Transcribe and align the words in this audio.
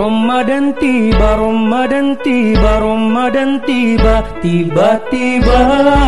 Ramadan 0.00 0.72
tiba, 0.80 1.36
Ramadan 1.36 2.16
tiba, 2.24 2.80
Ramadan 2.80 3.60
tiba 3.68 4.24
Tiba-tiba 4.40 5.60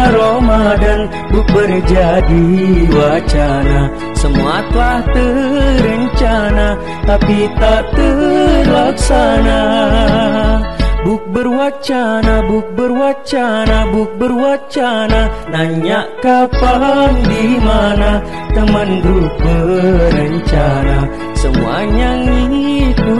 Ramadan 0.08 1.12
bukber 1.29 1.68
jadi 1.84 2.49
wacana. 2.89 3.92
Semua 4.17 4.65
telah 4.73 5.05
terencana 5.13 6.81
tapi 7.05 7.52
tak 7.60 7.92
terlaksana. 7.92 9.60
Buk 11.04 11.29
berwacana, 11.29 12.48
buk 12.48 12.72
berwacana, 12.79 13.90
buk 13.90 14.16
berwacana 14.22 15.29
Nanya 15.52 16.06
kapan, 16.24 17.12
di 17.29 17.61
mana 17.61 18.24
Teman 18.56 19.04
grup 19.04 19.36
berencana. 19.43 21.11
Semuanya 21.36 22.22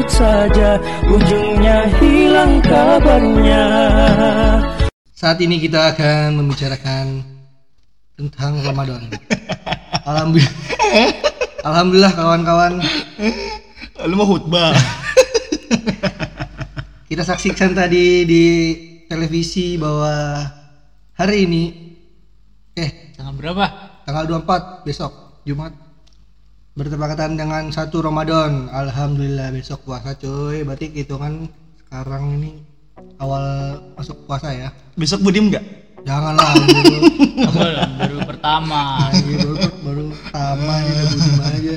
ngikut 0.03 0.19
saja 0.19 0.83
Ujungnya 1.07 1.87
hilang 2.03 2.59
kabarnya 2.59 3.65
Saat 5.15 5.39
ini 5.39 5.63
kita 5.63 5.95
akan 5.95 6.43
membicarakan 6.43 7.23
tentang 8.19 8.59
Ramadan. 8.67 9.07
Alhamdulillah. 10.11 10.55
Alhamdulillah 11.63 12.13
kawan-kawan 12.19 12.83
Lu 14.11 14.15
mau 14.19 14.27
khutbah? 14.27 14.75
kita 17.11 17.23
saksikan 17.23 17.71
tadi 17.71 18.27
di 18.27 18.45
televisi 19.07 19.79
bahwa 19.79 20.43
hari 21.15 21.47
ini 21.47 21.63
eh 22.75 23.15
Tanggal 23.15 23.39
berapa? 23.39 23.65
tanggal 24.03 24.27
24 24.27 24.83
besok 24.83 25.39
Jumat 25.47 25.82
bertepatan 26.73 27.37
dengan 27.37 27.69
satu 27.69 28.01
Ramadan. 28.01 28.73
Alhamdulillah 28.73 29.53
besok 29.53 29.85
puasa 29.85 30.17
cuy. 30.17 30.65
Berarti 30.65 30.93
hitungan 30.93 31.49
sekarang 31.85 32.41
ini 32.41 32.51
awal 33.21 33.77
masuk 33.97 34.25
puasa 34.25 34.53
ya. 34.53 34.69
Besok 34.97 35.25
budim 35.25 35.53
nggak? 35.53 35.65
Janganlah 36.03 36.51
baru 37.55 37.79
baru 37.95 38.17
pertama. 38.27 39.07
baru, 39.15 39.55
baru 39.87 40.03
pertama 40.11 40.73
udah 40.83 41.05
budim 41.07 41.37
aja. 41.41 41.75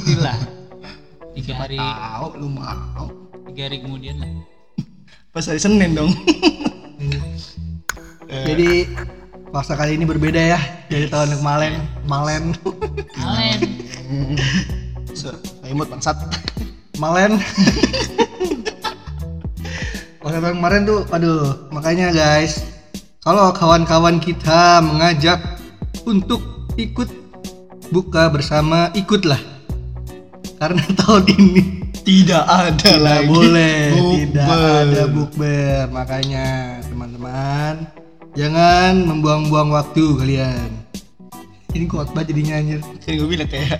Gila. 0.00 0.34
Tiga 1.36 1.54
hari, 1.60 1.76
Tahu 1.76 2.28
lu 2.40 2.48
mau. 2.48 3.12
tiga 3.52 3.68
hari 3.68 3.84
kemudian 3.84 4.16
lah. 4.16 4.32
Pas 5.36 5.44
hari 5.44 5.60
Senin 5.60 5.92
dong. 5.92 6.08
Jadi 8.48 8.88
puasa 9.52 9.76
kali 9.76 10.00
ini 10.00 10.08
berbeda 10.08 10.40
ya 10.40 10.58
dari 10.88 11.12
tahun 11.12 11.36
kemarin. 11.36 11.84
Malen, 12.08 12.56
Alen. 13.20 13.75
So, 15.16 15.32
imut 15.64 15.88
bangsat. 15.88 16.12
malen. 16.96 17.40
Puasa 20.20 20.42
tahun 20.42 20.58
kemarin 20.58 20.82
tuh, 20.84 21.00
aduh, 21.08 21.70
makanya 21.70 22.10
guys, 22.10 22.66
kalau 23.22 23.54
kawan-kawan 23.54 24.18
kita 24.18 24.82
mengajak 24.82 25.38
untuk 26.04 26.42
ikut 26.74 27.08
buka 27.88 28.28
bersama, 28.28 28.90
ikutlah. 28.92 29.38
Karena 30.58 30.82
tahun 31.00 31.24
ini 31.32 31.62
Tidak 32.02 32.44
ada 32.44 32.70
tidak 32.76 33.02
lagi. 33.02 33.26
boleh, 33.26 33.78
tidak 34.22 34.46
ada 34.46 35.02
bukber. 35.08 35.90
Makanya 35.90 36.46
teman-teman, 36.86 37.74
jangan 38.34 38.92
membuang-buang 39.00 39.74
waktu 39.74 40.04
kalian. 40.14 40.85
Ini 41.76 41.84
kuat 41.92 42.08
banget 42.16 42.32
jadinya 42.32 42.54
anjir. 42.56 42.80
Kan 43.04 43.12
gue 43.20 43.28
bilang 43.28 43.48
kayak 43.52 43.76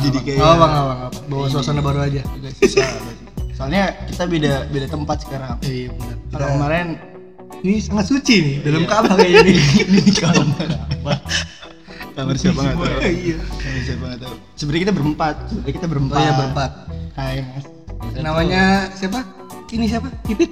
jadi 0.00 0.18
kayak 0.24 0.40
Apa, 0.40 0.66
apa. 0.66 1.08
Bawa 1.28 1.46
suasana 1.52 1.84
baru 1.84 2.08
aja. 2.08 2.24
Soalnya 3.52 3.92
kita 4.08 4.24
beda 4.24 4.52
beda 4.72 4.86
tempat 4.88 5.28
sekarang. 5.28 5.60
Iya 5.60 5.92
benar. 5.92 6.16
Kalau 6.32 6.48
kemarin 6.56 6.86
Ini 7.64 7.80
sangat 7.80 8.12
suci 8.12 8.34
nih, 8.44 8.56
dalam 8.60 8.84
Ka'bah 8.84 9.16
kayaknya 9.16 9.40
nih. 9.48 9.56
ini 9.88 10.12
kamar 10.12 10.68
apa? 10.68 11.14
Kamar 12.12 12.34
siapa 12.36 12.60
nggak 12.60 12.76
tahu. 12.76 13.00
Iya. 13.08 13.36
Kamar 13.40 13.80
siapa 13.80 14.04
nggak 14.04 14.20
tahu. 14.20 14.34
Sebenarnya 14.52 14.82
kita 14.84 14.94
berempat. 14.96 15.34
Sebenarnya 15.48 15.74
kita 15.80 15.88
berempat. 15.88 16.16
Oh 16.16 16.20
iya 16.20 16.32
berempat. 16.36 16.70
Hai 17.16 17.36
mas. 17.40 17.64
Namanya 18.20 18.62
siapa? 18.92 19.20
Ini 19.72 19.84
siapa? 19.88 20.08
Pipit. 20.28 20.50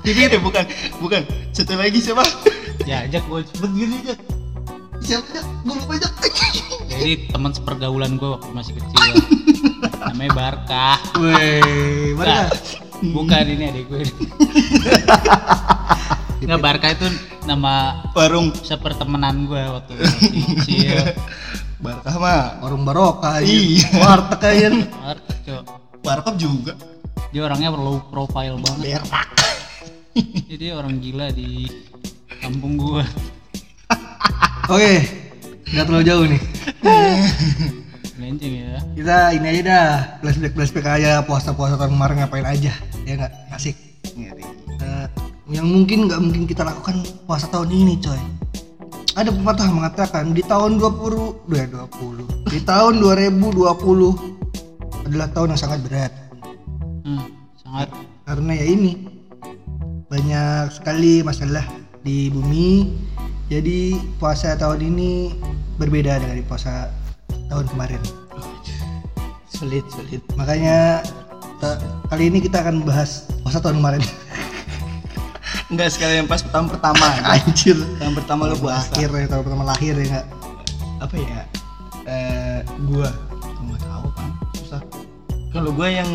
Pipit 0.00 0.30
ya 0.36 0.40
bukan 0.40 0.64
bukan. 1.04 1.22
Satu 1.52 1.76
lagi 1.76 2.00
siapa? 2.00 2.24
Ya, 2.84 3.08
ajak 3.08 3.24
gue 3.24 3.40
cepet 3.48 3.70
gini 3.72 3.94
aja. 4.04 4.14
Siapa? 5.00 5.40
Gue 5.64 5.74
lupa 5.78 5.96
aja. 5.96 6.08
Jadi 6.92 7.30
teman 7.32 7.52
sepergaulan 7.56 8.20
gue 8.20 8.28
waktu 8.36 8.50
masih 8.52 8.72
kecil. 8.76 9.14
Namanya 10.12 10.32
Barkah. 10.36 10.98
Weh? 11.16 12.12
Nah, 12.18 12.52
bukan 13.14 13.44
ini 13.48 13.64
adik 13.72 13.84
gue. 13.88 14.04
Nggak 16.46 16.60
Barkah 16.60 16.90
itu 16.92 17.06
nama 17.48 18.04
Warung 18.12 18.52
sepertemenan 18.52 19.48
gue 19.48 19.62
waktu 19.62 19.92
masih 19.96 20.42
kecil. 20.60 20.98
Barkah 21.80 22.16
mah. 22.20 22.44
Warung 22.60 22.84
barokah. 22.84 23.40
Iya. 23.40 23.88
Warteg 24.00 24.42
aja. 24.44 24.68
Barkah, 25.00 25.36
Cok. 25.44 25.62
Barkah 26.04 26.34
juga. 26.36 26.72
Dia 27.32 27.44
orangnya 27.44 27.72
low 27.72 28.00
profile 28.08 28.56
banget. 28.60 29.00
Berak. 29.00 29.28
Jadi 30.48 30.72
orang 30.72 30.96
gila 30.96 31.28
di 31.28 31.68
kampung 32.46 32.78
gua. 32.78 33.02
Oke, 34.72 35.02
nggak 35.74 35.84
terlalu 35.90 36.06
jauh 36.06 36.26
nih. 36.30 36.42
Lenceng 38.22 38.54
ya. 38.54 38.78
Kita 38.94 39.16
ini 39.34 39.46
aja 39.50 39.62
dah, 39.66 39.90
flashback 40.22 40.54
flashback 40.54 40.86
aja 40.86 41.26
puasa-puasa 41.26 41.74
tahun 41.74 41.98
kemarin 41.98 42.22
ngapain 42.22 42.46
aja, 42.46 42.70
ya 43.02 43.12
nggak? 43.18 43.32
Asik. 43.50 43.74
Eh, 44.16 45.06
yang 45.50 45.66
mungkin 45.66 46.06
nggak 46.10 46.20
mungkin 46.22 46.46
kita 46.46 46.66
lakukan 46.66 47.02
puasa 47.26 47.46
tahun 47.50 47.70
ini 47.70 47.98
coy 48.02 48.18
ada 49.16 49.30
pepatah 49.30 49.70
mengatakan 49.70 50.34
di 50.34 50.42
tahun 50.42 50.82
20 50.82 51.46
dua 51.46 51.64
20 51.70 52.50
di 52.50 52.60
tahun 52.66 52.98
2020 52.98 53.54
adalah 55.06 55.28
tahun 55.30 55.54
yang 55.54 55.60
sangat 55.60 55.80
berat 55.86 56.12
Hmm, 57.06 57.22
sangat 57.54 57.86
karena 58.26 58.52
ya 58.58 58.66
ini 58.66 59.06
banyak 60.10 60.74
sekali 60.74 61.22
masalah 61.22 61.62
di 62.06 62.30
bumi. 62.30 62.94
Jadi 63.50 63.98
puasa 64.22 64.54
tahun 64.54 64.94
ini 64.94 65.34
berbeda 65.82 66.22
dari 66.22 66.42
puasa 66.46 66.94
tahun 67.50 67.66
kemarin. 67.74 67.98
Sulit 69.50 69.82
sulit. 69.90 70.22
makanya 70.38 71.02
ta- 71.58 71.80
kali 72.12 72.30
ini 72.30 72.38
kita 72.38 72.62
akan 72.62 72.82
membahas 72.86 73.26
puasa 73.42 73.58
tahun 73.58 73.82
kemarin. 73.82 74.02
Enggak 75.70 75.98
sekalian 75.98 76.30
pas 76.30 76.42
tahun 76.46 76.70
pertama. 76.70 77.06
anjir. 77.26 77.74
Tahun 77.98 78.14
pertama 78.14 78.50
lu 78.50 78.56
puasa. 78.58 78.86
lahir 78.94 79.10
ya 79.10 79.26
tahun 79.26 79.42
pertama 79.42 79.64
lahir 79.66 79.94
ya 79.98 80.06
nggak 80.06 80.26
apa 81.02 81.14
ya? 81.18 81.42
Eh 82.06 82.60
gua. 82.86 83.10
Nggak 83.62 83.82
tahu 83.82 84.06
kan 84.14 84.28
susah. 84.62 84.80
Kalau 85.54 85.70
gua 85.74 85.88
yang 85.90 86.10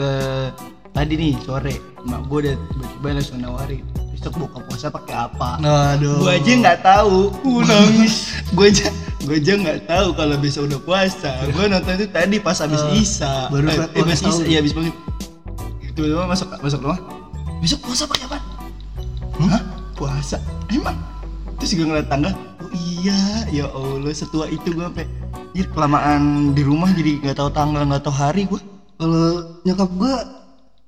eh, 0.00 0.48
tadi 0.92 1.12
nih 1.16 1.32
sore. 1.44 1.76
Mak 2.04 2.28
gua 2.28 2.38
udah 2.48 2.56
tiba-tiba 2.56 3.08
langsung 3.16 3.40
nawarin 3.40 4.01
besok 4.22 4.38
buka 4.38 4.62
puasa 4.62 4.86
pakai 4.86 5.18
apa 5.18 5.58
Aduh. 5.58 6.22
gua 6.22 6.38
aja 6.38 6.52
nggak 6.54 6.78
tahu 6.80 7.34
gua 7.42 7.66
nangis 7.66 8.30
gua 8.54 8.70
aja 8.70 8.86
gua 9.20 9.34
aja 9.34 9.52
nggak 9.58 9.78
tahu 9.84 10.08
kalau 10.14 10.36
besok 10.38 10.62
udah 10.70 10.80
puasa 10.80 11.30
gua 11.50 11.64
nonton 11.66 11.98
itu 11.98 12.06
tadi 12.06 12.36
pas 12.38 12.54
habis 12.56 12.78
Eh, 12.86 13.02
isya 13.02 13.50
baru 13.50 13.66
eh, 13.66 13.74
eh, 13.74 13.98
habis 13.98 14.22
pas 14.22 14.30
tahu. 14.30 14.38
isya 14.38 14.46
ya 14.46 14.58
habis 14.62 14.72
banget 14.72 14.94
tiba-tiba 15.92 16.22
masuk 16.24 16.48
masuk 16.56 16.78
rumah 16.80 17.00
besok 17.58 17.78
puasa 17.82 18.02
pakai 18.06 18.24
apa 18.24 18.38
Hah? 19.42 19.62
Puasa? 19.92 20.38
Emang? 20.68 20.94
Terus 21.58 21.74
juga 21.74 21.84
ngeliat 21.90 22.06
tanggal 22.06 22.30
Oh 22.62 22.70
iya, 22.70 23.18
ya 23.50 23.66
Allah 23.66 24.14
setua 24.14 24.46
itu 24.46 24.70
gue 24.70 24.84
sampai 24.84 25.06
Jadi 25.50 25.66
kelamaan 25.68 26.22
di 26.54 26.62
rumah 26.62 26.86
jadi 26.88 27.18
nggak 27.18 27.36
tahu 27.36 27.50
tanggal 27.50 27.82
nggak 27.82 28.06
tahu 28.06 28.14
hari 28.14 28.46
gue 28.46 28.60
kalau 28.94 29.26
nyokap 29.60 29.90
gua 29.92 30.14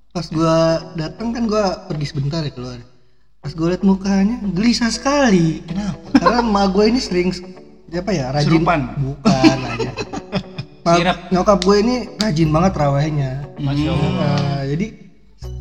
pas 0.08 0.26
gua 0.30 0.54
datang 0.94 1.34
kan 1.34 1.44
gua 1.44 1.82
pergi 1.84 2.06
sebentar 2.06 2.40
ya 2.40 2.48
keluar 2.48 2.78
pas 3.44 3.52
gua 3.52 3.68
liat 3.70 3.84
mukanya 3.84 4.40
gelisah 4.50 4.88
sekali 4.88 5.60
Kenapa? 5.62 6.00
karena 6.16 6.40
emak 6.40 6.66
gua 6.70 6.84
ini 6.86 6.96
sering 6.98 7.28
apa 7.92 8.10
ya 8.10 8.26
rajin 8.32 8.48
Serupan? 8.50 8.80
bukan 8.96 9.58
aja 9.62 9.90
Ma- 10.84 10.96
Sirap. 10.96 11.16
nyokap 11.28 11.58
gue 11.60 11.76
ini 11.78 11.96
rajin 12.14 12.48
banget 12.50 12.72
rawehnya 12.74 13.30
Masya 13.56 13.88
Allah. 13.88 14.10
Nah, 14.10 14.62
jadi 14.66 14.86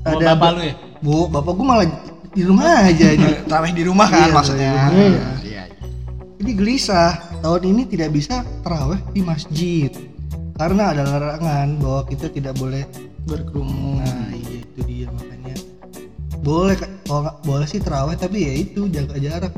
Bawa 0.04 0.20
bapak 0.20 0.50
lu 0.50 0.62
ya? 0.62 0.74
bu 1.00 1.16
bapak 1.28 1.52
gua 1.54 1.66
malah 1.66 1.88
di 2.30 2.42
rumah 2.42 2.84
aja 2.84 3.08
ini 3.10 3.30
Terawih 3.48 3.72
di 3.72 3.84
rumah 3.84 4.08
kan 4.10 4.20
Iya, 4.22 4.34
maksudnya 4.34 4.68
di 4.68 4.76
rumah, 4.76 4.92
Iya, 4.98 5.24
iya. 5.44 5.64
Jadi 6.34 6.52
gelisah, 6.54 7.12
tahun 7.40 7.64
ini 7.66 7.82
tidak 7.86 8.10
bisa 8.12 8.36
terawih 8.60 9.00
di 9.12 9.22
masjid 9.22 9.92
karena 10.54 10.92
ada 10.92 11.04
larangan 11.06 11.78
bahwa 11.78 12.02
kita 12.06 12.28
tidak 12.28 12.54
boleh 12.56 12.84
Berkerumun 13.24 14.04
Nah, 14.04 14.28
iya 14.30 14.60
itu 14.60 14.80
dia 14.84 15.08
makanya 15.08 15.33
boleh 16.44 16.75
kalau 17.07 17.24
nggak 17.24 17.38
boleh 17.42 17.66
sih 17.66 17.80
terawih 17.80 18.16
tapi 18.19 18.38
ya 18.44 18.54
itu 18.60 18.86
jaga 18.92 19.16
jarak. 19.18 19.54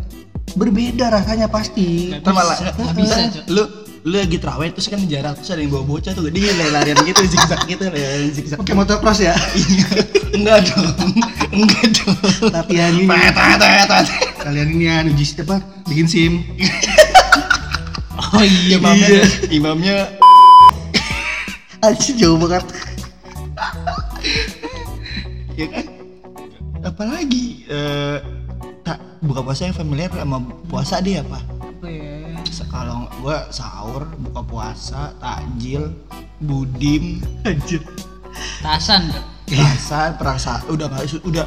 Berbeda 0.55 1.09
rasanya 1.11 1.49
pasti. 1.49 2.13
Nggak 2.13 2.21
Ntar 2.21 2.31
malah 2.31 2.57
bisa, 2.61 2.71
nggak 2.77 2.95
bisa. 2.95 3.19
Lu 3.49 3.63
lu 4.05 4.21
lagi 4.21 4.37
terawih 4.37 4.69
terus 4.69 4.85
kan 4.85 5.01
jarak 5.09 5.33
terus 5.41 5.49
ada 5.49 5.65
yang 5.65 5.73
bawa 5.73 5.97
bocah 5.97 6.13
tuh 6.13 6.29
dia 6.29 6.53
lari-larian 6.53 6.93
gitu 7.09 7.25
zigzag 7.33 7.57
gitu 7.65 7.89
larian 7.89 8.29
zigzag 8.29 8.61
Pakai 8.61 8.77
motocross 8.77 9.17
ya. 9.17 9.33
enggak 10.29 10.61
dong 10.69 10.93
enggak 11.49 11.85
dong 11.89 12.13
Latihan 12.53 12.93
ini. 12.93 13.09
Kalian 14.37 14.67
ini 14.77 14.85
ya 14.85 15.01
uji 15.09 15.25
apa? 15.41 15.57
Bikin 15.89 16.05
SIM. 16.05 16.33
Oh 18.13 18.45
iya, 18.45 18.77
imamnya 18.77 19.21
imamnya 19.49 19.95
Anjir 21.81 22.13
jauh 22.13 22.37
banget. 22.37 22.63
ya 25.55 25.65
kan 25.71 25.94
apalagi 26.85 27.65
eh 27.65 28.21
tak 28.81 29.01
buka 29.19 29.41
puasa 29.41 29.65
yang 29.65 29.73
familiar 29.73 30.13
sama 30.13 30.37
puasa 30.65 31.01
dia 31.01 31.19
apa 31.19 31.41
apa 31.59 31.87
ya? 31.87 32.37
Se- 32.47 32.67
kalau 32.67 33.09
gua 33.19 33.49
sahur 33.49 34.05
buka 34.21 34.41
puasa 34.41 35.01
takjil 35.17 35.89
budim 36.39 37.19
Anjir. 37.43 37.81
Tasan, 38.61 39.09
Kak. 39.09 39.23
puasa 39.47 39.99
perang 40.13 40.35
sa 40.35 40.59
udah 40.67 40.85
nggak 40.85 41.23
udah 41.23 41.45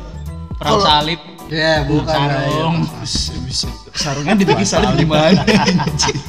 perang 0.55 0.73
Kalau- 0.75 0.87
salib, 0.87 1.21
Ya, 1.49 1.81
bukan 1.83 2.13
lah, 2.19 2.45
ya. 2.45 2.51
sarung. 2.51 2.77
Buset. 3.41 3.73
sarungnya 3.95 4.35
dibikin 4.35 4.67
salib 4.67 4.93
gimana 4.97 5.41
anjir? 5.41 6.17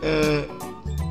Eh, 0.00 0.42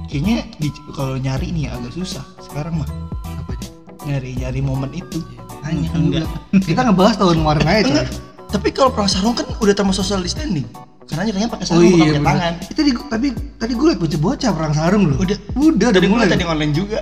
kayaknya 0.09 0.41
di- 0.57 0.73
kalau 0.91 1.13
nyari 1.15 1.53
nih 1.53 1.69
agak 1.69 1.93
susah 1.93 2.25
sekarang 2.41 2.81
mah 2.81 2.89
Apa 3.21 3.53
nyari 4.01 4.33
nyari 4.33 4.59
momen 4.59 4.89
itu 4.91 5.21
Kan 5.69 5.99
Enggak. 6.01 6.25
Kita 6.59 6.81
ngebahas 6.83 7.15
tahun 7.15 7.35
kemarin 7.37 7.63
aja, 7.63 7.79
coy. 7.79 7.91
Enggak. 7.91 8.07
tapi 8.49 8.67
kalau 8.69 8.89
perang 8.89 9.05
sarung 9.05 9.33
kan 9.33 9.45
udah 9.55 9.73
termasuk 9.73 10.01
social 10.01 10.19
distancing 10.19 10.65
karena 11.05 11.21
nyarinya 11.23 11.49
pakai 11.49 11.65
Oh 11.65 11.69
sarung 11.71 11.85
bukan 11.85 11.93
iya, 11.93 12.01
pakai 12.01 12.13
bener. 12.15 12.25
tangan 12.27 12.53
Itu 12.59 12.73
tadi 12.75 12.91
tapi 13.05 13.27
tadi 13.55 13.71
gue 13.73 13.85
liat 13.87 13.99
bocah-bocah 13.99 14.49
perang 14.51 14.73
sarung 14.73 15.03
loh. 15.05 15.17
Udah. 15.17 15.37
udah, 15.51 15.69
udah 15.69 15.87
tadi 15.91 16.01
gue 16.03 16.09
mulai. 16.11 16.27
tadi 16.27 16.43
online 16.43 16.73
juga 16.73 16.97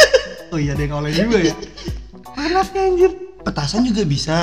Oh 0.52 0.58
iya, 0.58 0.74
ada 0.74 0.82
yang 0.82 0.94
online 0.94 1.16
juga 1.18 1.36
ya. 1.40 1.54
Panasnya 2.36 2.80
anjir. 2.84 3.10
petasan 3.40 3.80
juga 3.82 4.02
bisa 4.02 4.38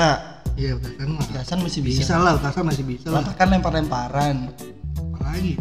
Iya, 0.54 0.74
utasan 0.74 1.08
mah. 1.08 1.22
petasan 1.24 1.58
masih 1.60 1.80
Bisa 1.80 1.98
bisa, 2.00 2.14
lah, 2.16 2.32
utasan 2.34 2.64
masih 2.64 2.84
bisa 2.84 3.06
lah. 3.08 3.22
Kan 3.32 3.48
lempar-lemparan 3.48 4.36
Apalagi 5.12 5.54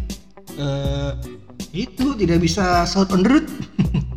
Eh, 0.50 1.12
itu 1.78 2.18
tidak 2.18 2.40
bisa 2.40 2.82
shout 2.84 3.12
on 3.12 3.22
the 3.22 3.30
road. 3.30 3.46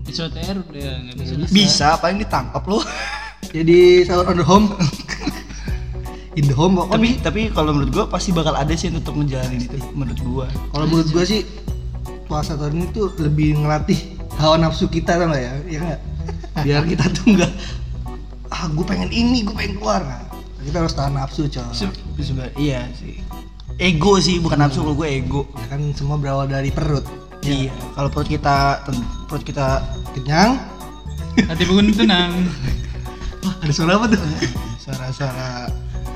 Isoter 0.06 0.56
udah 0.56 0.88
nggak 1.02 1.16
bisa. 1.18 1.32
bisa 1.46 1.88
paling 1.96 2.16
ditangkap 2.18 2.64
loh 2.64 2.80
Jadi 3.50 4.06
shout 4.06 4.26
on 4.26 4.38
the 4.38 4.46
home. 4.46 4.70
In 6.38 6.46
the 6.46 6.54
home 6.54 6.78
pokoknya. 6.78 6.94
tapi 6.94 7.08
tapi 7.18 7.40
kalau 7.50 7.74
menurut 7.74 7.90
gua 7.90 8.04
pasti 8.06 8.30
bakal 8.30 8.54
ada 8.54 8.70
sih 8.78 8.86
untuk 8.86 9.18
ngejalanin 9.18 9.66
itu 9.66 9.76
menurut 9.98 10.20
gua 10.22 10.46
Kalau 10.70 10.86
menurut 10.86 11.10
gua 11.10 11.24
sih 11.26 11.42
puasa 12.30 12.54
tahun 12.54 12.78
ini 12.78 12.86
tuh 12.94 13.10
lebih 13.18 13.58
ngelatih 13.58 13.98
hawa 14.38 14.54
nafsu 14.62 14.86
kita 14.86 15.18
tau 15.18 15.26
gak 15.26 15.42
ya? 15.42 15.52
Iya 15.66 15.78
nggak? 15.82 16.00
Biar 16.64 16.82
kita 16.86 17.04
tuh 17.10 17.34
nggak 17.34 17.52
ah 18.50 18.66
gue 18.66 18.82
pengen 18.82 19.10
ini, 19.14 19.46
gue 19.46 19.54
pengen 19.54 19.78
keluar. 19.78 20.02
Nah, 20.02 20.26
kita 20.62 20.82
harus 20.82 20.94
tahan 20.94 21.14
nafsu 21.14 21.46
coy. 21.46 21.70
Se- 21.70 21.90
iya 22.54 22.86
sih 22.94 23.18
ego 23.80 24.20
sih 24.20 24.36
bukan 24.38 24.60
nafsu 24.60 24.84
kalau 24.84 24.92
gue 24.94 25.08
ego 25.08 25.48
Ya 25.56 25.66
kan 25.72 25.80
semua 25.96 26.20
berawal 26.20 26.46
dari 26.46 26.68
perut. 26.70 27.02
iya 27.40 27.72
kalau 27.96 28.12
perut 28.12 28.28
kita 28.28 28.84
perut 29.26 29.42
kita 29.42 29.82
Kenyang. 30.14 30.60
Hati 31.48 31.64
pun 31.64 31.90
tenang. 31.90 32.34
Wah, 33.40 33.54
ada 33.64 33.72
suara 33.72 33.96
apa 33.96 34.06
tuh? 34.12 34.20
suara-suara 34.80 35.68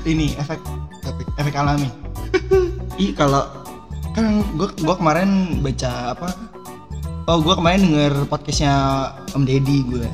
ini 0.05 0.37
efek 0.37 0.59
efek 1.41 1.55
alami. 1.57 1.89
Ih 3.01 3.11
kalau 3.17 3.45
kan 4.13 4.45
gua 4.55 4.69
gua 4.81 4.95
kemarin 4.97 5.59
baca 5.61 6.17
apa? 6.17 6.29
Oh 7.25 7.41
gua 7.41 7.57
kemarin 7.57 7.89
denger 7.89 8.13
podcastnya 8.29 8.73
Om 9.33 9.43
Deddy 9.49 9.81
gue 9.89 10.05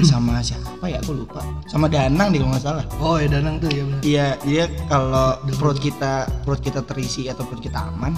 sama 0.00 0.40
siapa 0.40 0.88
ya? 0.88 0.96
Aku 1.04 1.12
lupa. 1.12 1.44
Sama 1.68 1.84
Danang 1.84 2.32
deh 2.32 2.40
kalau 2.40 2.56
nggak 2.56 2.64
salah. 2.64 2.84
Oh 3.00 3.20
ya 3.20 3.28
Danang 3.28 3.60
tuh 3.60 3.68
ya 3.68 3.84
benar. 3.84 4.00
iya 4.00 4.26
dia 4.44 4.64
kalau 4.88 5.36
perut 5.60 5.76
kita 5.76 6.24
perut 6.44 6.60
kita 6.64 6.80
terisi 6.84 7.28
atau 7.28 7.44
perut 7.44 7.60
kita 7.60 7.84
aman 7.92 8.16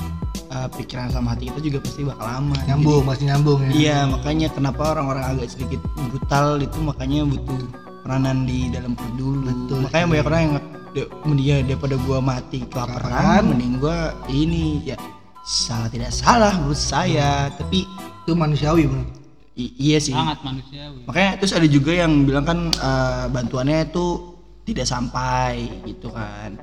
eh, 0.53 0.69
pikiran 0.71 1.09
sama 1.09 1.33
hati 1.33 1.49
kita 1.49 1.61
juga 1.63 1.79
pasti 1.81 2.01
bakal 2.05 2.27
aman 2.29 2.59
Nyambung, 2.69 3.03
masih 3.03 3.25
nyambung 3.27 3.59
ya. 3.63 3.71
Iya, 3.73 3.99
makanya 4.07 4.49
kenapa 4.53 4.83
orang-orang 4.93 5.25
agak 5.27 5.49
sedikit 5.49 5.81
brutal 5.97 6.61
itu 6.61 6.79
makanya 6.79 7.25
butuh 7.25 7.59
peranan 8.03 8.45
di 8.45 8.69
dalam 8.69 8.93
perut 8.93 9.15
dulu. 9.17 9.49
Betul 9.49 9.79
makanya 9.83 10.07
banyak 10.07 10.27
orang 10.27 10.43
yang 10.43 10.55
"De- 10.93 11.09
dia 11.39 11.57
daripada 11.63 11.97
gua 11.99 12.19
mati 12.21 12.61
Kelaparan. 12.69 13.49
mending 13.49 13.81
gua 13.81 14.13
ini 14.29 14.85
ya 14.85 14.97
salah 15.41 15.89
tidak 15.89 16.13
salah 16.13 16.53
menurut 16.55 16.77
saya, 16.77 17.49
tapi 17.51 17.89
Itu 18.23 18.37
manusiawi 18.37 18.87
benar. 18.87 19.09
i- 19.57 19.75
iya 19.81 19.99
sih. 19.99 20.13
Sangat 20.13 20.39
manusiawi. 20.45 21.03
Makanya 21.09 21.31
terus 21.37 21.53
ada 21.53 21.67
juga 21.67 21.91
yang 21.91 22.23
bilang 22.23 22.45
kan 22.45 22.59
eh, 22.71 23.25
bantuannya 23.27 23.89
itu 23.89 24.37
tidak 24.63 24.85
sampai 24.85 25.67
gitu 25.83 26.13
kan. 26.13 26.55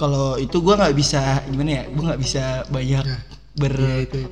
Kalau 0.00 0.40
itu 0.40 0.56
gua 0.64 0.80
nggak 0.80 0.96
bisa 0.96 1.44
gimana 1.44 1.70
ya, 1.70 1.84
gua 1.92 2.02
nggak 2.08 2.22
bisa 2.24 2.44
banyak 2.72 3.04
Ya. 3.04 3.18
ber 3.52 3.74
Iya 3.76 4.24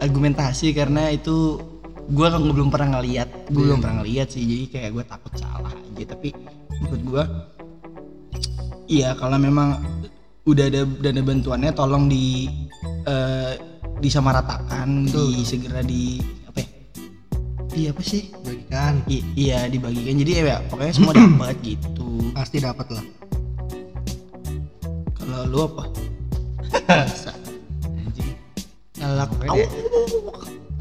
argumentasi 0.00 0.72
karena 0.72 1.12
itu 1.12 1.60
gue 2.08 2.26
kan 2.26 2.40
belum 2.40 2.72
pernah 2.72 2.98
ngeliat. 2.98 3.28
Gue 3.52 3.62
Iya. 3.62 3.66
belum 3.68 3.78
pernah 3.78 3.96
ngeliat 4.00 4.28
sih 4.32 4.42
jadi 4.42 4.64
kayak 4.66 4.90
gue 4.96 5.04
takut 5.04 5.32
salah 5.36 5.70
aja. 5.70 6.04
Tapi 6.08 6.28
menurut 6.80 7.02
gue 7.04 7.24
iya 8.88 9.12
kalau 9.14 9.36
memang 9.36 9.78
udah 10.42 10.64
ada 10.66 10.82
dana 10.88 11.20
bantuannya 11.20 11.70
tolong 11.70 12.08
di 12.08 12.48
eh, 13.04 13.52
disamaratakan 14.00 15.04
di 15.04 15.44
segera 15.44 15.84
di 15.84 16.16
apa 16.48 16.58
ya? 16.64 16.68
Di 17.70 17.82
apa 17.86 18.00
sih? 18.00 18.32
Bagikan. 18.40 19.04
I- 19.06 19.26
iya 19.36 19.68
dibagikan. 19.68 20.16
Jadi 20.16 20.30
ya 20.40 20.58
pokoknya 20.66 20.94
semua 20.96 21.12
dapat 21.12 21.60
gitu. 21.60 22.32
Pasti 22.32 22.56
dapat 22.58 22.88
lah. 22.90 23.04
Kalau 25.30 25.46
lu 25.46 25.58
apa 25.62 25.82
dia- 29.54 29.70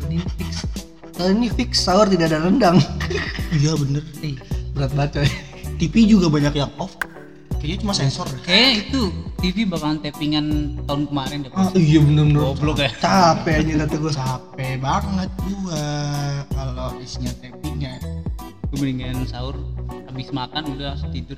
Ini 0.05 0.17
fix. 0.35 0.51
Ini 1.15 1.47
fix 1.53 1.71
sahur 1.79 2.07
tidak 2.07 2.31
ada 2.31 2.43
rendang. 2.43 2.77
iya 3.53 3.75
bener 3.75 4.03
Ih, 4.19 4.35
berat 4.73 4.91
banget 4.93 5.11
coy. 5.21 5.29
TV 5.79 5.93
juga 6.05 6.27
banyak 6.27 6.53
yang 6.55 6.71
off 6.75 6.95
kayaknya 7.59 7.77
cuma 7.83 7.93
sensor. 7.93 8.27
Kayak 8.41 8.87
itu 8.87 9.11
TV 9.37 9.63
bakalan 9.63 9.99
tappingan 9.99 10.45
tahun 10.83 11.07
kemarin 11.07 11.37
deh. 11.43 11.51
Ah, 11.51 11.67
iya 11.73 11.99
bener 11.99 12.23
bener. 12.25 12.41
Goblok 12.41 12.77
ya. 12.79 12.89
Capek 12.97 13.55
aja 13.61 13.73
kata 13.83 13.95
gue. 13.97 14.11
capek 14.11 14.73
banget 14.79 15.29
gua 15.37 15.83
kalau 16.49 16.87
isinya 16.99 17.31
tappingnya 17.37 17.99
Gue 18.69 18.77
mendingan 18.79 19.25
sahur 19.25 19.55
habis 20.05 20.29
makan 20.29 20.63
udah 20.73 20.95
langsung 20.95 21.11
tidur. 21.11 21.35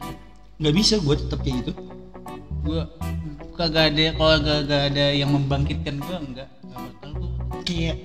nggak 0.58 0.75
bisa 0.77 1.01
gua 1.01 1.18
tetap 1.18 1.41
kayak 1.41 1.65
gitu 1.65 1.72
Gue 2.72 2.84
kagak 3.60 3.92
ada 3.92 4.16
kalau 4.16 4.38
kagak 4.40 4.82
ada 4.96 5.06
yang 5.12 5.36
membangkitkan 5.36 6.00
gue 6.00 6.18
enggak. 6.24 6.48
Bakal 6.72 7.10
gue. 7.20 7.30
kayak 7.68 8.00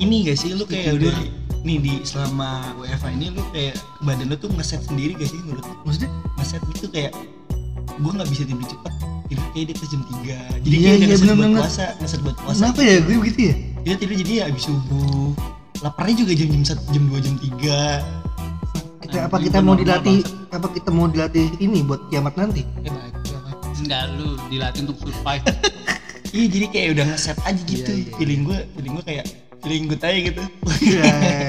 ini 0.00 0.24
gak 0.24 0.38
sih 0.40 0.56
lu 0.56 0.64
kayak 0.64 0.96
udah 0.96 1.12
nih 1.60 1.76
di 1.76 1.94
selama 2.08 2.72
WFA 2.80 3.12
ini 3.12 3.36
lu 3.36 3.44
kayak 3.52 3.76
badan 4.00 4.32
lu 4.32 4.36
tuh 4.40 4.48
ngeset 4.56 4.80
sendiri 4.80 5.12
gak 5.12 5.28
sih 5.28 5.36
menurut? 5.44 5.66
Maksudnya? 5.84 6.08
ngeset 6.38 6.62
itu 6.70 6.86
kayak 6.88 7.12
gua 7.98 8.12
nggak 8.14 8.30
bisa 8.30 8.42
tidur 8.46 8.66
cepet 8.70 8.92
tidur 9.28 9.46
kayak 9.52 9.64
dia 9.68 9.86
jam 9.90 10.02
3 10.06 10.64
jadi 10.64 10.76
Iya, 10.78 10.88
kayak 10.88 10.96
iya, 10.96 11.06
ngeset 11.12 11.28
buat 11.36 11.52
puasa 11.52 11.86
ngeset 12.00 12.20
buat 12.24 12.36
puasa 12.40 12.58
Kenapa 12.62 12.80
ya 12.80 12.96
gue 13.04 13.16
begitu 13.20 13.40
ya? 13.42 13.54
dia 13.84 13.94
tidur 13.98 14.16
jadi 14.16 14.32
ya 14.32 14.42
habis 14.48 14.64
subuh 14.64 15.28
laparnya 15.84 16.14
juga 16.24 16.32
jam 16.34 16.48
jam 16.48 16.62
satu 16.64 16.82
jam 16.94 17.04
2 17.10 17.26
jam 17.26 17.34
3 17.36 17.44
Kita 19.08 19.16
Nah, 19.18 19.24
apa 19.24 19.36
kita 19.40 19.58
mau 19.64 19.74
dilatih 19.76 20.18
apa 20.52 20.66
kita 20.72 20.88
mau 20.92 21.06
dilatih 21.08 21.48
ini 21.60 21.80
buat 21.84 22.08
kiamat 22.12 22.36
nanti? 22.36 22.64
Enggak 23.78 24.02
lu 24.16 24.34
dilatih 24.48 24.80
untuk 24.86 24.98
survive. 25.00 25.44
Iya 26.28 26.44
jadi 26.44 26.66
kayak 26.68 26.88
udah 26.92 27.04
ngeset 27.08 27.38
aja 27.40 27.62
gitu 27.64 27.88
Iya, 27.88 28.04
iya, 28.04 28.12
feeling 28.20 28.42
gue 28.44 28.58
feeling 28.76 28.92
gue 29.00 29.04
kayak 29.08 29.24
feeling 29.64 29.84
gue 29.88 29.96
aja 29.96 30.20
gitu 30.20 30.42
Iya, 30.84 31.04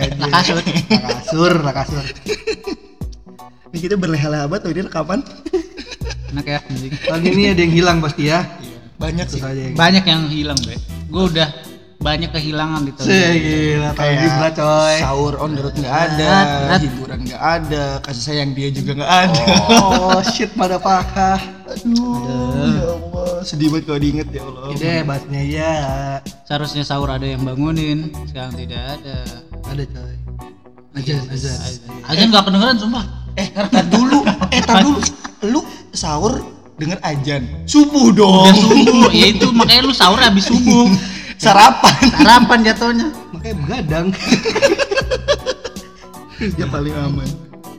kasur, 0.40 0.58
kasur, 0.88 1.54
kasur. 1.68 2.06
ini 3.70 3.78
kita 3.78 4.00
berleha-leha 4.00 4.48
banget 4.48 4.62
tuh 4.64 4.72
ini 4.72 4.82
rekaman 4.88 5.20
Enak 6.32 6.46
ya 6.48 6.60
anjing. 6.64 6.94
Tahun 6.96 7.22
ini 7.28 7.44
ada 7.52 7.60
yang 7.60 7.74
hilang 7.76 7.98
pasti 8.00 8.32
ya. 8.32 8.46
banyak 8.96 9.28
sih 9.28 9.42
Terus 9.42 9.52
aja 9.52 9.62
yang 9.68 9.76
Banyak 9.76 10.04
yang 10.08 10.22
hilang, 10.30 10.60
Bre. 10.64 10.78
Gue 11.10 11.24
udah 11.28 11.48
banyak 12.00 12.32
kehilangan 12.32 12.88
di 12.88 12.91
tahun 12.96 13.06
ini. 13.06 13.12
Sih, 13.12 13.34
gila 13.75 13.89
tahun 13.91 14.12
ini 14.13 14.27
berat 14.32 14.53
coy. 14.56 14.96
sahur 14.98 15.34
on 15.36 15.51
the 15.51 15.62
road 15.62 15.75
nggak 15.75 15.91
ada 15.91 16.32
berat. 16.63 16.79
hiburan 16.79 17.20
nggak 17.22 17.44
ada 17.44 17.84
kasih 18.00 18.24
sayang 18.24 18.51
dia 18.53 18.70
juga 18.72 18.91
nggak 18.96 19.12
ada 19.20 19.41
Oh 19.75 20.20
shit 20.24 20.51
pada 20.53 20.79
pakah. 20.79 21.39
aduh 21.68 22.15
ya 22.24 22.39
Allah 22.89 23.44
sedih 23.44 23.68
banget 23.70 23.84
kalau 23.86 24.00
diinget 24.00 24.27
ya 24.32 24.41
Allah 24.41 24.62
Ya 24.65 24.75
deh 24.75 25.00
bahasnya 25.03 25.41
ya. 25.44 25.74
Seharusnya 26.44 26.84
sahur 26.84 27.10
ada 27.10 27.24
yang 27.24 27.44
bangunin, 27.44 28.10
sekarang 28.25 28.56
tidak 28.56 28.82
ada. 28.96 29.18
Ada 29.68 29.84
coy. 29.86 30.15
Azan, 30.96 31.24
azan. 31.29 31.58
Azan 32.06 32.25
nggak 32.29 32.44
kedengeran 32.44 32.75
sumpah. 32.75 33.06
eh 33.36 33.48
tar 33.51 33.86
dulu 33.86 34.20
eh 34.50 34.60
tar 34.60 34.82
dulu 34.82 35.00
lu 35.46 35.60
sahur 35.91 36.44
denger 36.75 37.00
ajan 37.00 37.44
subuh 37.63 38.12
dong 38.12 38.48
Udah 38.48 38.56
subuh, 38.58 39.08
ya 39.12 39.27
itu 39.29 39.48
makanya 39.51 39.84
lu 39.84 39.91
sahur 39.91 40.15
habis 40.18 40.48
subuh. 40.48 40.88
Sarapan. 41.39 41.98
Sarapan 42.13 42.58
jatuhnya. 42.62 43.08
makanya 43.31 43.53
begadang 43.58 44.05
yang 46.55 46.69
paling 46.69 46.93
aman. 46.93 47.27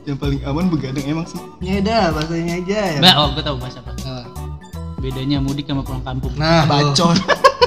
Yang 0.01 0.17
paling 0.17 0.39
aman 0.43 0.63
begadang 0.67 1.03
emang 1.05 1.25
sih. 1.25 1.37
nyeda 1.59 2.09
bahasanya 2.09 2.53
aja 2.57 2.79
ya 2.89 2.99
Mbak, 2.99 3.13
oh 3.15 3.27
gue 3.31 3.43
tahu 3.43 3.55
bahasa 3.57 3.77
apa. 3.79 3.91
Nah, 4.01 4.25
Bedanya 4.97 5.37
mudik 5.37 5.65
sama 5.65 5.81
pulang 5.81 6.01
kampung. 6.01 6.31
nah. 6.35 6.65
Bacot. 6.65 7.15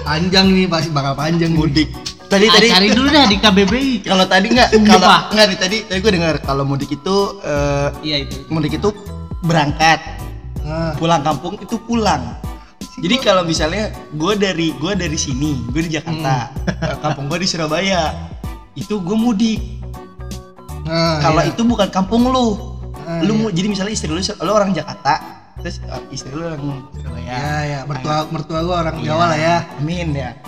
panjang 0.03 0.47
nih 0.51 0.67
pasti 0.67 0.91
bakal 0.91 1.15
panjang 1.15 1.49
nih. 1.49 1.57
mudik. 1.57 1.89
Tadi 2.25 2.45
Ah, 2.45 2.53
tadi 2.53 2.67
cari 2.69 2.87
dulu 2.91 3.07
dah 3.09 3.25
di 3.25 3.37
KBBI. 3.39 3.89
kalau 4.03 4.25
tadi 4.27 4.47
nggak 4.51 4.69
kalau 4.85 5.07
nggak 5.31 5.45
nih 5.47 5.57
tadi 5.57 5.77
tadi 5.85 5.99
gue 6.01 6.13
dengar 6.13 6.35
kalau 6.41 6.65
mudik 6.65 6.91
itu 6.91 7.17
eh, 7.41 7.89
Iya 8.03 8.17
itu. 8.21 8.37
mudik 8.49 8.73
itu 8.75 8.89
berangkat 9.41 10.01
nah 10.65 10.97
pulang 10.97 11.21
kampung 11.21 11.55
itu 11.57 11.77
pulang 11.79 12.37
jadi 12.95 13.17
kalau 13.19 13.43
misalnya 13.43 13.91
gue 14.15 14.33
dari 14.39 14.71
gue 14.79 14.93
dari 14.95 15.19
sini 15.19 15.67
gue 15.75 15.83
di 15.83 15.99
Jakarta 15.99 16.55
eh, 16.71 16.97
kampung 17.03 17.27
gue 17.27 17.43
di 17.43 17.49
Surabaya 17.51 18.15
itu 18.79 19.03
gue 19.03 19.17
mudik. 19.19 19.61
Nah 20.87 21.19
kalau 21.19 21.43
iya. 21.43 21.51
itu 21.51 21.63
bukan 21.67 21.89
kampung 21.91 22.31
lu. 22.31 22.75
Ah, 23.05 23.21
lu 23.27 23.51
iya. 23.51 23.51
jadi 23.51 23.67
misalnya 23.67 23.93
istri 23.99 24.09
lu 24.11 24.23
lu 24.23 24.53
orang 24.53 24.71
Jakarta 24.71 25.43
terus 25.59 25.83
eh, 25.83 26.03
istri 26.15 26.31
lu 26.31 26.47
orang 26.47 26.87
Surabaya. 26.95 27.27
Ya 27.27 27.51
ya 27.67 27.79
mertua 27.83 28.31
mertua 28.31 28.59
gua 28.63 28.77
orang 28.87 28.97
Jawa 29.03 29.25
lah 29.35 29.39
ya. 29.39 29.57
Amin 29.83 30.15
ya. 30.15 30.31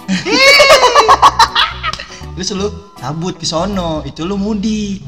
Terus 2.36 2.52
lu 2.52 2.68
cabut 3.00 3.40
ke 3.40 3.48
sono 3.48 4.04
itu 4.04 4.22
lu 4.28 4.36
mudik. 4.36 5.00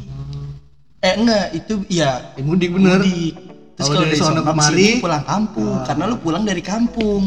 Eh 1.05 1.13
enggak 1.15 1.53
itu 1.55 1.85
ya 1.87 2.35
Eh, 2.35 2.43
mudik 2.43 2.73
bener. 2.75 2.99
mudik 2.99 3.48
terus 3.79 3.87
Kalau 3.89 4.03
dari 4.03 4.17
sono 4.19 4.41
kemari, 4.43 4.89
pulang 4.99 5.23
kampung 5.23 5.71
Ah. 5.73 5.85
karena 5.87 6.03
lu 6.05 6.17
pulang 6.19 6.43
dari 6.43 6.59
kampung. 6.61 7.23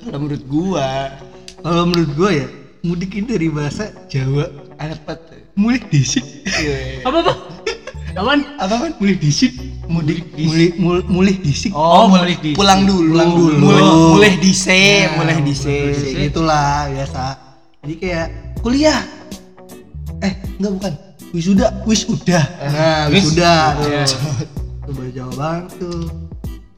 Kalau 0.00 0.16
menurut 0.18 0.44
gua 0.46 1.12
kalau 1.60 1.84
menurut 1.84 2.10
gua 2.14 2.30
ya 2.32 2.46
mudik 2.80 3.12
ini 3.12 3.28
dari 3.28 3.48
bahasa 3.48 3.92
Jawa. 4.08 4.48
Apa 4.74 5.12
tuh 5.12 5.36
mulik 5.52 5.92
disik 5.92 6.24
Apa 7.04 7.20
apa? 7.20 7.34
Apaan? 8.10 8.40
apa 8.56 8.74
kan 8.80 8.92
mulih 8.96 9.16
disik 9.16 9.52
mudik 9.86 10.24
mulih 10.34 10.70
mul- 10.74 11.06
mulih 11.06 11.36
disik 11.36 11.70
oh, 11.70 11.78
Oh, 11.78 12.04
mul- 12.08 12.24
mulai 12.24 12.34
di- 12.34 12.56
pulang 12.56 12.80
dulu. 12.82 13.12
Pulang 13.12 13.30
dulu. 13.30 13.54
mulai 13.60 13.84
mulai 14.10 14.32
dise 14.40 14.80
Nah, 15.04 15.12
mulai 15.14 15.36
dise 15.40 15.76
mulih 15.92 16.26
itulah 16.26 16.68
biasa. 16.88 17.24
Jadi 17.80 17.94
kayak 17.96 18.26
kuliah. 18.58 19.00
Eh 20.18 20.32
enggak 20.56 20.72
bukan. 20.74 20.92
Wisuda. 21.30 21.66
Wisuda. 21.84 22.40
Nah 22.58 23.04
Wis- 23.06 23.30
wisuda. 23.30 23.52
Iya. 23.84 24.04
Tuh 24.90 24.96
bahasa 24.96 25.12
Jawa 25.14 25.32
banget 25.32 25.70
tuh. 25.78 26.00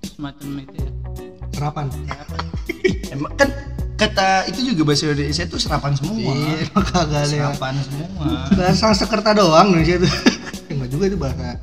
Semacam 0.04 0.48
itu 0.60 0.76
ya. 0.76 0.90
serapan. 1.52 1.84
Emang 3.08 3.32
kan 3.34 3.48
kata 3.94 4.28
itu 4.46 4.60
juga 4.66 4.82
bahasa 4.84 5.06
Indonesia 5.06 5.44
itu 5.44 5.56
serapan 5.56 5.92
semua. 5.94 6.32
Iya 6.34 6.68
kagak 6.74 7.00
ada 7.00 7.18
yang- 7.22 7.30
serapan 7.54 7.74
semua. 7.80 8.26
Bahasa 8.50 8.84
Sanskerta 8.90 9.30
doang 9.32 9.66
Indonesia 9.70 9.96
itu 9.96 10.08
enggak 10.68 10.88
juga 10.88 11.04
itu 11.06 11.16
bahasa 11.16 11.56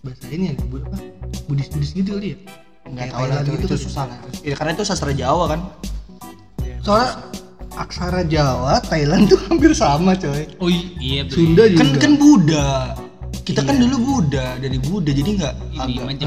bahasa 0.00 0.26
ini 0.28 0.50
ya 0.50 0.54
bu- 0.62 0.80
apa? 0.80 0.98
Budis 1.44 1.68
Budis 1.68 1.90
gitu 1.92 2.16
kali 2.16 2.32
ya? 2.32 2.38
Nggak 2.82 2.96
Kayak 2.98 3.10
tahu 3.10 3.20
lah 3.20 3.28
Thailand 3.28 3.42
itu, 3.42 3.52
gitu 3.52 3.64
itu 3.64 3.68
kan. 3.68 3.80
susah. 3.82 4.04
Lah 4.06 4.18
ya, 4.40 4.54
karena 4.54 4.70
itu 4.72 4.82
sastra 4.84 5.12
Jawa 5.12 5.44
kan. 5.48 5.60
Soalnya 6.82 7.10
aksara 7.72 8.20
Jawa 8.24 8.74
Thailand 8.80 9.22
tuh 9.26 9.38
hampir 9.46 9.72
sama 9.72 10.12
coy. 10.14 10.44
Oh 10.58 10.68
iya 10.98 11.24
bener. 11.24 11.34
Sunda 11.34 11.64
juga. 11.66 11.78
kan 11.78 11.88
kan 11.98 12.12
Buddha 12.16 12.68
kita 13.42 13.60
kan 13.60 13.74
dulu 13.74 13.96
Buddha 13.98 14.54
dari 14.56 14.78
Buddha 14.78 15.10
jadi 15.10 15.30
nggak 15.34 15.54
agak 15.74 16.04
itu 16.08 16.24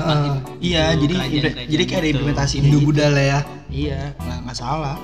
iya 0.59 0.83
jadi 0.93 1.13
kerajaan-kerajaan 1.15 1.67
jadi 1.67 1.83
kayak 1.83 1.95
ada 1.95 2.05
gitu. 2.05 2.13
implementasi 2.13 2.53
Hindu 2.59 2.77
gitu. 2.77 2.85
Buddha 2.85 3.05
lah 3.09 3.23
ya. 3.23 3.39
Iya. 3.67 4.01
Nggak 4.17 4.37
nggak 4.43 4.57
salah. 4.57 4.97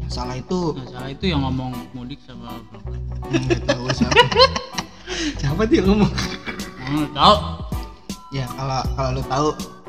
Yang 0.00 0.12
salah 0.14 0.34
itu. 0.34 0.60
Nah, 0.72 0.86
salah 0.88 1.10
itu 1.10 1.24
yang 1.26 1.40
ngomong 1.42 1.70
mudik 1.92 2.20
sama 2.24 2.56
nggak 3.28 3.60
tahu 3.64 3.84
siapa. 3.92 4.16
Siapa 5.40 5.62
yang 5.66 5.86
ngomong? 5.86 6.12
Oh, 6.88 7.06
tahu. 7.10 7.34
ya 8.28 8.44
kalau 8.46 8.80
kalau 8.92 9.10
lu 9.16 9.22
tahu 9.24 9.48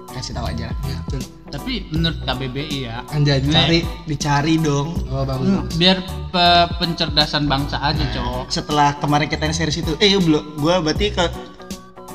kasih 0.10 0.32
tahu 0.32 0.48
aja 0.48 0.72
ya 0.72 0.98
betul. 1.06 1.22
Tapi 1.50 1.74
menurut 1.90 2.20
KBBI 2.24 2.78
ya, 2.84 3.02
anjay 3.10 3.42
Ini- 3.42 3.50
cari 3.50 3.80
dicari 4.06 4.56
dong. 4.58 4.94
Oh 5.10 5.26
bagus 5.26 5.50
Hmm, 5.50 5.66
biar 5.76 5.98
pe- 6.30 6.70
pencerdasan 6.78 7.46
bangsa 7.46 7.82
aja, 7.82 8.06
cowok. 8.12 8.48
setelah 8.48 8.94
kemarin 8.96 9.26
kita 9.26 9.50
series 9.50 9.82
itu 9.82 9.98
eh 9.98 10.14
belum. 10.16 10.56
Gua 10.56 10.78
berarti 10.80 11.10
kalau 11.10 11.34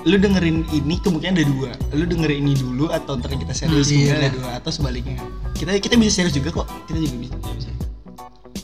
lu 0.04 0.16
dengerin 0.16 0.68
ini 0.68 1.00
kemungkinan 1.00 1.32
ada 1.32 1.46
dua 1.46 1.70
lu 1.92 2.04
dengerin 2.04 2.44
ini 2.44 2.54
dulu 2.54 2.88
atau 2.88 3.16
ntar 3.16 3.32
kita 3.32 3.52
serius 3.52 3.88
Hmm, 3.88 3.98
iya. 3.98 4.12
ada 4.14 4.28
dua 4.30 4.50
atau 4.58 4.70
sebaliknya 4.70 5.16
kita 5.52 5.76
kita 5.78 5.96
bisa 5.96 6.20
serius 6.20 6.34
juga 6.34 6.52
kok 6.54 6.68
kita 6.86 6.98
juga 7.00 7.16
bisa 7.18 7.34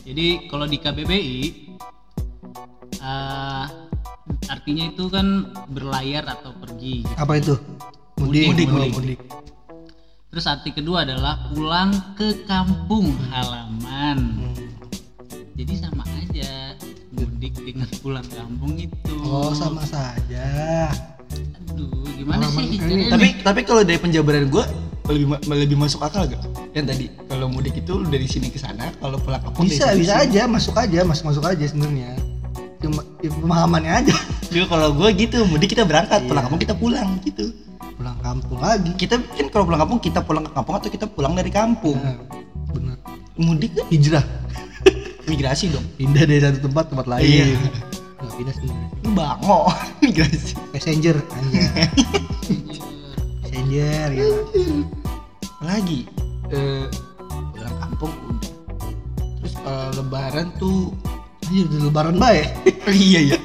Jadi 0.01 0.27
kalau 0.45 0.67
di 0.67 0.75
KBBI 0.75 1.39
eh, 2.99 3.65
artinya 4.45 4.85
itu 4.85 5.07
kan 5.07 5.27
berlayar 5.67 6.27
atau 6.27 6.51
pergi. 6.53 7.07
apa 7.15 7.33
itu 7.35 7.55
mudik 8.17 8.45
Mudik, 8.47 8.67
mudik. 8.69 8.91
mudik. 8.93 9.19
Terus 10.27 10.45
arti 10.45 10.71
kedua 10.71 11.03
adalah 11.03 11.49
pulang 11.49 11.91
ke 12.15 12.43
kampung 12.45 13.11
halaman. 13.27 14.19
Hmm. 14.47 14.67
Jadi 15.55 15.73
sama 15.75 16.03
aja 16.13 16.75
mudik 17.11 17.55
dengan 17.57 17.87
pulang 17.99 18.27
kampung 18.27 18.75
itu. 18.77 19.15
oh 19.21 19.51
sama 19.51 19.83
saja 19.83 20.87
Aduh, 21.83 22.13
gimana 22.13 22.45
sih? 22.47 22.77
ini. 22.77 23.09
tapi 23.09 23.27
tapi 23.39 23.59
kalau 23.61 23.81
dari 23.81 23.97
penjabaran 23.97 24.45
gua 24.47 24.65
lebih 25.03 25.27
ma- 25.27 25.41
lebih 25.43 25.75
masuk 25.75 25.99
akal 25.99 26.23
gak 26.23 26.39
yang 26.71 26.85
tadi 26.85 27.09
kalau 27.25 27.45
mudik 27.45 27.75
itu 27.75 27.91
lu 27.91 28.05
dari 28.05 28.23
sini 28.23 28.47
ke 28.47 28.55
sana 28.55 28.93
kalau 28.95 29.17
pulang 29.17 29.41
kampung 29.41 29.65
bisa 29.65 29.91
bisa 29.91 30.15
sini. 30.15 30.23
aja 30.29 30.41
masuk 30.45 30.71
aja 30.73 30.99
masuk 31.01 31.25
masuk 31.27 31.43
aja 31.43 31.63
sebenarnya 31.63 32.15
cuma 32.79 33.01
ya, 33.19 33.29
pemahamannya 33.31 33.93
aja 33.99 34.15
Juga 34.47 34.65
kalau 34.73 34.91
gua 34.91 35.09
gitu 35.11 35.43
mudik 35.43 35.69
kita 35.69 35.83
berangkat 35.83 36.21
pulang 36.21 36.37
Iya. 36.37 36.45
kampung 36.45 36.61
kita 36.61 36.75
pulang 36.75 37.09
gitu 37.21 37.45
pulang 37.93 38.17
kampung 38.19 38.59
lagi 38.59 38.91
kita 38.95 39.15
kan 39.19 39.45
kalau 39.49 39.65
pulang 39.65 39.81
kampung 39.81 39.99
kita 39.99 40.19
pulang 40.21 40.43
ke 40.43 40.51
kampung 40.51 40.75
atau 40.75 40.89
kita 40.89 41.05
pulang 41.05 41.33
dari 41.33 41.51
kampung 41.51 41.97
nah, 41.97 42.17
bener 42.71 42.97
mudik 43.35 43.73
kan 43.73 43.85
hijrah 43.87 44.25
migrasi 45.29 45.69
dong 45.69 45.85
pindah 45.95 46.23
dari 46.23 46.39
satu 46.39 46.59
tempat 46.63 46.85
tempat 46.87 47.05
lain 47.07 47.25
Iya. 47.25 47.45
Nggak 48.21 48.33
pindah 48.37 48.53
sebenarnya 48.53 48.87
lu 49.01 49.09
bango. 49.17 49.59
Migrasi 50.01 50.53
messenger 50.71 51.17
anjay 51.33 51.65
messenger 53.41 54.07
ya. 54.13 54.27
Lagi? 55.61 55.99
Eh, 56.53 56.85
pulang 57.53 57.75
kampung 57.81 58.13
udah. 58.29 58.53
Terus 59.41 59.53
eh, 59.57 59.89
lebaran 59.97 60.47
tuh 60.61 60.93
anjir 61.51 61.67
udah 61.67 61.79
lebaran 61.91 62.15
baik 62.15 62.47
iya 62.87 63.33
iya. 63.33 63.39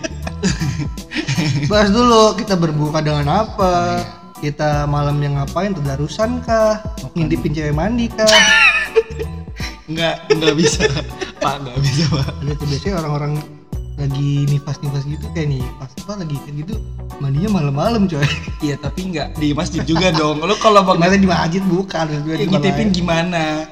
Bahas 1.66 1.90
dulu 1.90 2.38
kita 2.38 2.54
berbuka 2.54 3.02
dengan 3.02 3.26
apa? 3.44 4.04
Kita 4.38 4.84
malam 4.86 5.18
yang 5.24 5.40
ngapain 5.40 5.74
tadarusan 5.74 6.44
kah? 6.44 6.78
Ngintipin 7.16 7.56
cewek 7.56 7.74
mandi 7.74 8.06
kah? 8.12 8.28
Nggak 9.90 10.28
nggak 10.32 10.54
bisa. 10.54 10.86
Pak 11.42 11.66
nggak 11.66 11.78
bisa 11.82 12.04
pak. 12.12 12.30
Tuh 12.56 12.66
biasanya 12.70 12.94
orang-orang 13.02 13.32
lagi 13.96 14.44
nifas-nifas 14.52 15.08
gitu 15.08 15.24
kayak 15.32 15.56
nih 15.56 15.64
pas 15.80 15.88
apa 15.88 16.20
lagi 16.20 16.36
kayak 16.44 16.54
gitu 16.64 16.74
mandinya 17.16 17.50
malam-malam 17.56 18.04
coy. 18.04 18.20
Iya 18.60 18.76
tapi 18.76 19.08
nggak 19.08 19.40
di 19.40 19.56
masjid 19.56 19.80
juga 19.88 20.12
dong. 20.12 20.44
Lo 20.44 20.52
kalau 20.60 20.84
bangun 20.84 21.16
di 21.16 21.28
masjid? 21.28 21.64
Bukan 21.64 22.04
ya, 22.12 22.20
lain. 22.20 22.88
gimana? 22.92 23.64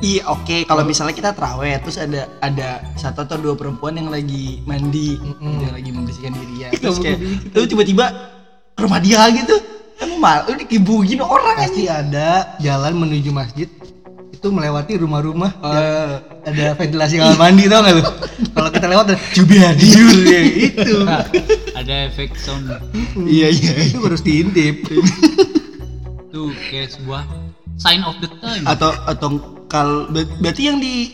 Iya 0.00 0.22
oke. 0.30 0.64
Kalau 0.64 0.82
misalnya 0.88 1.12
kita 1.12 1.30
terawih 1.34 1.76
terus 1.84 1.98
ada 2.00 2.30
ada 2.40 2.80
satu 2.96 3.28
atau 3.28 3.36
dua 3.36 3.54
perempuan 3.58 3.98
yang 3.98 4.08
lagi 4.08 4.62
mandi 4.64 5.18
Mm-mm. 5.20 5.60
yang 5.60 5.74
lagi 5.74 5.90
membersihkan 5.92 6.32
diri 6.32 6.54
ya. 6.64 6.68
Terus 6.72 6.96
Kamu 6.96 7.04
kayak 7.04 7.18
lu 7.52 7.66
tiba-tiba 7.68 8.04
ke 8.72 8.80
rumah 8.80 9.00
dia 9.02 9.26
gitu. 9.36 9.56
Emang 9.98 10.22
mal 10.22 10.38
lu 10.46 10.54
dikibugin 10.54 11.18
orang 11.18 11.58
pasti 11.58 11.90
aja 11.90 12.06
ada 12.06 12.28
jalan 12.62 12.94
menuju 12.94 13.34
masjid 13.34 13.66
itu 14.38 14.48
melewati 14.48 14.94
rumah-rumah 14.96 15.50
yang 15.58 15.74
Eh, 15.74 16.14
ada 16.46 16.64
ventilasi 16.72 17.18
kamar 17.18 17.36
mandi 17.36 17.66
tau 17.66 17.82
gak 17.82 17.92
lu? 17.92 18.02
Kalau 18.54 18.70
kita 18.70 18.86
lewat 18.86 19.04
ada 19.08 19.16
jubiadiur 19.28 20.16
ya 20.22 20.40
itu. 20.62 20.94
Nah, 21.08 21.26
ada 21.74 21.94
efek 22.06 22.38
sound. 22.38 22.70
Iya 23.18 23.50
iya 23.50 23.72
itu 23.84 23.98
harus 23.98 24.22
diintip. 24.22 24.86
Tuh 26.32 26.54
kayak 26.64 26.94
sebuah 26.94 27.26
sign 27.74 28.00
of 28.00 28.14
the 28.18 28.30
time. 28.38 28.62
atau 28.64 28.94
atau 29.04 29.28
kal 29.66 30.06
ber- 30.08 30.30
berarti 30.38 30.62
yang 30.64 30.78
di 30.78 31.10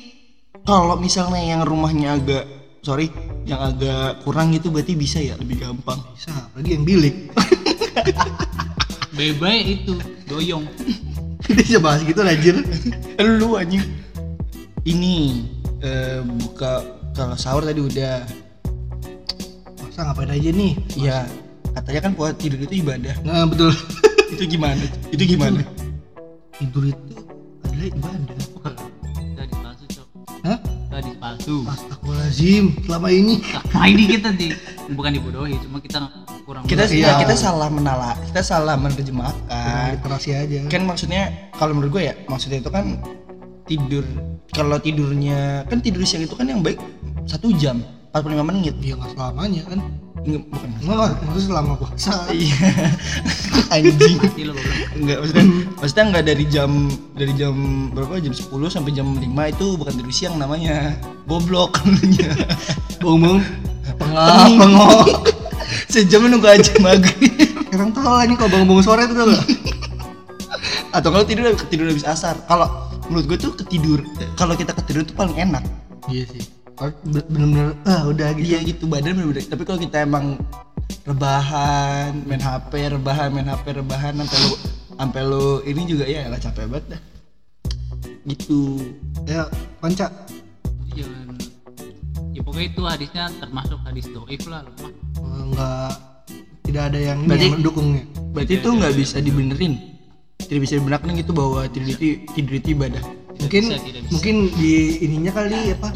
kalau 0.62 0.96
misalnya 0.96 1.40
yang 1.40 1.60
rumahnya 1.62 2.16
agak 2.16 2.44
sorry 2.80 3.08
yang 3.44 3.60
agak 3.62 4.20
kurang 4.20 4.52
gitu 4.52 4.68
berarti 4.68 4.92
bisa 4.92 5.16
ya? 5.16 5.32
Lebih 5.34 5.64
gampang. 5.64 5.96
Bisa 6.12 6.28
apalagi 6.30 6.70
yang 6.72 6.84
bilik. 6.84 7.32
Bebe 9.10 9.52
itu 9.64 9.94
doyong. 10.26 10.66
kita 11.48 11.60
bisa 11.60 11.80
bahas 11.80 12.00
gitu 12.00 12.20
anjir 12.24 12.56
lu 13.20 13.60
anjing. 13.60 13.84
Ini 14.84 15.14
eh, 15.84 16.20
buka 16.24 16.84
kalau 17.12 17.36
sahur 17.36 17.62
tadi 17.64 17.84
udah. 17.84 18.24
Masa 19.84 20.10
ngapain 20.10 20.32
aja 20.32 20.50
nih? 20.50 20.72
Iya 20.96 21.28
katanya 21.74 22.00
kan 22.08 22.12
puasa 22.16 22.34
tidur 22.38 22.60
itu 22.62 22.80
ibadah. 22.80 23.14
Nah 23.26 23.44
betul. 23.44 23.74
Itu 24.34 24.50
gimana? 24.50 24.82
Itu 25.14 25.22
gimana? 25.30 25.62
Tidur. 26.58 26.90
Itu 26.90 27.14
adalah 27.70 27.86
ibadah. 27.86 28.36
Tadi 29.38 29.54
palsu, 29.62 29.84
Cok. 29.86 30.06
Hah? 30.42 30.58
Tadi 30.90 31.10
palsu. 31.22 31.56
Astagfirullah 31.70 32.26
Lazim 32.26 32.64
selama 32.82 33.08
ini. 33.14 33.38
Nah 33.70 33.86
ini 33.86 34.10
kita 34.10 34.34
di 34.34 34.50
bukan 34.90 35.10
dibodohi, 35.14 35.54
cuma 35.62 35.78
kita 35.78 36.02
kurang 36.44 36.62
kita 36.68 36.84
Iya. 36.86 37.16
ya, 37.16 37.20
kita 37.24 37.34
salah 37.34 37.68
menala 37.72 38.12
kita 38.28 38.44
salah 38.44 38.76
menerjemahkan. 38.76 39.96
Literasi 39.98 40.30
aja. 40.36 40.60
Kan 40.68 40.84
maksudnya 40.84 41.50
kalau 41.56 41.72
menurut 41.72 41.98
gue 41.98 42.02
ya 42.12 42.14
maksudnya 42.28 42.60
itu 42.60 42.68
kan 42.68 43.00
tidur 43.64 44.04
kalau 44.52 44.76
tidurnya 44.76 45.64
kan 45.66 45.80
tidur 45.80 46.04
siang 46.04 46.28
itu 46.28 46.36
kan 46.36 46.44
yang 46.44 46.60
baik 46.60 46.76
satu 47.24 47.48
jam 47.56 47.80
45 48.12 48.44
menit. 48.46 48.76
Ya 48.84 48.94
nggak 48.94 49.16
selamanya 49.16 49.62
kan? 49.66 49.80
Nggak, 50.24 50.40
bukan 50.48 50.70
Enggak, 50.80 51.10
maksudnya 51.20 51.44
selama 51.44 51.72
puasa. 51.76 52.14
Iya. 52.32 52.56
Anjing. 53.74 54.16
Mati 54.20 54.42
lo 54.44 54.52
goblok. 54.56 54.76
enggak 54.96 55.16
maksudnya 55.20 55.44
maksudnya 55.80 56.04
enggak 56.08 56.24
dari 56.28 56.44
jam 56.48 56.70
dari 57.16 57.32
jam 57.34 57.54
berapa? 57.92 58.20
Jam 58.20 58.32
10 58.36 58.48
sampai 58.72 58.92
jam 58.92 59.08
5 59.16 59.24
itu 59.24 59.66
bukan 59.80 59.92
tidur 59.96 60.12
siang 60.12 60.36
namanya. 60.36 60.96
Goblok 61.24 61.80
namanya. 61.84 62.30
Bong 63.00 63.40
tengah 64.00 64.26
Pengong. 64.48 64.58
bengong 64.60 65.43
sejam 65.88 66.26
nunggu 66.26 66.46
aja 66.46 66.72
maghrib 66.78 67.50
tahu 67.70 68.06
lah 68.06 68.22
ini 68.24 68.34
kalau 68.38 68.50
bangun-bangun 68.54 68.84
sore 68.84 69.02
itu 69.06 69.14
tuh 69.14 69.26
gak? 69.26 69.44
atau 70.94 71.08
kalau 71.10 71.24
tidur 71.26 71.44
tidur 71.68 71.86
habis 71.90 72.06
asar 72.06 72.38
kalau 72.46 72.70
menurut 73.10 73.26
gue 73.26 73.38
tuh 73.40 73.52
ketidur 73.58 74.00
kalau 74.38 74.54
kita 74.54 74.70
ketidur 74.72 75.02
tuh 75.02 75.14
paling 75.14 75.36
enak 75.36 75.64
Iya 76.04 76.28
sih. 76.28 76.44
Bener-bener 77.08 77.72
ah 77.88 78.04
udah 78.04 78.36
gitu. 78.36 78.44
iya 78.44 78.58
gitu 78.60 78.84
badan 78.84 79.16
bener-bener 79.16 79.46
tapi 79.46 79.62
kalau 79.64 79.80
kita 79.80 80.04
emang 80.04 80.36
rebahan 81.04 82.12
main 82.28 82.40
HP 82.40 82.92
rebahan 82.92 83.28
main 83.32 83.48
HP 83.48 83.80
rebahan 83.80 84.12
sampai 84.20 84.38
lu 84.42 84.52
sampai 84.94 85.20
lu 85.24 85.44
ini 85.64 85.82
juga 85.88 86.04
ya 86.04 86.28
lah 86.28 86.38
capek 86.38 86.66
banget 86.68 86.96
dah 86.96 87.00
gitu 88.24 88.80
Ya, 89.24 89.48
panca. 89.80 90.12
Jangan 90.92 91.32
ya 92.36 92.40
pokoknya 92.44 92.66
itu 92.68 92.82
hadisnya 92.84 93.24
termasuk 93.40 93.80
hadis 93.88 94.04
doif 94.12 94.44
lah 94.44 94.60
lemah. 94.68 94.92
Enggak 95.16 95.90
tidak 96.62 96.82
ada 96.86 96.98
yang 97.00 97.18
ini 97.18 97.28
Berarti- 97.28 97.44
yang 97.44 97.56
mendukungnya. 97.56 98.02
berarti 98.30 98.52
itu 98.56 98.68
nggak 98.68 98.94
bisa 98.94 99.16
dibenerin 99.18 99.72
tidak 100.40 100.60
bisa 100.60 100.74
dibenarkan 100.76 101.10
gitu 101.14 101.30
bahwa 101.30 101.60
tidur 101.66 101.90
itu 101.90 102.06
tidur 102.30 102.54
itu 102.54 102.68
ibadah 102.72 103.04
Mungkin 103.36 103.62
bisa, 103.64 103.78
tidak 103.80 104.00
bisa. 104.00 104.10
mungkin 104.10 104.34
di 104.52 104.72
ininya 105.00 105.32
kali 105.32 105.58
apa? 105.70 105.90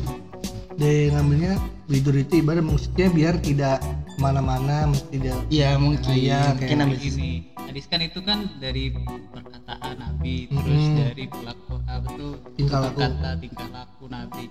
Di 0.75 0.91
namanya 1.09 1.53
tidur 1.85 2.15
itu 2.15 2.35
ibadah 2.37 2.61
maksudnya 2.61 3.07
biar 3.09 3.35
tidak 3.39 3.79
ke 3.79 3.89
mana-mana, 4.17 4.87
tidak 5.09 5.39
Iya 5.49 5.75
mungkin 5.75 6.03
Iya, 6.09 6.41
mungkin 6.53 6.67
kayak 6.69 6.87
habis 6.89 7.03
Gini, 7.05 7.31
hadis 7.57 7.85
kan 7.87 8.01
itu 8.01 8.21
kan 8.21 8.39
dari 8.57 8.91
perkataan 9.29 9.95
Nabi, 9.97 10.35
terus 10.49 10.83
Mm-mm. 10.85 10.99
dari 11.01 11.25
pelaku 11.27 11.75
apa 11.85 12.09
tuh 12.13 12.33
Tingkah 12.55 12.79
laku. 12.81 12.99
kata 13.01 13.31
tingkah 13.39 13.69
laku 13.69 14.05
Nabi. 14.07 14.45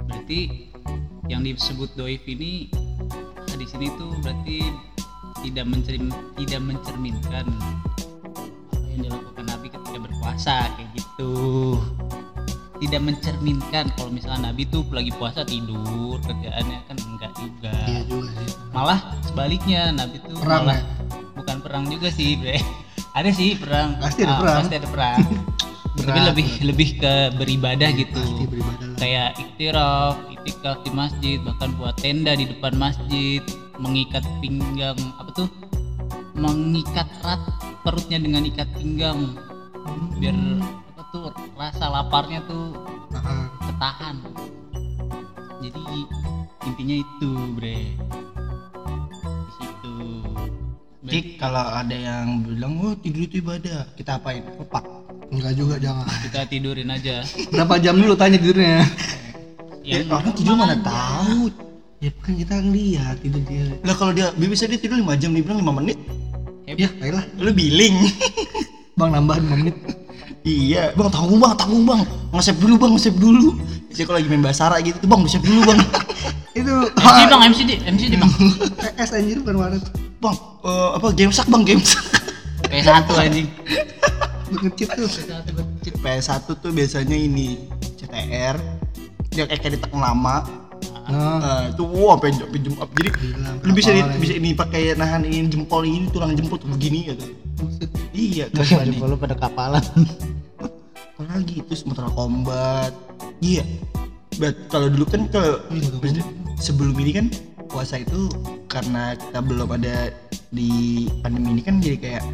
Berarti 0.00 0.40
yang 1.26 1.42
disebut 1.42 1.94
doif 1.94 2.22
ini 2.26 2.70
hadis 3.46 3.70
ini 3.72 3.88
tuh 3.94 4.12
berarti 4.20 4.58
tidak 5.40 5.66
mencermin 5.66 6.10
tidak 6.36 6.60
mencerminkan 6.60 7.46
apa 8.70 8.86
yang 8.88 9.00
dilakukan 9.02 9.44
Nabi 9.44 9.66
ketika 9.68 9.98
berpuasa 9.98 10.54
kayak 10.72 10.90
gitu. 10.94 11.32
Tidak 12.76 12.98
mencerminkan 12.98 13.94
kalau 13.94 14.10
misalnya 14.10 14.50
Nabi 14.50 14.66
tuh 14.66 14.82
lagi 14.90 15.10
puasa 15.12 15.42
tidur 15.42 16.18
kerjaannya 16.18 16.78
kan 16.82 16.96
enggak 17.00 17.30
juga 17.32 17.70
Iya 17.86 18.02
juga 18.04 18.30
sih. 18.36 18.50
malah 18.68 18.98
sebaliknya 19.22 19.80
Nabi 19.92 20.18
tuh 20.18 20.34
Perang 20.36 20.66
malah 20.66 20.76
ya? 20.76 20.86
bukan 21.32 21.56
perang 21.60 21.84
juga 21.86 22.10
sih 22.10 22.34
bre 22.34 22.58
ada 23.12 23.30
sih 23.30 23.54
perang 23.54 23.94
Pasti 23.96 24.26
ada 24.26 24.34
Ah, 24.34 24.38
perang. 24.40 24.58
pasti 24.58 24.74
ada 24.74 24.88
perang 24.88 25.20
tapi 26.02 26.18
lebih 26.24 26.46
lebih 26.64 26.88
ke 26.98 27.12
beribadah 27.32 27.90
gitu 27.94 28.18
Pasti 28.18 28.44
beribadah 28.50 28.82
lah. 28.84 28.98
kayak 28.98 29.28
iktiraf 29.38 30.14
itikaf 30.42 30.82
di 30.82 30.90
masjid 30.90 31.38
bahkan 31.38 31.70
buat 31.78 31.94
tenda 32.02 32.34
di 32.34 32.50
depan 32.50 32.74
masjid 32.74 33.38
mengikat 33.78 34.26
pinggang 34.42 34.98
apa 35.18 35.30
tuh? 35.34 35.48
Mengikat 36.34 37.06
erat 37.22 37.38
perutnya 37.86 38.18
dengan 38.18 38.42
ikat 38.42 38.66
pinggang. 38.74 39.38
Biar 40.18 40.34
apa 40.94 41.02
tuh 41.14 41.30
rasa 41.54 41.86
laparnya 41.86 42.42
tuh 42.50 42.74
ketahan. 43.70 44.16
Jadi 45.62 45.82
intinya 46.66 46.96
itu 46.98 47.30
bre. 47.54 47.78
Di 49.22 49.52
situ. 49.58 49.96
Tik 51.02 51.26
kalau 51.38 51.62
ada 51.62 51.94
yang 51.94 52.42
bilang 52.42 52.82
oh 52.82 52.94
tidur 52.98 53.30
itu 53.30 53.38
ibadah. 53.38 53.86
Kita 53.94 54.18
apain? 54.18 54.42
Lepak 54.58 55.02
enggak 55.32 55.54
juga 55.56 55.80
jangan. 55.80 56.06
kita 56.28 56.44
tidurin 56.44 56.92
aja. 56.92 57.24
Berapa 57.48 57.80
jam 57.80 57.96
dulu 57.96 58.12
tanya 58.12 58.36
tidurnya? 58.36 58.84
ya, 59.82 60.02
yang 60.02 60.10
orang 60.10 60.32
tidur 60.34 60.54
mana 60.54 60.78
tahu. 60.78 61.50
Ya. 62.02 62.10
Kan 62.18 62.34
kita 62.34 62.54
ngeliat 62.58 63.16
tidur 63.22 63.42
dia. 63.46 63.66
lah 63.86 63.94
kalau 63.94 64.10
dia 64.10 64.34
bisa 64.34 64.66
dia 64.66 64.78
tidur 64.78 64.98
5 64.98 65.22
jam 65.22 65.30
dia 65.30 65.42
bilang 65.42 65.62
5 65.62 65.78
menit. 65.82 65.98
Ya, 66.66 66.88
baiklah. 66.98 67.24
lu 67.38 67.50
billing. 67.52 67.94
Bang 68.98 69.14
nambah 69.14 69.38
5 69.38 69.60
menit. 69.62 69.76
iya. 70.42 70.90
Bang 70.98 71.10
tanggung 71.14 71.38
bang 71.38 71.54
tanggung 71.54 71.84
bang. 71.86 72.02
Ngesep 72.34 72.56
dulu 72.58 72.74
bang 72.78 72.90
ngesep 72.98 73.14
dulu. 73.14 73.54
Saya 73.92 74.04
kalau 74.08 74.18
lagi 74.18 74.28
main 74.30 74.42
bahasa 74.42 74.66
Arab 74.66 74.82
gitu 74.82 74.98
tuh 74.98 75.08
bang 75.10 75.20
ngesep 75.22 75.42
dulu 75.42 75.60
bang. 75.68 75.80
Itu 76.58 76.74
MC 77.00 77.20
bang 77.30 77.42
MC 77.48 77.58
di 77.64 77.74
MC 77.80 78.02
di 78.10 78.16
bang. 78.18 78.32
PS 78.98 79.10
anjir 79.16 79.38
bukan 79.40 79.56
waret. 79.62 79.84
bang 80.22 80.36
eh, 80.62 80.90
apa 80.94 81.06
game 81.14 81.32
sak 81.34 81.50
bang 81.50 81.62
game 81.66 81.82
sak 81.82 82.02
P1 82.66 83.06
anjing. 83.10 83.48
Ngecit 84.52 84.88
tuh. 84.94 85.08
PS1 86.02 86.46
tuh 86.58 86.70
biasanya 86.74 87.14
ini 87.14 87.62
CTR 87.94 88.81
yang 89.32 89.48
kayak 89.48 89.80
ditekan 89.80 90.00
lama 90.00 90.62
Nah, 91.12 91.38
Nah, 91.42 91.60
itu 91.68 91.82
wow 91.82 92.14
sampai 92.16 92.30
sampai 92.32 92.60
up. 92.78 92.90
Jadi 92.94 93.10
Gila, 93.10 93.50
lu 93.66 93.72
bisa 93.74 93.90
di, 93.90 94.02
bisa 94.22 94.34
ini 94.38 94.50
pakai 94.54 94.94
nahan 94.94 95.26
ini 95.26 95.50
jempol 95.50 95.82
ini 95.82 96.06
tulang 96.14 96.32
jempol 96.38 96.56
tuh 96.56 96.70
begini 96.70 97.10
gitu. 97.10 97.26
buset. 97.58 97.90
Iya, 98.14 98.44
keren 98.54 98.86
nih. 98.92 98.98
lu 99.02 99.16
pada 99.18 99.34
kapalan 99.34 99.82
Apalagi 101.18 101.62
itu 101.62 101.72
Sumatera 101.74 102.10
Combat. 102.14 102.92
Iya. 103.42 103.66
Bet 104.38 104.70
kalau 104.70 104.88
dulu 104.88 105.04
kan 105.06 105.26
kalau 105.30 105.58
Iya, 105.74 106.22
sebelum 106.58 106.94
ini 107.02 107.10
kan 107.14 107.26
puasa 107.66 108.00
itu 108.00 108.30
karena 108.70 109.18
kita 109.18 109.38
belum 109.42 109.68
ada 109.74 110.10
di 110.52 111.06
pandemi 111.24 111.58
ini 111.58 111.62
kan 111.62 111.80
jadi 111.82 111.96
kayak 111.98 112.24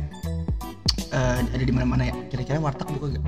eh, 1.12 1.38
ada 1.40 1.64
di 1.64 1.72
mana-mana 1.72 2.08
ya. 2.08 2.14
Kira-kira 2.28 2.60
warteg 2.60 2.88
buka 2.96 3.16
gak? 3.16 3.24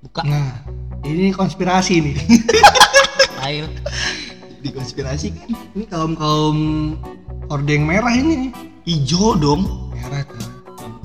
buka 0.00 0.22
Nah, 0.24 0.52
ini 1.02 1.30
konspirasi 1.30 1.94
nih. 2.02 2.16
air 3.42 3.64
Di 4.60 4.68
konspirasi 4.68 5.32
kan 5.32 5.48
Ini 5.72 5.84
kaum 5.86 6.12
kaum 6.12 6.56
hordeng 7.46 7.82
merah 7.82 8.12
ini 8.12 8.34
nih. 8.38 8.52
hijau 8.86 9.32
dong. 9.34 9.64
Merah 9.90 10.20
tuh. 10.22 10.44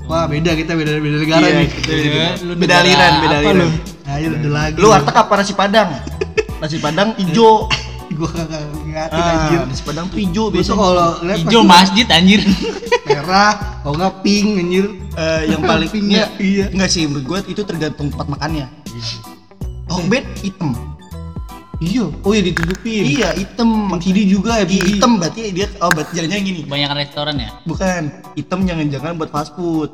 Wah 0.06 0.24
beda 0.24 0.52
kita 0.52 0.72
beda 0.72 0.96
beda 0.96 1.16
negara 1.18 1.42
Iya, 1.42 1.54
nih. 1.56 1.68
kita 1.72 1.88
beda- 1.88 2.04
beda. 2.06 2.28
lu 2.38 2.52
Beda 2.54 2.62
negara 2.68 2.80
aliran, 2.82 3.12
beda 3.18 3.36
aliran. 3.36 3.56
lu? 3.56 3.68
Ayo 4.06 4.26
udah 4.32 4.52
lagi. 4.52 4.76
Lu 4.76 4.86
warteg 4.88 5.16
apa 5.16 5.32
nasi 5.34 5.52
padang? 5.52 5.88
nasi 6.60 6.76
padang 6.78 7.08
hijau. 7.16 7.66
Gua 8.16 8.30
kagak 8.30 9.10
anjir. 9.10 9.58
Ah, 9.58 9.66
nasi 9.66 9.82
padang 9.82 10.06
tuh 10.06 10.18
hijau 10.18 10.44
biasanya. 10.48 10.78
kalau 10.78 11.08
lihat 11.22 11.38
hijau 11.42 11.62
masjid 11.62 12.06
anjir 12.08 12.40
merah, 13.04 13.52
kalau 13.82 13.94
nggak 13.94 14.14
pink 14.22 14.48
anjir. 14.56 14.86
Eh, 15.16 15.42
yang 15.48 15.60
paling 15.60 15.88
Pink 15.88 16.04
enggak, 16.06 16.28
ya? 16.30 16.38
Iya. 16.38 16.64
enggak 16.70 16.90
sih 16.90 17.02
menurut 17.04 17.24
gua 17.24 17.38
itu 17.42 17.60
tergantung 17.62 18.08
tempat 18.08 18.28
makannya. 18.30 18.68
Hokbed 19.86 20.24
hitam. 20.38 20.74
Iya. 21.76 22.08
Oh 22.24 22.32
ya 22.32 22.40
ditutupin. 22.40 23.04
Iya, 23.04 23.28
hitam. 23.32 23.92
Kiri 23.96 24.24
juga 24.24 24.58
ya. 24.58 24.66
Iya, 24.66 24.84
hitam 24.88 25.20
berarti 25.20 25.42
dia 25.50 25.66
oh 25.78 25.92
berarti 25.92 26.12
jangan 26.16 26.40
gini. 26.40 26.60
banyak 26.64 26.90
restoran 26.96 27.36
ya 27.36 27.50
Bukan, 27.62 28.02
hitam 28.32 28.64
jangan-jangan 28.64 29.12
buat 29.14 29.30
fast 29.30 29.52
food. 29.52 29.92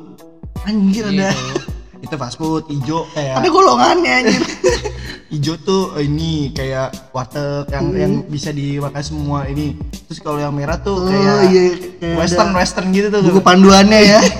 Anjir 0.63 1.03
ada. 1.05 1.29
Gitu. 1.29 1.59
Itu 2.03 2.15
fast 2.15 2.35
food, 2.35 2.67
hijau 2.67 3.07
kayak 3.11 3.39
Ada 3.39 3.47
golongannya 3.47 4.11
anjir. 4.21 4.43
hijau 5.33 5.55
tuh 5.57 5.95
eh, 5.95 6.03
ini 6.03 6.51
kayak 6.51 7.11
warteg 7.11 7.63
yang 7.69 7.85
Hmm. 7.85 7.95
yang 7.97 8.13
bisa 8.27 8.49
dimakan 8.49 8.99
semua 9.01 9.39
ini. 9.45 9.75
Terus 10.07 10.19
kalau 10.19 10.35
yang 10.37 10.51
merah 10.51 10.75
tuh 10.77 10.99
Oh, 10.99 11.07
kayak 11.07 11.47
iya, 11.47 11.63
kayak 11.97 12.15
western 12.17 12.49
ada 12.49 12.57
western 12.57 12.87
gitu 12.91 13.07
tuh. 13.09 13.21
Buku 13.23 13.39
panduannya 13.39 13.99
ya. 13.99 14.19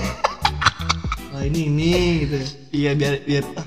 Oh 1.30 1.42
ini 1.42 1.66
ini 1.66 1.90
gitu. 2.22 2.36
Iya 2.70 2.90
biar 2.94 3.14
biar 3.22 3.42
ah, 3.54 3.66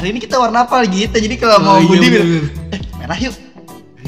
hari 0.00 0.16
ini 0.16 0.20
kita 0.24 0.40
warna 0.40 0.64
apa 0.64 0.80
gitu. 0.88 1.12
Jadi 1.12 1.36
kalau 1.36 1.60
mau 1.60 1.76
Oh, 1.76 1.84
iya, 1.84 1.88
Budi 1.92 2.08
bilang, 2.08 2.28
eh 2.72 2.80
merah 2.96 3.18
yuk. 3.20 3.34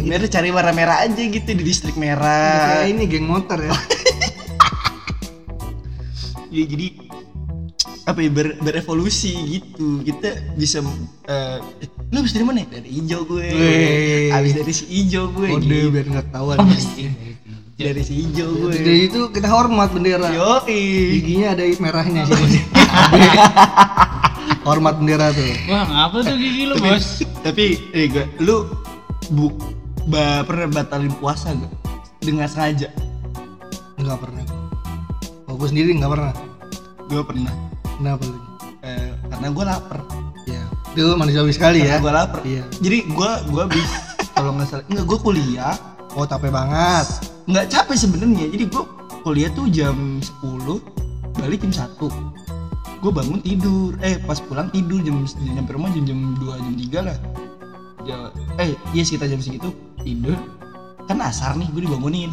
Merah 0.03 0.25
cari 0.27 0.49
warna 0.49 0.73
merah 0.73 1.05
aja 1.05 1.21
gitu 1.21 1.51
di 1.53 1.63
distrik 1.63 2.01
merah. 2.01 2.89
Ini 2.89 3.05
geng 3.05 3.29
motor 3.29 3.61
ya. 3.61 3.77
Ya, 6.53 6.69
jadi 6.69 6.93
apa 8.05 8.21
ya 8.21 8.29
ber, 8.29 8.61
berevolusi 8.61 9.33
gitu 9.57 10.05
kita 10.05 10.53
bisa 10.53 10.85
eh 11.25 11.57
eh, 11.81 11.89
lu 12.13 12.21
habis 12.21 12.37
dari 12.37 12.45
mana 12.45 12.61
dari 12.69 12.93
hijau 12.93 13.25
gue 13.25 13.49
Wih. 13.49 14.29
habis 14.29 14.53
dari 14.53 14.69
si 14.69 14.85
hijau 14.85 15.33
gue 15.33 15.49
Kode 15.49 15.65
gitu. 15.65 15.89
biar 15.89 16.07
nggak 16.13 16.29
ketahuan. 16.29 16.57
dari 17.73 18.03
si 18.05 18.13
hijau 18.21 18.53
gue 18.53 18.75
Dari 18.77 19.09
itu 19.09 19.33
kita 19.33 19.49
hormat 19.49 19.97
bendera. 19.97 20.29
yo 20.29 20.61
Giginya 20.69 21.57
ada 21.57 21.65
merahnya 21.81 22.29
sini. 22.29 22.61
hormat 24.63 24.95
bendera 24.99 25.35
tuh. 25.35 25.43
wah 25.67 25.85
ngapa 25.85 26.17
tuh 26.23 26.37
gigi 26.39 26.63
lu 26.71 26.75
bos? 26.79 27.23
tapi 27.43 27.83
eh 27.91 28.07
gue 28.07 28.25
lu 28.39 28.67
bu 29.35 29.51
ba 30.07 30.43
pernah 30.43 30.67
batalin 30.71 31.15
puasa 31.19 31.55
gak? 31.55 31.73
Dengan 32.23 32.47
sengaja? 32.47 32.87
Nggak 33.99 34.19
pernah. 34.19 34.43
Oh, 35.47 35.55
gue 35.59 35.69
sendiri 35.71 35.95
nggak 35.95 36.11
pernah. 36.11 36.35
Gue 37.07 37.23
pernah. 37.23 37.55
Kenapa 37.99 38.23
lu 38.27 38.39
Eh, 38.83 39.15
karena 39.31 39.47
gue 39.51 39.65
lapar. 39.67 40.01
Ya 40.43 40.63
itu 40.93 41.15
manusiawi 41.15 41.55
sekali 41.55 41.87
ya. 41.87 42.03
gue 42.03 42.11
lapar. 42.11 42.43
Iya. 42.43 42.67
jadi 42.83 43.07
gue 43.07 43.31
gue 43.51 43.65
bis 43.71 43.91
kalau 44.35 44.55
nggak 44.59 44.67
salah. 44.71 44.85
Nggak 44.91 45.07
gue 45.07 45.19
kuliah. 45.23 45.75
Oh 46.15 46.27
capek 46.27 46.51
banget. 46.51 47.07
Nggak 47.47 47.67
capek 47.71 47.97
sebenarnya. 47.99 48.47
Jadi 48.51 48.65
gue 48.67 48.85
kuliah 49.23 49.51
tuh 49.55 49.71
jam 49.71 50.19
10 50.43 51.39
balik 51.39 51.63
jam 51.63 51.87
1 51.99 52.52
gue 53.03 53.11
bangun 53.11 53.43
tidur. 53.43 53.99
Eh 53.99 54.17
pas 54.23 54.39
pulang 54.39 54.71
tidur 54.71 55.03
jam 55.03 55.19
nyampe 55.43 55.75
rumah 55.75 55.91
jam 55.91 56.07
jam 56.07 56.19
2 56.39 56.47
jam 56.55 56.75
3 56.79 57.09
lah. 57.11 57.19
Ja- 58.03 58.31
eh 58.59 58.75
iya 58.95 59.03
sekitar 59.03 59.27
jam 59.27 59.43
segitu 59.43 59.75
tidur. 60.01 60.39
Kan 61.11 61.19
asar 61.19 61.59
nih 61.59 61.67
gue 61.75 61.83
dibangunin. 61.83 62.31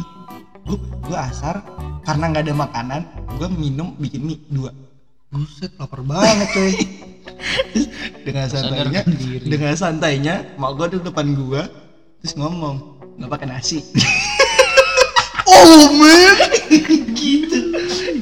Gue 0.62 0.78
gue 0.78 1.18
asar 1.18 1.66
karena 2.06 2.30
nggak 2.30 2.44
ada 2.46 2.54
makanan 2.54 3.00
gue 3.34 3.48
minum 3.50 3.98
bikin 3.98 4.22
mie 4.22 4.38
dua. 4.46 4.70
Buset 5.30 5.74
lapar 5.74 6.06
banget 6.06 6.48
coy. 6.54 6.74
Dengan 8.26 8.46
santainya 8.46 9.00
dengan 9.42 9.72
santainya 9.74 10.34
mak 10.60 10.76
gue 10.76 10.86
duduk 10.92 11.10
depan 11.10 11.32
gue 11.32 11.62
terus 12.20 12.36
ngomong 12.36 12.76
nggak 13.18 13.30
pakai 13.30 13.46
nasi. 13.50 13.82
Oh 15.50 15.90
man. 15.98 16.36
Gitu. 17.20 17.58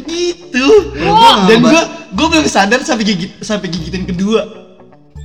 Gitu. 0.08 0.64
Wah. 1.06 1.44
dan 1.44 1.60
gue 1.60 1.82
gue 2.18 2.26
belum 2.26 2.50
sadar 2.50 2.82
sampai 2.82 3.06
gigit 3.06 3.30
sampai 3.38 3.70
gigitan 3.70 4.02
kedua. 4.02 4.42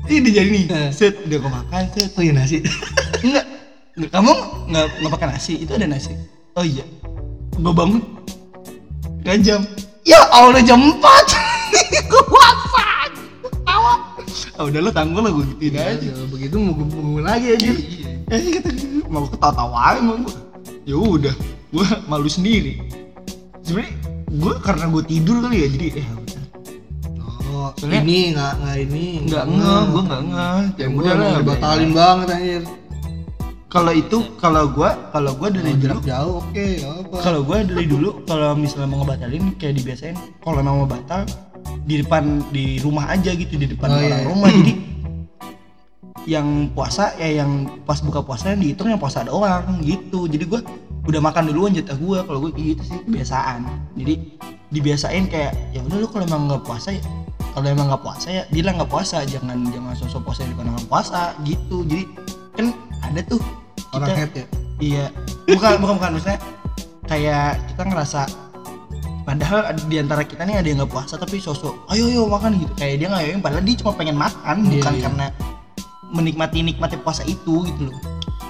Ini 0.05 0.19
udah 0.21 0.33
jadi 0.35 0.49
nih 0.51 0.63
Eh. 0.69 0.89
set 0.93 1.25
udah 1.25 1.37
gue 1.41 1.51
makan 1.51 1.83
set. 1.89 2.13
Oh 2.13 2.21
iya 2.21 2.33
nasi. 2.37 2.61
Enggak. 3.25 3.45
Kamu 4.13 4.31
nggak 4.69 4.85
nggak 5.01 5.11
pakai 5.11 5.27
nasi? 5.33 5.53
Itu 5.57 5.73
ada 5.73 5.89
nasi? 5.89 6.13
Oh 6.53 6.61
iya. 6.61 6.85
Gue 7.57 7.73
bangun. 7.73 8.01
Gak 9.23 9.41
jam. 9.41 9.65
Ya 10.03 10.19
allah 10.29 10.59
jam 10.59 10.77
4 10.99 10.99
gue 12.03 12.23
puasa 12.27 12.85
awak 13.63 13.97
ah 14.53 14.63
udah 14.67 14.79
lo 14.83 14.91
tanggung 14.91 15.23
lah 15.23 15.31
gue 15.31 15.45
gituin 15.55 15.79
aja. 15.79 16.09
Kalau 16.13 16.29
begitu 16.29 16.55
mau 16.59 16.75
gue 16.75 16.85
bangun 16.85 17.23
lagi 17.23 17.47
aja. 17.55 17.71
Eh 18.27 18.39
kata 18.59 18.69
gue, 18.69 19.07
mau 19.07 19.25
ketawa-tawa 19.25 19.77
aja 19.89 19.99
emang 20.03 20.27
gue 20.27 20.35
ya 20.83 20.99
udah 20.99 21.33
gue 21.71 21.85
malu 22.05 22.27
sendiri. 22.27 22.83
Sebenarnya 23.63 23.95
gue 24.27 24.53
karena 24.59 24.85
gue 24.91 25.03
tidur 25.07 25.39
kali 25.41 25.57
ya 25.63 25.67
jadi 25.71 25.87
eh 26.03 26.07
oh 27.63 27.71
Soalnya- 27.73 28.03
ini 28.03 28.17
nggak 28.31 28.53
nggak 28.59 28.77
ini. 28.81 29.05
Nggak 29.23 29.45
nge 29.49 29.75
gue 29.85 30.01
nggak 30.03 30.23
nge 30.25 30.47
ya 30.75 30.87
udah 30.89 31.13
lah 31.15 31.31
batalin 31.41 31.91
banget 31.91 32.27
anjir. 32.29 32.63
Kalau 33.65 33.89
itu 33.91 34.17
kalau 34.37 34.63
gue 34.67 34.89
kalau 35.09 35.31
gue 35.33 35.49
dari 35.49 35.71
Kalau 35.71 35.81
dulu 35.81 35.97
jauh 36.03 36.33
oke 36.39 36.67
apa 36.83 37.15
kalau 37.19 37.41
gue 37.41 37.57
dari 37.65 37.85
dulu 37.87 38.09
kalau 38.23 38.53
misalnya 38.53 38.85
mau 38.85 39.01
ngebatalin 39.01 39.43
kayak 39.55 39.73
dibiasain 39.75 40.13
kalau 40.39 40.61
emang 40.61 40.75
mau 40.77 40.87
batal 40.87 41.25
di 41.81 41.97
depan 41.97 42.23
di 42.49 42.77
rumah 42.79 43.09
aja 43.09 43.33
gitu 43.33 43.55
di 43.55 43.65
depan 43.65 43.89
Oh, 43.89 43.97
orang 43.97 44.13
iya. 44.13 44.27
rumah. 44.27 44.49
Jadi 44.51 44.73
yang 46.37 46.47
puasa 46.71 47.17
ya 47.17 47.41
yang 47.41 47.51
pas 47.83 47.99
buka 47.99 48.21
puasa 48.21 48.53
yang 48.53 48.61
dihitung 48.61 48.87
yang 48.87 49.01
puasa 49.01 49.25
doang 49.25 49.81
gitu. 49.81 50.29
Jadi 50.29 50.45
gue 50.45 50.61
udah 51.03 51.19
makan 51.19 51.49
duluan 51.49 51.73
jatah 51.73 51.97
gue 51.97 52.19
kalau 52.21 52.39
gue 52.39 52.51
gitu 52.53 52.83
sih 52.85 52.99
kebiasaan. 53.03 53.65
Jadi 53.97 54.37
dibiasain 54.69 55.25
kayak 55.27 55.53
ya 55.69 55.81
udah 55.81 55.97
lu 55.97 56.07
kalau 56.07 56.23
emang 56.23 56.45
nggak 56.45 56.61
puasa 56.61 56.93
ya 56.93 57.01
kalau 57.53 57.67
emang 57.69 57.87
nggak 57.87 58.01
puasa 58.01 58.27
ya 58.27 58.43
bilang 58.49 58.75
nggak 58.75 58.89
puasa 58.89 59.21
jangan 59.23 59.61
jangan 59.69 59.93
sosok 59.93 60.21
puasa 60.25 60.41
di 60.43 60.53
orang 60.53 60.75
puasa 60.89 61.21
gitu. 61.45 61.85
Jadi 61.85 62.03
kan 62.53 62.65
ada 63.01 63.21
tuh 63.23 63.39
orang 63.93 64.09
kita- 64.09 64.19
head 64.19 64.31
ya? 64.33 64.45
Iya, 64.81 65.05
bukan 65.47 65.71
bukan 65.79 65.93
bukan 66.01 66.09
maksudnya 66.17 66.39
kayak 67.05 67.61
kita 67.71 67.81
ngerasa 67.87 68.21
padahal 69.23 69.59
ada- 69.69 69.85
di 69.85 69.95
antara 69.95 70.25
kita 70.25 70.43
nih 70.43 70.59
ada 70.59 70.67
yang 70.67 70.77
nggak 70.81 70.91
puasa 70.91 71.15
tapi 71.15 71.37
sosok 71.37 71.87
ayo 71.93 72.09
ayo 72.09 72.25
makan 72.25 72.57
gitu. 72.57 72.73
Kayak 72.75 72.95
dia 72.99 73.07
ngayoin 73.13 73.39
padahal 73.39 73.63
dia 73.63 73.75
cuma 73.79 73.93
pengen 73.93 74.17
makan 74.17 74.57
Iya, 74.65 74.71
bukan 74.81 74.93
iya. 74.93 75.01
karena 75.05 75.25
menikmati 76.13 76.57
nikmati 76.61 76.97
puasa 76.97 77.21
itu 77.23 77.63
gitu 77.63 77.81
loh. 77.87 77.99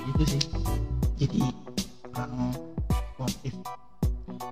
Gitu 0.10 0.24
sih. 0.26 0.42
Jadi 1.20 1.40
kurang 2.08 2.56
sportif 2.88 3.54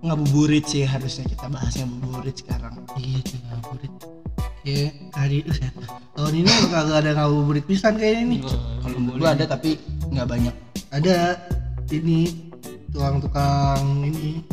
ngabuburit 0.02 0.66
sih 0.66 0.84
harusnya 0.84 1.26
kita 1.26 1.46
bahas 1.48 1.74
ngabuburit 1.78 2.36
sekarang. 2.36 2.74
Iya 2.96 3.20
ngabuburit 3.48 3.92
ya 4.62 4.94
hari 5.18 5.42
itu 5.42 5.52
ya. 5.58 5.70
Tahun 6.14 6.34
ini 6.38 6.52
kagak 6.70 6.98
ada 7.02 7.12
ngabuburit 7.18 7.66
pisan 7.66 7.98
kayaknya 7.98 8.24
nih 8.38 8.42
kalau 8.86 9.00
dulu 9.02 9.24
ada 9.26 9.44
tapi 9.50 9.82
nggak 10.14 10.28
banyak. 10.30 10.56
Ada 10.92 11.40
ini 11.90 12.52
tukang-tukang 12.94 14.06
ini. 14.06 14.44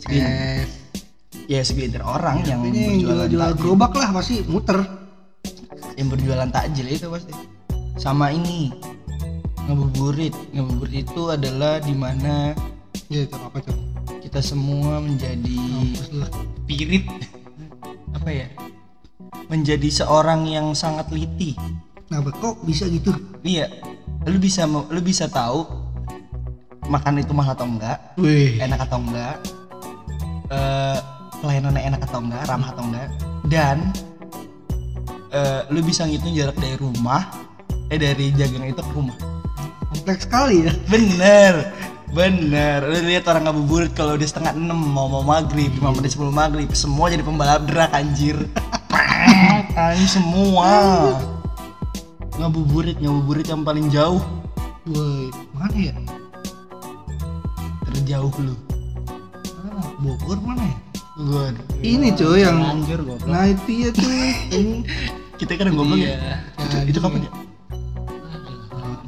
Segini. 0.00 0.24
es 0.24 0.70
ya 1.50 1.60
segelintir 1.66 2.00
orang 2.06 2.46
yang 2.46 2.62
ini 2.62 3.02
yang 3.04 3.26
berjualan 3.26 3.52
takjil. 3.52 3.60
gerobak 3.60 3.92
lah 3.98 4.10
pasti 4.16 4.36
muter. 4.48 4.78
Yang 5.98 6.08
berjualan 6.16 6.48
takjil 6.48 6.86
itu 6.88 7.06
pasti. 7.10 7.32
Sama 8.00 8.32
ini 8.32 8.72
ngabuburit 9.68 10.32
ngabuburit 10.56 11.04
itu 11.04 11.22
adalah 11.28 11.78
di 11.84 11.92
mana 11.92 12.56
ya 13.12 13.22
itu 13.28 13.36
apa 13.36 13.60
tuh 13.60 13.76
kita 14.24 14.40
semua 14.40 15.02
menjadi. 15.02 15.58
Pirit. 16.64 17.04
Apa 18.14 18.30
ya? 18.30 18.48
Menjadi 19.50 19.88
seorang 19.90 20.46
yang 20.46 20.72
sangat 20.74 21.10
liti. 21.10 21.54
Kenapa 22.08 22.30
kok 22.34 22.54
bisa 22.66 22.86
gitu? 22.90 23.14
iya. 23.46 23.70
Lu 24.26 24.36
bisa 24.36 24.68
lu 24.68 25.00
bisa 25.00 25.30
tahu 25.30 25.64
makan 26.90 27.22
itu 27.22 27.30
mahal 27.30 27.54
atau 27.54 27.66
enggak? 27.70 27.98
Wih, 28.18 28.58
enak 28.58 28.84
atau 28.90 28.98
enggak? 28.98 29.36
Eh 30.50 30.98
pelayanannya 31.40 31.82
enak 31.94 32.00
atau 32.10 32.20
enggak? 32.20 32.42
Ramah 32.50 32.68
atau 32.74 32.84
enggak? 32.84 33.08
Dan 33.48 33.76
eh, 35.30 35.62
lu 35.70 35.80
bisa 35.80 36.04
ngitung 36.04 36.34
jarak 36.34 36.58
dari 36.58 36.76
rumah 36.76 37.30
eh 37.90 37.98
dari 37.98 38.30
jagang 38.34 38.70
itu 38.70 38.82
ke 38.82 38.92
rumah. 38.94 39.16
Kompleks 39.90 40.26
sekali 40.26 40.66
ya. 40.66 40.72
Bener, 40.86 41.74
bener. 42.10 42.82
Lu 42.82 42.98
lihat 43.04 43.24
orang 43.24 43.46
ngabuburit 43.46 43.92
kalau 43.92 44.14
udah 44.14 44.24
setengah 44.24 44.52
enam 44.52 44.76
mau 44.76 45.06
mau 45.06 45.22
maghrib, 45.22 45.70
lima 45.70 45.90
menit 45.90 46.12
sebelum 46.12 46.32
maghrib, 46.32 46.70
semua 46.72 47.08
jadi 47.08 47.22
pembalap 47.22 47.64
drag 47.64 47.90
anjir. 47.90 48.36
Kalian 49.74 50.06
semua 50.06 50.70
ngabuburit, 52.34 52.96
ngabuburit 52.98 53.46
yang 53.46 53.62
paling 53.62 53.86
jauh, 53.88 54.18
Woi, 54.86 55.28
mana 55.52 55.76
ya? 55.76 55.94
terjauh 57.86 58.32
lu. 58.40 58.56
Ah, 59.62 59.86
Bogor 60.00 60.38
mana 60.40 60.64
ya? 60.64 60.76
Gue, 61.20 61.46
Ini 61.84 62.16
cuy 62.16 62.40
yang 62.40 62.56
Anjur 62.64 63.04
goblok. 63.04 63.28
Nah 63.28 63.44
itu 63.44 63.70
ya 63.76 63.88
tuh 63.92 64.08
ini. 64.56 64.88
kita 65.36 65.52
kan 65.56 65.68
ngobrol 65.68 66.00
Iya. 66.00 66.16
ya. 66.16 66.36
Itu, 66.56 66.76
itu 66.90 66.98
kapan 66.98 67.28
ya? 67.28 67.30
Cak. 68.40 69.04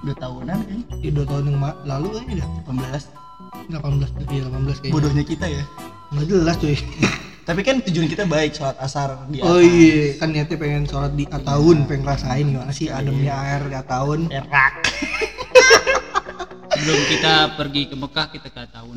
Dua 0.00 0.14
tahunan 0.16 0.58
Di 1.00 1.08
dua 1.08 1.24
tahun 1.24 1.44
yang 1.48 1.58
lalu 1.88 2.06
kayaknya 2.12 2.44
dah 2.44 2.48
18 2.68 3.72
18 3.72 4.30
iya 4.30 4.42
18 4.46 4.84
kayaknya. 4.84 4.92
Bodohnya 4.92 5.24
kita 5.24 5.46
ya. 5.48 5.64
Nggak 6.12 6.26
jelas 6.28 6.56
cuy. 6.60 6.76
Tapi 7.48 7.60
kan 7.66 7.82
tujuan 7.82 8.06
kita 8.06 8.28
baik 8.28 8.54
sholat 8.54 8.76
asar 8.78 9.26
di 9.26 9.42
Oh 9.42 9.58
atas. 9.58 9.64
iya, 9.66 10.14
kan 10.20 10.28
niatnya 10.30 10.54
pengen 10.60 10.84
sholat 10.86 11.12
di 11.18 11.24
Ataun, 11.26 11.82
pengen 11.88 12.06
ngerasain 12.06 12.46
gimana 12.46 12.70
sih 12.70 12.86
ademnya 12.92 13.34
air 13.34 13.66
di 13.66 13.74
Ataun. 13.74 14.30
Erak. 14.30 14.74
Sebelum 16.70 17.00
kita 17.10 17.32
pergi 17.58 17.82
ke 17.90 17.96
Mekah 17.98 18.26
kita 18.30 18.48
ke 18.54 18.60
tahun. 18.70 18.94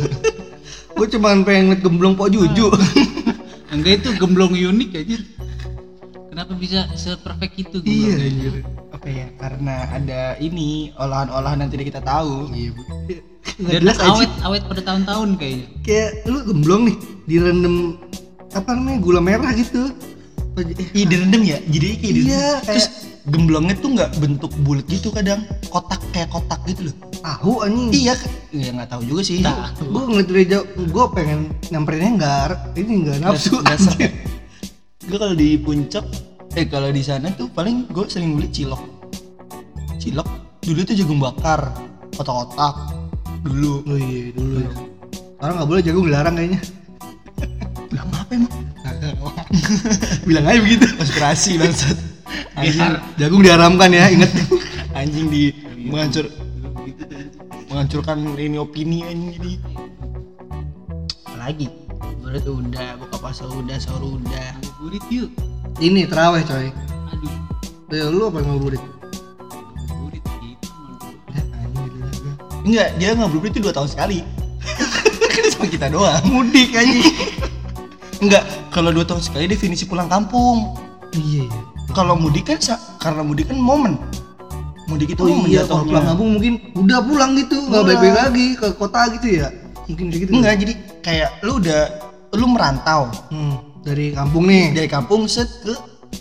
Gue 0.98 1.06
cuman 1.08 1.42
pengen 1.42 1.72
ngeliat 1.72 1.80
gemblong 1.80 2.14
pok 2.14 2.28
juju. 2.28 2.68
Enggak 3.72 4.04
itu 4.04 4.08
gemblong 4.18 4.52
unik 4.52 4.90
aja. 4.94 5.16
Kenapa 6.34 6.58
bisa 6.58 6.90
seperfect 6.98 7.54
itu 7.54 7.76
iya 7.86 8.10
gemblong? 8.10 8.26
anjir. 8.26 8.54
Apa 8.90 9.06
ya? 9.06 9.26
Karena 9.38 9.86
ada 9.86 10.20
ini 10.42 10.90
olahan-olahan 10.98 11.62
yang 11.62 11.70
tidak 11.70 11.94
kita 11.94 12.02
tahu. 12.02 12.50
Iya. 12.50 12.74
Bu. 12.74 12.82
Dan 13.54 13.80
jelas 13.86 13.98
awet 14.02 14.26
aja. 14.26 14.42
awet 14.42 14.62
pada 14.66 14.82
tahun-tahun 14.82 15.28
kayaknya. 15.38 15.66
Kayak 15.86 16.10
lu 16.26 16.38
gemblong 16.42 16.82
nih, 16.90 16.96
direndam 17.30 17.76
apa 18.50 18.70
namanya 18.74 18.98
gula 18.98 19.22
merah 19.22 19.54
gitu. 19.54 19.94
Eh, 20.58 20.74
Iya 20.90 21.06
direndam 21.06 21.46
ya, 21.46 21.62
jadi 21.70 21.88
kayak. 22.02 22.14
Iya, 22.18 22.46
Terus 22.66 22.86
gemblongnya 23.30 23.78
tuh 23.78 23.94
nggak 23.94 24.10
bentuk 24.18 24.50
bulat 24.66 24.90
gitu 24.90 25.14
kadang, 25.14 25.46
kotak 25.70 26.02
kayak 26.10 26.34
kotak 26.34 26.58
gitu 26.66 26.90
loh. 26.90 26.96
tahu 27.24 27.62
anjing. 27.62 27.94
Iya, 27.94 28.14
ya 28.50 28.70
nggak 28.74 28.90
tahu 28.90 29.02
juga 29.06 29.22
sih. 29.22 29.38
Tahu. 29.38 29.86
gue 29.86 30.02
ngeliat 30.02 30.28
dari 30.28 30.44
jauh 30.50 30.66
gue 30.82 31.04
pengen 31.14 31.40
nyamperinnya 31.70 32.10
nggak 32.18 32.74
ini 32.74 32.92
nggak 33.06 33.16
nafsu 33.22 33.62
Nggak 33.62 33.78
ser- 33.78 34.12
Gue 35.04 35.18
kalau 35.20 35.36
di 35.36 35.60
puncak, 35.60 36.04
eh 36.56 36.64
kalau 36.64 36.88
di 36.88 37.04
sana 37.04 37.28
tuh 37.36 37.52
paling 37.52 37.84
gue 37.92 38.04
sering 38.08 38.40
beli 38.40 38.48
cilok. 38.48 38.80
Cilok 40.00 40.28
dulu 40.64 40.80
tuh 40.80 40.96
jagung 40.96 41.20
bakar, 41.20 41.76
kotak-kotak. 42.16 42.96
Dulu. 43.44 43.84
oh 43.84 43.98
iya 44.00 44.32
dulu 44.32 44.64
ya. 44.64 44.72
Sekarang 45.12 45.54
nggak 45.60 45.68
boleh 45.68 45.82
jagung 45.84 46.04
dilarang 46.08 46.34
kayaknya. 46.40 46.60
Bilang 47.92 48.08
apa 48.08 48.32
emang? 48.32 48.54
bilang 50.28 50.44
aja 50.48 50.60
begitu. 50.64 50.86
Konspirasi 50.96 51.50
bangsat. 51.60 51.96
Anjir, 52.58 52.96
jagung 53.20 53.44
diharamkan 53.44 53.90
ya 53.92 54.08
inget 54.08 54.30
anjing 54.98 55.26
di 55.26 55.50
menghancur 55.90 56.30
menghancurkan 57.68 58.24
ini 58.40 58.56
opini 58.56 59.04
anjing 59.04 59.30
jadi. 59.36 59.52
Apalagi 61.28 61.83
Berat 62.34 62.50
udah, 62.50 62.98
buka 62.98 63.16
puasa 63.22 63.46
udah, 63.46 63.78
sahur 63.78 64.18
udah. 64.18 64.58
Ngabuburit 64.58 65.06
yuk. 65.06 65.30
Ini 65.78 66.10
teraweh 66.10 66.42
coy. 66.42 66.66
Aduh, 67.14 67.30
Dari 67.86 68.10
lu 68.10 68.26
apa 68.26 68.42
yang 68.42 68.50
ngabuburit? 68.50 68.82
ngabuburit 68.82 70.24
gitu. 70.42 70.66
ngabuburit. 71.30 71.30
Ya, 71.30 71.62
gitu 71.78 71.98
aja. 72.02 72.30
Enggak, 72.66 72.88
dia 72.98 73.10
ngabuburit 73.14 73.54
itu 73.54 73.62
dua 73.62 73.70
tahun 73.70 73.86
sekali. 73.86 74.26
kan 75.30 75.44
sama 75.46 75.66
kita 75.70 75.86
doang. 75.94 76.26
Mudik 76.26 76.74
anjing. 76.74 77.06
Enggak, 78.18 78.42
kalau 78.74 78.90
dua 78.90 79.06
tahun 79.06 79.22
sekali 79.22 79.46
definisi 79.46 79.86
pulang 79.86 80.10
kampung. 80.10 80.74
iya 81.14 81.46
iya. 81.46 81.60
Kalau 81.94 82.18
mudik 82.18 82.50
kan 82.50 82.58
karena 82.98 83.22
mudik 83.22 83.46
kan 83.46 83.62
momen. 83.62 83.94
Mudik 84.90 85.14
itu 85.14 85.22
Oh 85.22 85.30
momen 85.30 85.54
iya, 85.54 85.62
kalau 85.70 85.86
pulang 85.86 86.02
kampung 86.02 86.34
mungkin 86.34 86.58
udah 86.82 86.98
pulang 86.98 87.38
gitu, 87.38 87.62
nggak 87.70 87.94
balik 87.94 88.14
lagi 88.18 88.58
ke 88.58 88.74
kota 88.74 89.06
gitu 89.22 89.38
ya? 89.38 89.54
Mungkin 89.86 90.10
gitu. 90.10 90.34
Enggak, 90.34 90.58
jadi 90.58 90.74
kayak 90.98 91.30
lu 91.46 91.62
udah 91.62 92.03
lu 92.34 92.46
merantau 92.46 93.08
Hmm, 93.28 93.56
dari 93.80 94.10
kampung 94.10 94.44
nih, 94.44 94.72
dari 94.72 94.86
kampung 94.86 95.24
set 95.24 95.48
ke 95.60 95.74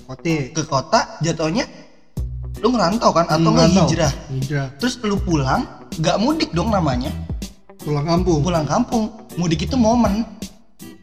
kota. 0.04 0.36
ke 0.52 0.62
kota 0.64 1.00
jatuhnya 1.20 1.66
lu 2.58 2.70
ngerantau 2.70 3.12
kan 3.12 3.26
atau 3.26 3.40
Hmm, 3.44 3.54
nggak 3.54 3.70
tahu. 3.70 3.88
hijrah 3.88 4.14
Hijrah. 4.30 4.68
terus 4.78 4.96
lu 5.00 5.18
pulang 5.18 5.68
nggak 5.94 6.18
mudik 6.18 6.50
dong 6.52 6.70
namanya 6.70 7.12
Pulang 7.78 8.06
kampung. 8.06 8.40
pulang 8.40 8.64
kampung 8.64 9.04
mudik 9.36 9.62
itu 9.62 9.76
momen 9.76 10.24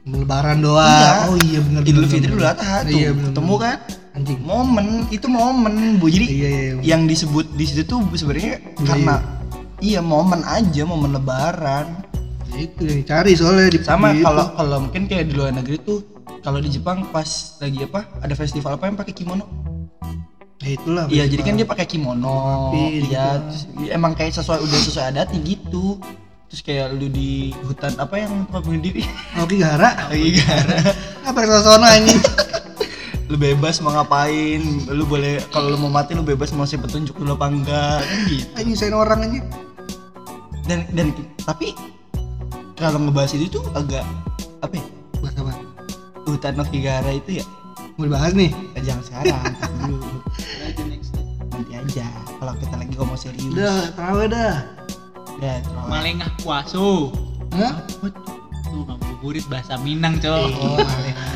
Lebaran 0.02 0.58
doang. 0.58 0.80
Iya. 0.80 1.12
Oh 1.28 1.36
iya 1.38 1.58
benar. 1.60 1.80
Idul 1.84 2.06
Fitri. 2.08 2.32
Idul 2.32 2.42
Adha 2.42 2.82
tuh 2.82 2.90
Iya 2.90 3.10
ketemu 3.12 3.54
kan 3.56 3.76
Anjing. 4.10 4.38
momen 4.42 4.86
itu 5.06 5.26
momen 5.28 5.74
bu 5.96 6.06
jadi 6.08 6.26
Iya 6.26 6.48
iya. 6.48 6.48
iya. 6.50 6.74
yang 6.82 7.04
disebut 7.04 7.46
di 7.52 7.62
situ 7.62 7.84
tuh 7.84 8.00
sebenarnya 8.10 8.58
karena 8.80 9.20
iya 9.78 10.00
momen 10.02 10.40
aja 10.42 10.82
momen 10.82 11.14
lebaran 11.14 12.00
itu 12.56 12.80
yang 12.86 12.98
dicari 13.04 13.32
soalnya 13.38 13.70
di 13.70 13.80
sama 13.82 14.14
kalau 14.22 14.46
kalau 14.56 14.76
mungkin 14.88 15.06
kayak 15.06 15.30
di 15.30 15.34
luar 15.36 15.54
negeri 15.54 15.78
tuh 15.82 16.02
kalau 16.40 16.58
di 16.58 16.72
Jepang 16.72 17.06
pas 17.12 17.58
lagi 17.60 17.84
apa 17.84 18.08
ada 18.24 18.34
festival 18.34 18.78
apa 18.78 18.88
yang 18.88 18.96
pakai 18.98 19.14
kimono 19.14 19.46
Ya, 20.60 20.76
itulah. 20.76 21.08
Iya, 21.08 21.24
jadi 21.24 21.40
kan 21.40 21.56
dia 21.56 21.64
pakai 21.64 21.88
kimono. 21.88 22.68
Iya, 22.76 23.40
gitu. 23.48 23.88
emang 23.96 24.12
kayak 24.12 24.36
sesuai 24.36 24.60
udah 24.60 24.80
sesuai 24.84 25.06
adatnya 25.08 25.40
gitu. 25.40 25.96
Terus 26.52 26.60
kayak 26.60 27.00
lu 27.00 27.08
di 27.08 27.56
hutan 27.64 27.96
apa 27.96 28.20
yang 28.20 28.44
tempat 28.44 28.62
bunuh 28.68 28.82
diri? 28.84 29.00
Oke 29.40 29.56
gara. 29.56 30.10
Iya. 30.12 30.44
Apa 31.24 31.48
yang 31.48 31.64
sono 31.64 31.86
anjing? 31.88 32.20
lu 33.30 33.38
bebas 33.38 33.78
mau 33.80 33.94
ngapain, 33.94 34.60
lu 34.90 35.06
boleh 35.06 35.38
kalau 35.54 35.70
lu 35.70 35.78
mau 35.78 35.88
mati 35.88 36.18
lu 36.18 36.26
bebas 36.26 36.50
mau 36.50 36.66
kasih 36.66 36.82
petunjuk 36.82 37.14
dulu 37.14 37.38
apa 37.38 37.46
enggak 37.46 38.00
kan 38.02 38.20
gitu. 38.26 38.46
Anjing 38.58 38.76
saya 38.76 38.98
orang 38.98 39.18
anjing. 39.30 39.46
Dan 40.66 40.84
dan 40.92 41.14
tapi 41.46 41.72
kalau 42.80 42.98
ngebahas 43.04 43.36
itu 43.36 43.60
tuh 43.60 43.64
agak 43.76 44.02
apa 44.64 44.74
ya? 44.80 44.84
Bahas 45.20 45.36
apa? 45.36 45.52
Hutan 46.24 46.54
Novigara 46.56 47.10
itu 47.12 47.42
ya 47.42 47.46
Mau 48.00 48.08
dibahas 48.08 48.32
nih? 48.32 48.48
eh, 48.76 48.80
jangan 48.80 49.04
sekarang, 49.04 49.44
dulu 49.88 50.20
nanti 51.60 51.76
aja. 51.76 52.08
Kalau 52.40 52.52
kita 52.56 52.74
lagi 52.80 52.92
ngomong 52.96 53.18
serius. 53.20 53.52
Udah, 53.52 53.92
terawih 53.92 54.28
dah. 54.32 54.56
Ya, 55.40 55.60
terus. 55.60 55.86
Malengah 55.88 56.30
puaso. 56.40 57.12
Hah? 57.52 57.84
Tuh 58.70 58.82
ngabuburit 58.88 59.44
bahasa 59.52 59.76
Minang, 59.84 60.16
Cok. 60.16 60.48
Oh, 60.56 60.80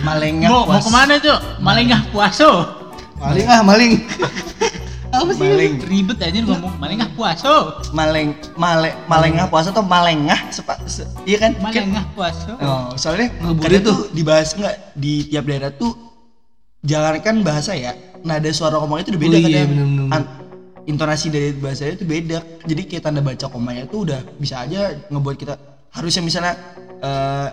malengah 0.01 0.49
Mau, 0.49 0.65
mau 0.65 0.81
ke 0.81 0.91
mana, 0.91 1.21
Cok? 1.21 1.61
Malengah 1.61 2.01
puaso. 2.09 2.53
Maling 3.21 3.47
ah, 3.49 3.61
maling. 3.69 3.93
Apa 5.17 5.33
sih? 5.33 5.41
Maling. 5.41 5.75
Ribet 5.81 6.19
aja 6.19 6.39
ngomong 6.41 6.75
malengah 6.77 7.09
puaso. 7.13 7.55
maleng 7.91 8.33
male 8.55 8.91
malengah 9.05 9.47
puasa 9.47 9.71
atau 9.71 9.83
malengah 9.83 10.37
sepa, 10.49 10.75
se- 10.85 11.07
iya 11.25 11.39
kan 11.39 11.55
Kan- 11.55 11.63
Malengah 11.65 12.05
puaso. 12.13 12.53
oh 12.57 12.93
soalnya 12.95 13.31
kadang 13.59 13.83
tuh 13.83 13.99
dibahas 14.11 14.53
nggak 14.53 14.75
di 14.95 15.27
tiap 15.27 15.45
daerah 15.45 15.71
tuh 15.71 15.95
jangankan 16.81 17.41
bahasa 17.41 17.73
ya 17.73 17.93
nada 18.21 18.51
suara 18.51 18.77
ngomongnya 18.77 19.05
itu 19.05 19.11
udah 19.11 19.23
beda 19.23 19.33
Oh 19.33 19.41
iya, 19.41 19.47
kadang 19.47 19.69
bener-bener. 19.71 20.09
An- 20.11 20.31
intonasi 20.85 21.27
dari 21.29 21.51
bahasanya 21.55 21.93
itu 21.95 22.05
beda 22.05 22.39
jadi 22.63 22.83
kayak 22.85 23.03
tanda 23.03 23.21
baca 23.21 23.47
komanya 23.47 23.85
tuh 23.85 24.05
udah 24.05 24.21
bisa 24.37 24.61
aja 24.61 24.81
ngebuat 25.07 25.37
kita 25.37 25.55
harusnya 25.91 26.23
misalnya 26.23 26.55
eh 26.99 27.49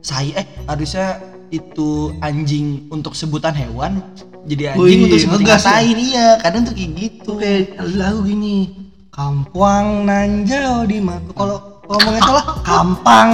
saya 0.00 0.32
eh 0.36 0.46
harusnya 0.64 1.06
itu 1.48 1.88
anjing 2.18 2.66
untuk 2.88 3.12
sebutan 3.12 3.52
hewan 3.52 4.04
jadi 4.46 4.62
anjing 4.72 4.82
Wih, 4.84 5.04
untuk 5.08 5.18
sebutan 5.18 5.40
ngegas 5.42 5.58
ya? 5.58 5.70
ngatain 5.70 5.98
iya 5.98 6.28
kadang 6.38 6.62
tuh 6.62 6.74
kayak 6.76 6.90
gitu 6.94 7.24
Tuh 7.24 7.36
kayak 7.40 7.60
lagu 7.96 8.20
gini. 8.22 8.56
Kampang 9.10 10.06
nanjau 10.06 10.86
di 10.86 11.02
mata. 11.02 11.26
Kalau 11.34 11.58
ngomongnya 11.84 12.22
salah, 12.22 12.46
kampang. 12.68 13.28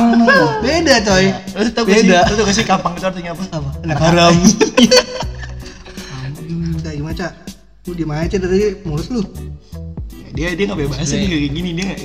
Beda 0.65 0.97
coy. 1.05 1.29
Lu 1.55 1.69
tau 1.71 1.85
sih, 1.85 2.09
Beda. 2.09 2.25
lu 2.25 2.35
tau 2.35 2.45
gak 2.49 2.57
sih 2.57 2.65
kampang 2.65 2.93
itu 2.97 3.05
artinya 3.05 3.31
apa? 3.37 3.45
Apa? 3.53 3.71
Anak 3.85 3.99
haram. 4.01 4.35
Cak, 6.81 6.93
gimana 6.97 7.15
cak? 7.15 7.33
Lu 7.85 7.93
di 7.93 8.05
mana 8.09 8.25
cak 8.25 8.41
dari 8.41 8.81
mulus 8.83 9.13
lu? 9.13 9.21
dia 10.35 10.51
dia 10.51 10.67
nggak 10.67 10.81
bebas 10.83 10.99
dia 11.07 11.31
kayak 11.31 11.47
gini 11.55 11.71
dia 11.79 11.85
nggak 11.95 12.01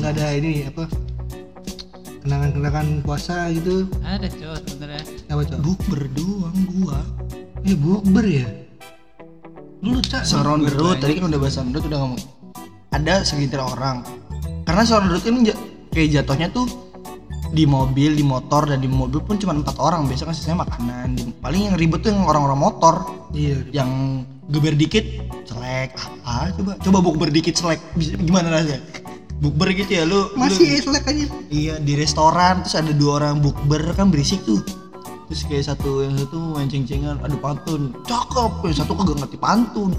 nggak 0.00 0.10
ada 0.16 0.26
ini 0.40 0.64
apa? 0.64 0.88
Kenangan-kenangan 2.24 3.04
puasa 3.04 3.52
gitu. 3.52 3.84
Ada, 4.00 4.32
Cok, 4.32 4.60
sebenarnya. 4.64 5.04
Apa 5.28 5.42
cak? 5.44 5.58
Bukber 5.60 6.00
doang 6.16 6.56
gua. 6.72 7.02
Eh 7.64 7.74
bukber 7.74 8.24
ya? 8.24 8.46
Lu 9.80 10.00
cak? 10.00 10.24
Surround 10.24 10.64
the 10.64 10.74
road 10.74 11.00
tadi 11.00 11.16
kan 11.16 11.28
udah 11.28 11.40
bahas 11.40 11.56
on 11.56 11.68
the 11.68 11.76
road 11.76 11.86
udah 11.88 11.98
ngomong. 12.00 12.20
Ada 12.90 13.24
segelintir 13.24 13.60
orang. 13.60 14.04
Karena 14.64 14.82
surround 14.82 15.08
the 15.08 15.14
road 15.14 15.24
kan 15.24 15.34
kayak 15.90 16.08
jatuhnya 16.12 16.48
tuh 16.50 16.66
di 17.54 17.64
mobil, 17.64 18.12
di 18.12 18.24
motor 18.24 18.66
dan 18.66 18.80
di 18.80 18.88
mobil 18.88 19.20
pun 19.20 19.36
cuma 19.36 19.52
empat 19.52 19.76
orang. 19.78 20.04
Biasa 20.04 20.24
kan 20.24 20.34
sisanya 20.34 20.58
makanan. 20.62 21.08
Paling 21.40 21.72
yang 21.72 21.76
ribet 21.76 22.00
tuh 22.00 22.12
yang 22.12 22.24
orang-orang 22.24 22.60
motor. 22.60 22.94
Iya. 23.32 23.64
Yang 23.72 23.90
geber 24.44 24.76
dikit 24.76 25.04
selek 25.48 25.96
apa 25.96 26.52
coba 26.52 26.76
coba 26.76 26.98
bukber 27.00 27.32
dikit 27.32 27.56
selek 27.56 27.80
gimana 27.96 28.52
rasanya 28.52 28.76
bukber 29.40 29.72
gitu 29.72 29.88
ya 29.88 30.04
lu 30.04 30.28
lu- 30.28 30.36
Masih 30.36 30.84
selek 30.84 31.00
aja. 31.08 31.24
Iya 31.48 31.80
di 31.80 31.96
restoran 31.96 32.60
terus 32.60 32.76
ada 32.76 32.92
dua 32.92 33.24
orang 33.24 33.40
bukber 33.40 33.80
kan 33.96 34.12
berisik 34.12 34.44
tuh. 34.44 34.60
Terus 35.24 35.40
kayak 35.48 35.64
satu 35.72 36.04
yang 36.04 36.14
satu 36.20 36.36
main 36.52 36.68
ceng-cengan 36.68 37.16
adu 37.24 37.36
pantun. 37.40 37.96
Cakep 38.04 38.52
yang 38.68 38.76
satu 38.76 38.92
kagak 38.92 39.16
ngerti 39.24 39.38
pantun. 39.40 39.92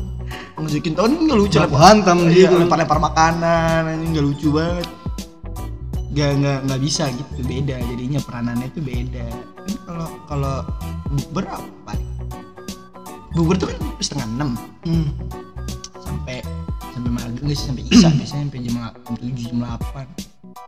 Ngajakin 0.62 0.94
tahun 0.94 1.12
nggak 1.26 1.38
lucu. 1.38 1.58
Baku 1.58 1.78
hantam 1.78 2.18
iya, 2.30 2.50
gitu. 2.50 2.56
lempar-lempar 2.62 3.00
makanan 3.02 3.90
ini 4.02 4.06
nggak 4.14 4.26
lucu 4.26 4.48
banget. 4.54 4.88
Nggak 6.14 6.32
nggak 6.40 6.60
nggak 6.70 6.80
bisa 6.82 7.04
gitu 7.10 7.42
beda. 7.42 7.76
Jadinya 7.82 8.20
peranannya 8.22 8.68
itu 8.70 8.80
beda. 8.86 9.28
Kan 9.66 9.76
kalau 9.90 10.08
kalau 10.30 10.56
bukber 11.10 11.46
apa 11.50 11.70
paling 11.90 12.10
bukber 13.34 13.56
tuh 13.58 13.68
kan 13.74 13.78
setengah 14.02 14.28
enam. 14.30 14.50
Hmm. 14.86 15.10
sampai 16.06 16.46
sampai 16.94 17.12
maghrib 17.12 17.42
nggak 17.42 17.58
sih 17.58 17.66
sampai 17.66 17.84
isya. 17.90 18.10
Biasanya 18.22 18.44
sampai 18.46 18.60
jam 18.62 18.76
tujuh 19.10 19.44
jam 19.50 19.58
delapan. 19.58 20.06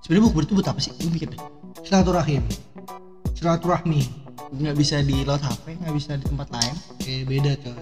Sebenarnya 0.02 0.24
bukber 0.26 0.43
itu 0.50 0.54
buat 0.58 0.67
apa 0.67 0.80
sih? 0.82 0.91
Gue 0.98 1.13
mikir 1.13 1.30
deh. 1.30 1.41
Silaturahim. 1.86 2.43
Silaturahmi. 3.38 4.27
Nggak 4.60 4.76
bisa 4.76 5.00
di 5.00 5.22
load 5.22 5.39
HP 5.39 5.78
nggak 5.78 5.93
bisa 5.93 6.12
di 6.13 6.26
tempat 6.26 6.48
lain 6.50 6.74
Oke, 6.91 7.13
beda 7.24 7.54
coy. 7.58 7.78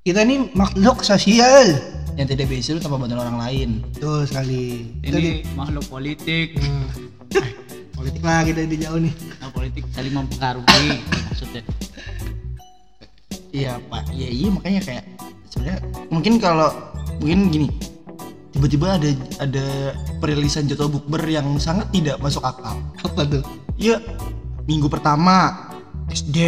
Kita 0.00 0.20
ini 0.22 0.48
makhluk 0.52 1.00
sosial. 1.02 1.76
yang 2.14 2.26
tidak 2.26 2.48
bisa 2.48 2.74
tanpa 2.76 2.96
bantuan 2.96 3.22
orang 3.22 3.38
lain 3.38 3.70
Betul 3.88 4.24
sekali. 4.24 4.90
Kita 4.98 5.16
di- 5.16 5.44
Ini 5.44 5.54
makhluk 5.54 5.84
politik. 5.86 6.56
Hmm. 6.56 6.86
politik 7.92 8.20
lah 8.20 8.40
kita 8.42 8.62
di 8.62 8.76
jauh 8.76 8.98
nih. 8.98 9.14
Nah, 9.36 9.48
politik 9.48 9.84
saling 9.88 10.12
mempengaruhi 10.12 10.86
maksudnya. 11.26 11.62
iya 13.48 13.80
pak 13.82 14.08
iya 14.10 14.28
iya 14.28 14.48
makanya 14.48 14.80
kayak 14.82 15.04
sebenarnya 15.46 15.80
mungkin 16.08 16.32
kalau 16.36 16.68
mungkin 17.18 17.48
gini 17.48 17.68
tiba-tiba 18.50 18.96
ada 18.96 19.08
ada 19.38 19.66
perilisan 20.18 20.64
jadwal 20.64 20.88
bukber 20.90 21.22
yang 21.24 21.56
sangat 21.56 21.88
tidak 21.90 22.16
masuk 22.18 22.42
akal 22.42 22.76
Apa 22.98 23.22
tuh? 23.24 23.42
Iya 23.74 24.02
minggu 24.64 24.86
pertama 24.86 25.67
SD 26.08 26.38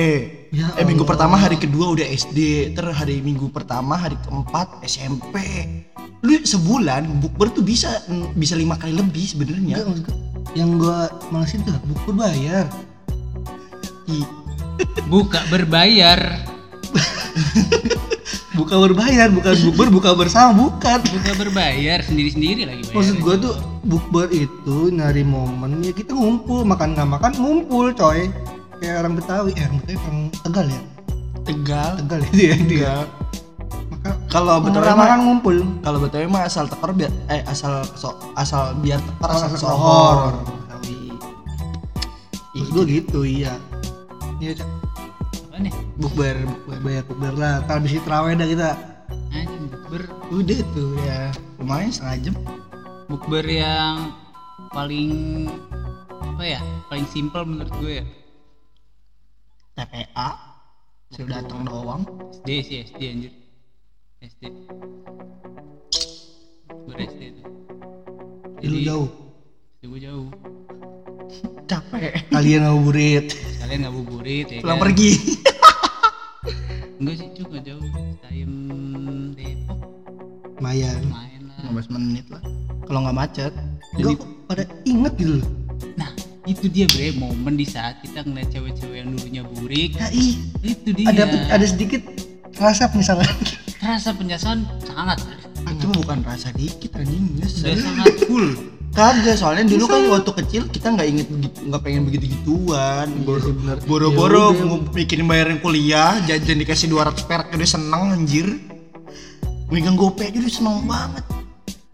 Ya 0.51 0.67
eh 0.75 0.83
minggu 0.83 1.07
pertama 1.07 1.39
hari 1.39 1.55
kedua 1.55 1.95
udah 1.95 2.03
SD 2.03 2.75
ter 2.75 2.87
hari 2.91 3.23
minggu 3.23 3.55
pertama 3.55 3.95
hari 3.95 4.19
keempat 4.27 4.83
SMP 4.83 5.39
lu 6.21 6.37
sebulan 6.37 7.23
bukber 7.23 7.49
tuh 7.55 7.65
bisa 7.65 8.03
bisa 8.37 8.59
lima 8.59 8.77
kali 8.77 8.93
lebih 8.93 9.25
sebenarnya 9.25 9.81
yang 10.59 10.77
gua 10.77 11.09
malesin 11.31 11.63
tuh 11.63 11.79
buku 11.87 12.11
bayar. 12.13 12.67
Ih, 14.11 14.27
Buka 15.07 15.41
berbayar. 15.51 16.19
Buka 18.51 18.77
berbayar, 18.77 19.33
bukan 19.33 19.57
bukber 19.71 19.89
buka 19.89 20.11
bersama, 20.13 20.53
bukan. 20.53 21.01
Buka 21.01 21.33
berbayar 21.39 22.05
sendiri-sendiri 22.05 22.69
lagi 22.69 22.83
bayar. 22.91 22.97
Maksud 22.99 23.17
gua 23.23 23.35
tuh 23.39 23.55
bukber 23.87 24.29
itu 24.35 24.93
nyari 24.93 25.25
momen 25.25 25.81
ya 25.81 25.97
kita 25.97 26.13
ngumpul 26.13 26.69
makan 26.69 26.93
nggak 26.93 27.09
makan 27.09 27.33
ngumpul 27.41 27.89
coy 27.97 28.29
kayak 28.81 28.97
orang 29.05 29.15
Betawi 29.15 29.51
eh 29.55 29.65
orang 29.69 29.79
Betawi 29.85 29.99
orang 30.01 30.21
Tegal 30.41 30.67
ya 30.67 30.81
Tegal 31.45 31.91
Tegal 32.01 32.21
itu 32.27 32.41
ya 32.41 32.57
dia 32.65 32.95
maka 33.91 34.11
Kalau 34.33 34.57
betul 34.65 34.81
Ramah 34.81 35.19
ngumpul. 35.21 35.57
kalau 35.85 35.99
betul 36.01 36.25
mah 36.27 36.49
asal 36.49 36.65
tekor 36.65 36.97
biar 36.97 37.13
eh 37.29 37.45
asal 37.45 37.85
so, 37.95 38.17
asal 38.35 38.73
biar 38.81 38.97
tekor 38.97 39.29
asal 39.29 39.49
asal 39.53 39.61
sohor. 39.61 40.33
Maksud 42.51 42.71
gue 42.71 42.85
gitu 43.03 43.21
iya. 43.27 43.57
Iya 44.39 44.63
cak. 44.63 44.69
apa 45.51 45.57
nih 45.59 45.75
Bukber, 45.99 46.37
bukber, 46.47 46.79
banyak 46.81 47.05
bukber 47.09 47.35
lah. 47.35 47.55
Abis 47.67 47.93
itu 47.93 48.03
terawih 48.07 48.39
dah 48.39 48.49
kita. 48.49 48.71
anjing 49.35 49.65
bukber 49.69 50.03
Udah 50.31 50.61
tuh 50.73 50.93
ya. 51.03 51.21
Lumayan 51.59 51.91
setengah 51.91 52.17
jam. 52.31 52.35
bukber 53.05 53.43
yang 53.43 54.15
paling 54.71 55.51
apa 56.23 56.43
ya 56.47 56.61
paling 56.87 57.07
simpel 57.11 57.43
menurut 57.43 57.75
gue 57.83 57.93
ya 57.99 58.05
TPA. 59.81 60.29
Sudah 61.09 61.41
datang 61.41 61.65
doang. 61.65 62.05
SD 62.37 62.49
sih 62.61 62.77
SD 62.85 63.01
anjir 63.09 63.33
SD 64.21 64.53
bukber 66.69 67.01
SD 67.01 67.21
itu 67.33 67.43
Jadi 68.61 68.77
jauh. 68.85 69.09
SD 69.81 69.83
gue 69.89 70.01
jauh 70.05 70.29
Capek. 71.65 72.29
Kalian 72.29 72.69
ngabuburit. 72.69 73.27
kalian 73.65 73.79
nggak 73.89 73.95
buburit 73.97 74.47
ya 74.53 74.59
Pulang 74.61 74.77
kan? 74.77 74.85
pergi. 74.85 75.11
enggak 77.01 77.15
sih 77.17 77.27
nggak 77.41 77.63
jauh 77.65 77.85
stasiun 78.21 78.53
Depok 79.33 79.81
Lumayan. 80.61 81.01
main 81.09 81.43
lah 81.49 81.73
15 81.73 81.97
menit 81.97 82.27
lah. 82.29 82.43
Kalau 82.85 83.01
nggak 83.09 83.17
macet. 83.17 83.53
Gue 83.97 84.13
pada 84.45 84.69
inget 84.85 85.17
gitu 85.17 85.41
loh. 85.41 85.49
nah 85.97 86.13
itu 86.51 86.67
dia 86.67 86.87
bre 86.87 87.15
momen 87.15 87.55
di 87.55 87.65
saat 87.65 87.99
kita 88.01 88.23
ngeliat 88.23 88.51
cewek-cewek 88.51 88.97
yang 88.99 89.11
dulunya 89.11 89.43
burik 89.45 89.95
Ya 89.95 90.11
ih, 90.11 90.35
itu 90.61 90.91
dia 90.91 91.07
ada 91.09 91.23
ada 91.49 91.65
sedikit 91.65 92.03
rasa 92.57 92.87
penyesalan. 92.87 93.25
rasa 93.81 94.11
penyesalan 94.13 94.61
sangat 94.83 95.19
Itu 95.63 95.87
bukan 95.95 96.21
rasa 96.21 96.51
dikit 96.53 96.93
anjing. 96.95 97.39
sudah 97.41 97.71
nyesel. 97.71 97.81
sangat 97.81 98.15
full 98.25 98.49
Kagak, 98.91 99.39
soalnya 99.39 99.71
dulu 99.71 99.87
kan 99.87 100.03
waktu 100.11 100.31
kecil 100.37 100.63
kita 100.67 100.91
nggak 100.91 101.09
inget 101.09 101.27
begitu, 101.31 101.59
nggak 101.63 101.79
pengen 101.81 102.03
begitu 102.03 102.25
gituan. 102.29 103.07
bener. 103.23 103.79
Boro-boro 103.81 104.51
Ya 104.51 104.59
udah. 104.59 104.67
mau 104.67 104.79
mikirin 104.91 105.25
bayarin 105.25 105.59
kuliah, 105.59 106.19
jajan 106.27 106.59
dikasih 106.59 106.91
200 106.91 107.23
perak 107.23 107.55
udah 107.55 107.71
seneng 107.71 108.11
anjir. 108.11 108.51
Megang 109.71 109.95
gope 109.95 110.27
aja 110.27 110.35
udah 110.35 110.51
seneng 110.51 110.83
banget. 110.85 111.23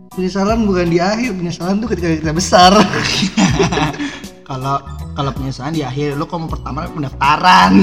Penyesalan 0.09 0.65
bukan 0.65 0.89
di 0.89 0.97
akhir, 0.97 1.37
penyesalan 1.37 1.77
tuh 1.77 1.89
ketika 1.93 2.09
kita 2.17 2.33
besar. 2.33 2.73
Kalau 4.47 4.79
kalau 5.13 5.31
penyesalan 5.35 5.75
di 5.75 5.83
akhir, 5.83 6.15
lu 6.15 6.25
kalau 6.25 6.47
mau 6.47 6.55
pertama 6.55 6.87
pendaftaran. 6.87 7.83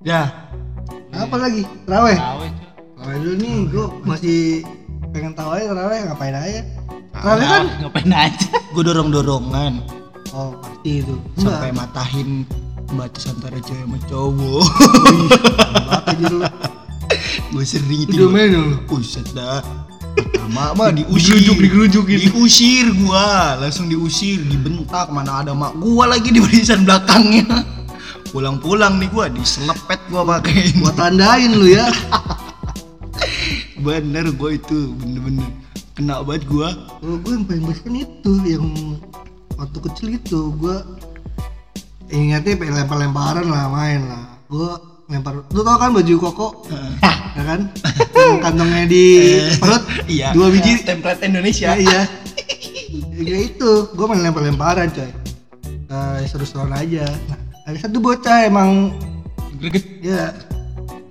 ya, 0.00 0.32
Apa 1.12 1.36
lagi? 1.36 1.68
Terawih. 1.84 2.16
Tahu 2.16 2.40
cuk 2.48 2.68
Terawih 2.98 3.18
dulu 3.20 3.34
nih, 3.36 3.56
gue 3.68 3.86
masih 4.02 4.40
pengen 5.12 5.32
tahu 5.36 5.50
aja 5.54 5.64
terawih 5.68 5.98
ngapain 6.08 6.34
aja. 6.34 6.62
Terawih 7.20 7.46
kan? 7.46 7.64
Ngapain 7.84 8.12
aja 8.12 8.48
gue 8.68 8.82
dorong-dorongan 8.84 9.80
Oh 10.36 10.52
pasti 10.60 11.00
itu. 11.02 11.16
sampai 11.40 11.72
matahin 11.72 12.44
batas 12.94 13.26
antara 13.32 13.56
cewek 13.64 13.84
sama 13.84 13.98
cowok. 14.06 14.66
Gue 17.48 17.64
sering 17.64 18.04
itu. 18.04 18.28
Main 18.28 18.52
lu. 18.52 18.76
Buset 18.84 19.24
dah. 19.32 19.64
Pertama 20.18 20.74
mah 20.74 20.90
diusir, 20.90 21.38
Digerujuk, 21.38 21.58
digerujukin. 21.62 22.18
diusir 22.34 22.86
gua, 23.04 23.54
langsung 23.62 23.86
diusir, 23.86 24.42
dibentak 24.42 25.12
mana 25.14 25.46
ada 25.46 25.52
mak 25.54 25.78
gua 25.78 26.10
lagi 26.10 26.34
di 26.34 26.42
barisan 26.42 26.82
belakangnya. 26.82 27.46
Pulang-pulang 28.34 28.98
nih 28.98 29.08
gua 29.14 29.30
diselepet 29.30 30.00
gua 30.10 30.26
pakai. 30.26 30.74
Gua 30.82 30.90
tandain 30.92 31.54
lu 31.54 31.70
ya. 31.70 31.86
Bener 33.84 34.34
gua 34.34 34.58
itu, 34.58 34.90
bener-bener 34.98 35.46
kena 35.94 36.22
banget 36.22 36.46
gua. 36.50 36.68
Kalau 36.98 37.16
gue 37.22 37.32
yang 37.34 37.44
paling 37.46 37.64
besar 37.66 37.92
itu 37.94 38.32
yang 38.46 38.66
waktu 39.58 39.78
kecil 39.90 40.08
itu 40.14 40.40
gue 40.54 40.76
ingatnya 42.14 42.54
pengen 42.54 42.74
lempar-lemparan 42.78 43.46
lah 43.50 43.66
main 43.66 44.06
lah. 44.06 44.24
Gue 44.46 44.70
lempar. 45.08 45.42
Lu 45.50 45.60
tau 45.64 45.76
kan 45.80 45.90
baju 45.96 46.14
koko? 46.20 46.48
ya 47.34 47.42
kan? 47.44 47.60
Yang 48.28 48.40
kantongnya 48.44 48.84
di 48.84 49.04
perut. 49.56 49.82
Iya. 50.04 50.36
Dua 50.36 50.52
biji. 50.52 50.84
template 50.84 51.24
Indonesia. 51.24 51.74
Ya, 51.74 51.76
iya. 51.76 52.00
Ya 53.18 53.34
itu, 53.34 53.90
gue 53.92 54.06
main 54.06 54.22
lempar-lemparan 54.22 54.94
coy. 54.94 55.10
Eh, 55.90 56.18
seru-seruan 56.30 56.70
aja. 56.70 57.04
Nah, 57.26 57.40
ada 57.66 57.78
satu 57.82 57.98
bocah 57.98 58.46
emang 58.46 58.94
greget 59.58 59.84
ya 60.00 60.32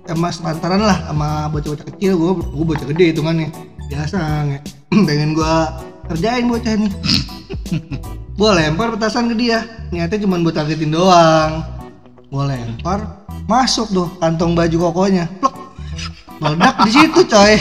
emang 0.08 0.32
sepantaran 0.32 0.80
lah 0.80 0.96
sama 1.04 1.52
bocah-bocah 1.52 1.86
kecil 1.94 2.16
gue 2.16 2.32
gue 2.40 2.64
bocah 2.64 2.86
gede 2.96 3.04
hitungannya 3.12 3.52
biasa 3.92 4.18
nge 4.48 4.58
pengen 5.06 5.36
gue 5.36 5.54
kerjain 6.08 6.48
bocah 6.48 6.74
nih 6.80 6.92
gue 8.40 8.50
lempar 8.56 8.88
petasan 8.96 9.28
ke 9.28 9.36
dia 9.36 9.68
niatnya 9.92 10.24
cuma 10.24 10.40
buat 10.40 10.56
targetin 10.56 10.90
doang 10.96 11.62
gue 12.28 12.44
lempar 12.44 13.24
masuk 13.48 13.88
tuh 13.88 14.08
kantong 14.20 14.52
baju 14.52 14.92
kokonya. 14.92 15.24
Plek. 15.40 15.54
Meledak 16.44 16.76
di 16.84 16.90
situ 16.92 17.20
coy. 17.24 17.56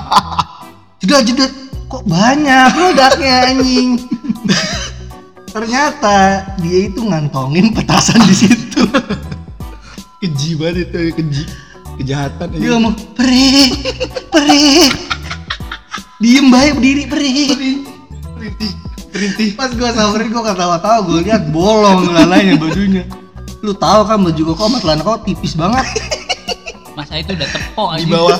Jedat 1.04 1.22
jedat 1.28 1.52
kok 1.92 2.04
banyak 2.08 2.68
meledaknya 2.72 3.52
anjing? 3.52 4.00
Ternyata 5.52 6.16
dia 6.64 6.78
itu 6.88 7.04
ngantongin 7.04 7.76
petasan 7.76 8.24
di 8.24 8.34
situ. 8.36 8.80
Keji 10.24 10.56
banget 10.56 10.88
itu, 10.88 11.20
keji. 11.20 11.42
Kejahatan 12.00 12.56
dia 12.56 12.68
ngomong 12.80 12.96
peri 13.12 13.76
peri. 14.32 14.88
Diem 16.16 16.48
baik 16.48 16.80
berdiri 16.80 17.04
peri. 17.08 17.32
Perintih, 18.40 18.70
perintih. 19.12 19.48
pas 19.52 19.68
gua 19.76 19.92
samperin 19.92 20.32
gua 20.32 20.48
ketawa-tawa 20.48 20.98
gua 21.04 21.20
lihat 21.20 21.44
bolong 21.52 22.08
lalanya 22.08 22.56
bajunya 22.56 23.04
lu 23.60 23.76
tahu 23.76 24.00
kan 24.08 24.16
baju 24.24 24.42
koko 24.52 24.62
sama 24.66 24.78
celana 24.80 25.02
koko 25.04 25.18
tipis 25.24 25.52
banget. 25.52 25.84
Masa 26.96 27.20
itu 27.20 27.36
udah 27.36 27.48
tepok 27.48 27.88
Di 27.96 28.04
aja 28.04 28.12
bawah 28.16 28.38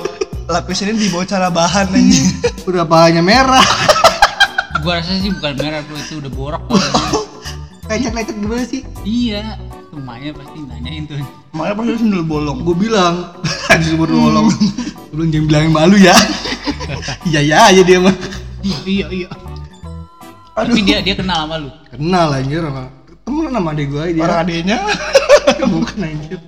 lapisannya 0.50 0.94
di 0.96 1.08
bawah 1.12 1.26
cara 1.28 1.48
bahan 1.52 1.86
anjing. 1.92 2.28
udah 2.68 2.84
banyak 2.88 3.24
merah. 3.24 3.64
Gua 4.82 4.96
rasa 4.96 5.20
sih 5.20 5.28
bukan 5.28 5.54
merah 5.60 5.84
bro 5.84 5.96
itu 6.00 6.14
udah 6.24 6.32
borok 6.32 6.64
lecet-lecet 7.90 8.38
gimana 8.38 8.64
sih? 8.64 8.86
Iya 9.02 9.58
rumahnya 9.90 10.30
pasti 10.30 10.58
nanyain 10.62 11.10
tuh. 11.10 11.18
Makanya 11.50 11.74
pas 11.74 11.98
sendal 11.98 12.22
bolong. 12.22 12.62
gua 12.62 12.76
bilang 12.78 13.14
anjir 13.66 13.98
baru 13.98 14.30
bolong 14.30 14.46
belum 15.10 15.26
jangan 15.34 15.46
bilangin 15.50 15.72
malu 15.74 15.96
ya. 15.98 16.14
Iya 17.26 17.40
ya 17.42 17.58
aja 17.68 17.82
dia 17.82 17.98
mah. 17.98 18.14
Iya 18.62 18.78
iya 18.86 19.06
iya. 19.10 19.28
Tapi 20.54 20.80
dia 20.86 21.02
dia 21.02 21.14
kenal 21.18 21.44
sama 21.44 21.54
lu? 21.60 21.68
Kenal 21.90 22.28
anjir 22.30 22.62
sama 22.62 22.99
temen 23.30 23.54
sama 23.54 23.70
adik 23.70 23.86
gua 23.88 24.04
dia 24.06 24.22
Orang 24.22 24.38
adenya 24.42 24.78
bukan 25.72 25.98
anjir. 26.02 26.38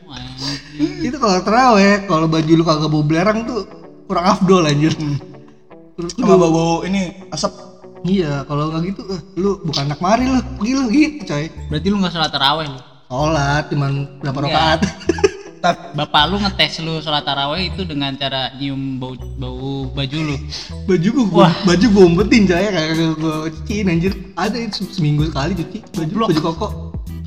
Itu 0.98 1.16
kalau 1.16 1.38
terawih 1.40 2.04
kalau 2.04 2.26
baju 2.26 2.52
lu 2.52 2.64
kagak 2.64 2.88
bau 2.88 3.00
belerang 3.00 3.38
tuh 3.44 3.62
kurang 4.04 4.26
afdol 4.28 4.66
anjir. 4.66 4.90
Sama 4.92 6.26
lu- 6.26 6.40
bau-bau 6.40 6.82
ini 6.82 7.30
asap. 7.30 7.54
iya 8.02 8.42
kalau 8.44 8.66
nggak 8.66 8.82
gitu 8.90 9.02
eh, 9.08 9.20
lu 9.36 9.62
bukan 9.62 9.86
anak 9.86 10.02
mari 10.02 10.26
lu. 10.26 10.42
Pergi 10.58 10.72
lu 10.72 10.84
gitu 10.88 11.22
coy. 11.24 11.44
Berarti 11.70 11.86
lu 11.86 11.96
nggak 11.96 12.12
sholat 12.12 12.30
taraweh 12.30 12.66
lu? 12.66 12.80
Sholat 13.06 13.64
cuman 13.70 13.90
berapa 14.18 14.38
Iya. 14.38 14.46
rakaat 14.48 14.80
bapak 15.62 16.22
lu 16.26 16.36
ngetes 16.36 16.82
lu 16.82 16.98
sholat 16.98 17.22
taraweh 17.22 17.70
itu 17.70 17.86
dengan 17.86 18.10
cara 18.12 18.50
nyium 18.58 18.98
bau 18.98 19.14
bau 19.38 19.86
baju 19.88 20.18
lu. 20.18 20.36
Baju 20.84 21.08
gua, 21.14 21.24
gua 21.30 21.48
baju 21.64 21.86
gua 21.88 22.04
umpetin 22.04 22.42
coy 22.44 22.66
kayak 22.66 22.92
gua 23.16 23.46
cuciin 23.46 23.86
anjir. 23.86 24.12
Ada 24.34 24.58
itu 24.58 24.82
se- 24.82 24.98
seminggu 24.98 25.30
sekali 25.30 25.54
cuci 25.54 25.78
baju 25.94 26.12
Goblok. 26.12 26.28
baju 26.28 26.40
koko. 26.42 26.68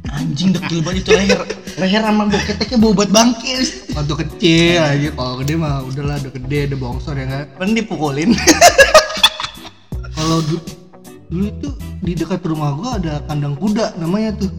Anjing 0.05 0.53
dekil 0.53 0.79
banget 0.79 1.01
itu 1.01 1.11
leher. 1.11 1.39
Leher 1.75 2.01
sama 2.03 2.23
boketeknya 2.27 2.77
bau 2.77 2.93
banget 2.93 3.11
bangkit. 3.11 3.67
waktu 3.95 4.13
kecil 4.21 4.79
aja. 4.79 5.09
Kalau 5.11 5.33
gede 5.39 5.53
mah 5.55 5.75
udahlah 5.81 6.15
udah 6.19 6.31
gede 6.35 6.59
udah 6.69 6.77
bongsor 6.77 7.15
ya 7.15 7.25
kan 7.25 7.43
Kan 7.57 7.69
dipukulin. 7.71 8.29
kalau 10.15 10.39
du- 10.45 10.63
dulu 11.25 11.45
itu 11.49 11.69
di 11.99 12.13
dekat 12.13 12.43
rumah 12.45 12.75
gua 12.77 13.01
ada 13.01 13.17
kandang 13.25 13.57
kuda 13.57 13.97
namanya 13.97 14.37
tuh 14.37 14.51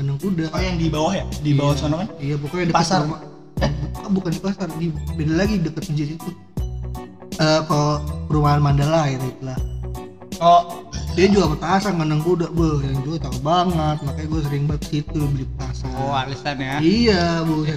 Hah? 0.00 0.16
kandang 0.16 0.16
kuda. 0.16 0.48
Oh 0.48 0.60
yang 0.64 0.80
di 0.80 0.88
bawah 0.88 1.12
ya? 1.12 1.24
Di 1.44 1.52
bawah 1.52 1.76
sana 1.76 1.94
kan? 2.00 2.08
iya 2.16 2.34
pokoknya 2.40 2.64
Di 2.64 2.68
dekat 2.72 2.80
pasar? 2.80 3.00
rumah. 3.04 3.20
Eh 3.60 3.70
bukan 4.08 4.30
di 4.32 4.40
pasar 4.40 4.66
di 4.80 4.86
beda 4.88 5.32
lagi 5.36 5.54
dekat 5.60 5.82
masjid 5.92 6.08
itu 6.16 6.30
eh 7.36 7.60
kalau 7.68 8.00
perumahan 8.24 8.60
Mandala 8.64 9.12
gitu 9.12 9.28
itulah. 9.28 9.58
Oh, 10.40 10.88
dia 11.12 11.28
juga 11.28 11.52
petasan 11.52 12.00
kandang 12.00 12.24
kuda. 12.24 12.48
Bu 12.48 12.80
yang 12.80 13.04
juga 13.04 13.28
tahu 13.28 13.44
banget. 13.44 14.00
Makanya 14.00 14.24
gue 14.24 14.40
sering 14.48 14.64
banget 14.64 14.82
situ 14.88 15.20
beli 15.20 15.44
petasan 15.52 15.92
oh 16.00 16.16
alasan 16.16 16.56
ya? 16.56 16.74
Iya 16.80 17.22
bu 17.44 17.68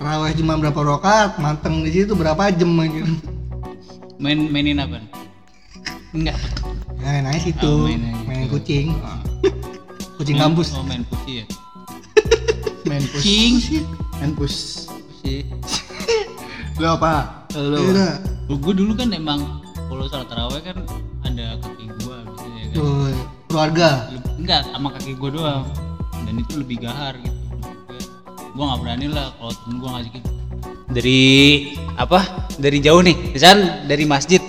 terawih 0.00 0.32
cuma 0.40 0.56
berapa 0.56 0.80
rokat 0.80 1.36
manteng 1.36 1.84
di 1.84 1.92
situ 1.92 2.16
berapa 2.16 2.48
jam 2.48 2.72
aja 2.80 3.04
main 4.16 4.48
mainin 4.48 4.80
apa? 4.80 5.04
Enggak. 6.16 6.40
Ya 7.04 7.20
naik 7.20 7.44
situ 7.44 7.68
Oh, 7.68 7.92
main 8.24 8.48
kucing. 8.48 8.96
Ah. 9.04 9.20
Kucing 10.18 10.34
Main- 10.34 10.50
kampus. 10.50 10.68
oh 10.74 10.82
main 10.82 11.02
putih 11.04 11.34
ya? 11.40 11.44
Main 12.88 13.04
kucing. 13.08 13.52
And 14.18 14.34
push 14.34 14.90
sih 15.20 15.46
lu 16.74 16.86
apa? 16.88 17.46
Lu 17.54 17.90
Iya. 17.90 18.18
gue 18.48 18.74
dulu 18.74 18.94
kan 18.94 19.10
emang 19.10 19.62
kalau 19.76 20.06
sholat 20.06 20.26
taraweh 20.26 20.60
kan 20.60 20.78
ada 21.22 21.58
kaki 21.58 21.84
gue 21.86 22.16
gitu 22.18 22.46
ya 22.48 22.64
kan. 22.64 22.74
Tuh, 22.74 23.10
keluarga. 23.46 23.88
Enggak 24.34 24.62
sama 24.68 24.88
kaki 24.92 25.14
gue 25.14 25.30
doang. 25.32 25.66
Dan 26.22 26.34
itu 26.38 26.58
lebih 26.58 26.80
gahar 26.80 27.14
gitu. 27.16 27.34
Gue 28.48 28.64
nggak 28.64 28.80
berani 28.80 29.06
lah 29.06 29.30
kalau 29.34 29.52
temen 29.54 29.76
gue 29.76 29.88
ngasih 29.88 30.10
gitu. 30.12 30.30
Dari 30.88 31.20
apa? 31.94 32.18
Dari 32.56 32.78
jauh 32.78 33.00
nih. 33.00 33.16
Misal 33.34 33.56
dari 33.84 34.02
masjid 34.02 34.40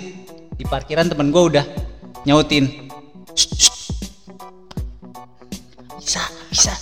di 0.50 0.64
parkiran 0.64 1.06
temen 1.06 1.30
gue 1.30 1.42
udah 1.46 1.64
nyautin. 2.24 2.90
"Shh, 3.34 3.50
shh." 3.50 3.79
Bisa 6.10 6.26
bisa. 6.50 6.74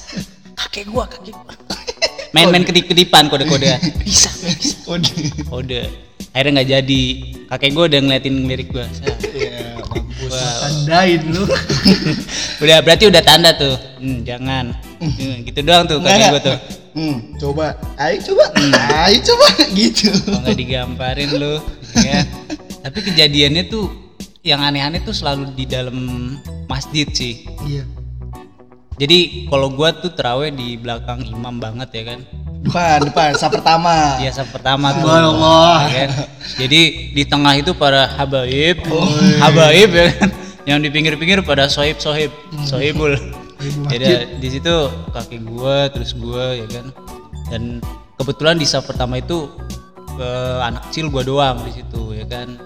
Kakek 0.57 0.89
gua 0.89 1.05
kakek 1.05 1.37
gua. 1.37 1.53
Main-main 2.33 2.64
kedip-kedipan 2.64 3.29
kode-kode. 3.29 3.76
Bisa 4.09 4.33
bisa. 4.41 4.76
Udah. 4.89 5.12
kode. 5.53 5.85
Akhirnya 6.33 6.61
nggak 6.61 6.68
jadi. 6.81 7.03
Kakek 7.53 7.70
gua 7.76 7.85
udah 7.93 8.01
ngeliatin 8.01 8.49
lirik 8.49 8.72
ya 8.72 9.76
mampus. 9.85 10.33
Wah, 10.33 10.53
Tandain 10.64 11.20
lu. 11.29 11.45
udah 12.64 12.76
berarti 12.81 13.05
udah 13.12 13.20
tanda 13.20 13.53
tuh. 13.53 13.76
Hmm, 14.01 14.24
jangan. 14.24 14.72
Hmm, 14.97 15.45
gitu 15.45 15.61
doang 15.61 15.85
tuh 15.85 16.01
kakek 16.01 16.33
gua 16.33 16.41
tuh. 16.41 16.59
Hmm 16.97 17.16
coba. 17.37 17.76
Ayo 18.01 18.16
coba. 18.33 18.45
Ayo 19.05 19.18
coba. 19.29 19.47
Gitu. 19.76 20.09
Kalau 20.09 20.41
nggak 20.41 20.57
digamparin 20.57 21.31
lu? 21.37 21.61
Ya 22.01 22.24
tapi 22.81 23.05
kejadiannya 23.05 23.68
tuh 23.68 23.93
yang 24.41 24.64
aneh-aneh 24.64 25.05
tuh 25.05 25.12
selalu 25.12 25.53
di 25.53 25.68
dalam 25.68 25.97
masjid 26.64 27.05
sih. 27.12 27.45
Iya. 27.68 27.97
Jadi 28.99 29.46
kalau 29.46 29.70
gua 29.70 29.94
tuh 29.94 30.11
teraweh 30.11 30.51
di 30.51 30.74
belakang 30.74 31.22
imam 31.22 31.62
banget 31.62 31.88
ya 31.94 32.03
kan? 32.14 32.20
Depan 32.59 32.99
depan 33.07 33.30
sa 33.38 33.46
pertama. 33.46 34.18
Biasa 34.18 34.42
pertama 34.51 34.90
tuh. 34.99 35.07
Subhanallah. 35.07 35.78
ya 35.86 35.90
kan? 35.94 36.11
jadi 36.59 36.80
di 37.14 37.22
tengah 37.22 37.55
itu 37.55 37.70
para 37.78 38.11
habaib 38.18 38.82
habaib 39.38 39.90
ya 39.94 40.07
kan? 40.18 40.30
Yang 40.66 40.78
di 40.82 40.88
pinggir-pinggir 40.90 41.38
pada 41.46 41.70
sohib 41.70 42.03
sohib 42.03 42.34
sohibul. 42.66 43.14
Jadi 43.86 44.38
di 44.42 44.49
situ 44.51 44.74
kakek 45.14 45.46
gua 45.46 45.86
terus 45.94 46.11
gua 46.18 46.59
ya 46.59 46.66
kan? 46.66 46.90
Dan 47.55 47.62
kebetulan 48.18 48.59
di 48.59 48.66
saf 48.66 48.82
pertama 48.90 49.22
itu 49.22 49.46
eh, 50.18 50.59
anak 50.59 50.90
kecil 50.90 51.07
gua 51.07 51.22
doang 51.22 51.62
di 51.62 51.70
situ 51.70 52.18
ya 52.18 52.26
kan? 52.26 52.59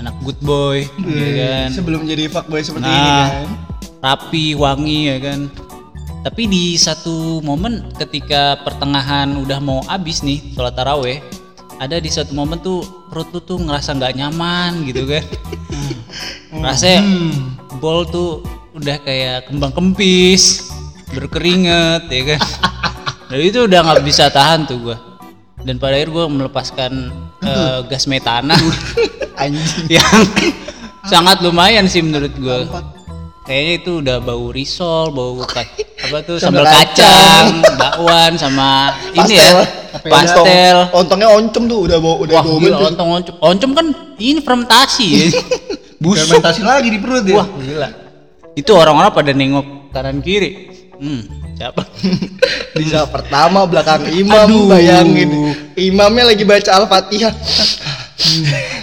Anak 0.00 0.16
good 0.24 0.40
boy 0.40 0.80
ya 1.04 1.30
kan? 1.36 1.68
sebelum 1.76 2.08
jadi 2.08 2.32
fuckboy 2.32 2.64
seperti 2.64 2.88
ini 2.88 2.96
nah 2.96 3.28
kan 3.28 3.69
rapi 4.00 4.56
wangi 4.56 5.12
ya 5.12 5.16
kan. 5.20 5.40
Tapi 6.20 6.42
di 6.44 6.64
satu 6.76 7.40
momen 7.40 7.96
ketika 7.96 8.60
pertengahan 8.60 9.40
udah 9.40 9.56
mau 9.60 9.80
habis 9.88 10.20
nih 10.20 10.52
sholat 10.52 10.76
taraweh 10.76 11.16
ada 11.80 11.96
di 11.96 12.12
satu 12.12 12.36
momen 12.36 12.60
tuh 12.60 12.84
perut 13.08 13.32
lu 13.32 13.40
tuh 13.40 13.56
ngerasa 13.56 13.96
nggak 13.96 14.16
nyaman 14.20 14.84
gitu 14.84 15.08
kan. 15.08 15.24
Rasanya 16.64 17.00
bol 17.80 18.04
tuh 18.04 18.44
udah 18.76 19.00
kayak 19.00 19.48
kembang 19.48 19.72
kempis 19.72 20.68
berkeringet 21.16 22.04
ya 22.12 22.36
kan. 22.36 22.40
Dan 23.32 23.40
itu 23.40 23.64
udah 23.64 23.80
nggak 23.80 24.04
bisa 24.04 24.28
tahan 24.28 24.68
tuh 24.68 24.76
gua. 24.76 24.96
Dan 25.60 25.80
pada 25.80 25.96
akhir 25.96 26.12
gua 26.12 26.28
melepaskan 26.28 27.08
eh, 27.40 27.78
gas 27.88 28.04
metana. 28.04 28.56
Anjing. 29.40 29.88
Yang 29.88 30.52
sangat 31.08 31.40
lumayan 31.40 31.88
sih 31.88 32.04
menurut 32.04 32.32
gue 32.36 32.58
kayaknya 33.50 33.74
itu 33.82 33.92
udah 33.98 34.16
bau 34.22 34.46
risol 34.54 35.10
bau 35.10 35.42
ka- 35.50 35.66
apa 36.06 36.18
tuh 36.22 36.38
sambal 36.38 36.62
kacang. 36.62 37.66
bakwan 37.74 38.38
sama 38.38 38.94
ini 39.10 39.42
ya 39.42 39.66
pastel. 40.06 40.86
ontongnya 40.94 41.28
oncom 41.34 41.66
tuh 41.66 41.78
udah 41.90 41.98
bawa 41.98 42.16
udah 42.22 42.34
wah 42.38 42.44
bawa 42.46 42.58
gila 42.62 42.76
ontong 42.94 43.08
oncom. 43.10 43.34
Oncom 43.42 43.70
kan 43.74 43.86
ini 44.22 44.38
fermentasi 44.38 45.06
ya. 45.10 45.26
Busuk. 46.02 46.30
Fermentasi 46.30 46.62
lagi 46.62 46.88
di 46.94 46.98
perut 47.02 47.26
ya. 47.26 47.42
wah 47.42 47.46
gila. 47.58 47.88
Itu 48.54 48.70
orang-orang 48.78 49.10
pada 49.10 49.34
nengok 49.34 49.66
kanan 49.90 50.22
kiri. 50.22 50.70
Hmm 50.96 51.40
siapa? 51.60 51.84
Di 52.80 52.88
saat 52.88 53.12
pertama 53.12 53.68
belakang 53.68 54.08
imam 54.08 54.48
Aduh. 54.48 54.72
bayangin. 54.72 55.52
Imamnya 55.76 56.32
lagi 56.32 56.48
baca 56.48 56.70
al-fatihah. 56.80 57.36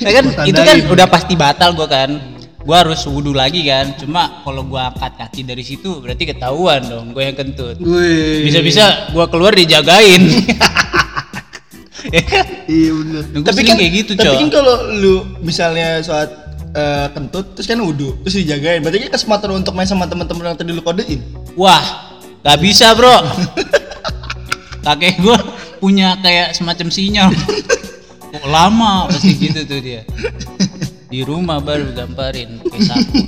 Nah 0.06 0.12
kan 0.14 0.26
itu 0.46 0.62
kan 0.62 0.78
udah 0.86 1.08
pasti 1.10 1.34
batal 1.34 1.74
gua 1.74 1.90
kan. 1.90 2.37
Gua 2.68 2.84
harus 2.84 3.00
wudhu 3.08 3.32
lagi 3.32 3.64
kan. 3.64 3.96
Cuma 3.96 4.44
kalau 4.44 4.68
gua 4.68 4.92
angkat 4.92 5.16
kaki 5.16 5.48
dari 5.48 5.64
situ 5.64 6.04
berarti 6.04 6.28
ketahuan 6.28 6.84
dong 6.84 7.16
gua 7.16 7.32
yang 7.32 7.38
kentut. 7.40 7.80
Bisa-bisa 8.44 9.08
gua 9.16 9.32
keluar 9.32 9.56
dijagain. 9.56 10.22
Ya 12.08 12.24
kan? 12.24 12.46
Iya 12.72 12.92
bener. 12.94 13.24
Nah, 13.36 13.40
gua 13.44 13.52
sering 13.52 13.76
kayak 13.76 13.94
gitu, 14.00 14.12
tapi 14.16 14.32
kan 14.40 14.48
kalau 14.54 14.76
lu 14.96 15.16
misalnya 15.44 16.00
saat 16.00 16.30
eh, 16.72 17.08
kentut 17.12 17.52
terus 17.58 17.68
kan 17.68 17.76
wudhu 17.84 18.16
terus 18.24 18.38
dijagain 18.38 18.80
berarti 18.80 19.08
kan 19.08 19.12
kesempatan 19.18 19.50
untuk 19.60 19.74
main 19.76 19.90
sama 19.90 20.08
teman-teman 20.08 20.54
yang 20.54 20.56
tadi 20.56 20.72
lu 20.72 20.80
kodein 20.86 21.20
Wah, 21.58 21.84
gak 22.46 22.62
bisa, 22.62 22.94
Bro. 22.94 23.12
Kakek 24.86 25.20
gua 25.20 25.36
punya 25.82 26.16
kayak 26.22 26.54
semacam 26.54 26.88
sinyal. 26.94 27.30
Kok 28.38 28.48
lama 28.48 29.10
pasti 29.10 29.34
gitu 29.36 29.66
tuh 29.66 29.80
dia. 29.82 30.06
Di 31.08 31.24
rumah 31.24 31.58
baru 31.58 31.92
gamparin 31.92 32.60
pakai 32.62 32.82
sapu. 32.84 33.22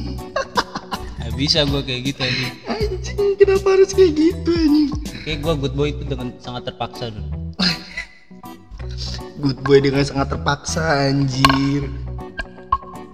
Gak 1.19 1.33
bisa 1.35 1.63
gua 1.63 1.79
kayak 1.79 2.01
gitu 2.05 2.21
aja. 2.21 2.47
anjing 2.69 3.21
kenapa 3.35 3.67
harus 3.71 3.91
kayak 3.91 4.11
gitu 4.13 4.49
anjing 4.51 4.89
Kayak 5.21 5.39
gua 5.39 5.53
good 5.55 5.73
boy 5.73 5.89
itu 5.89 6.03
dengan 6.03 6.35
sangat 6.37 6.67
terpaksa 6.67 7.07
dulu. 7.09 7.29
good 9.41 9.59
boy 9.61 9.79
dengan 9.79 10.03
sangat 10.03 10.27
terpaksa 10.29 10.83
anjir 11.05 11.87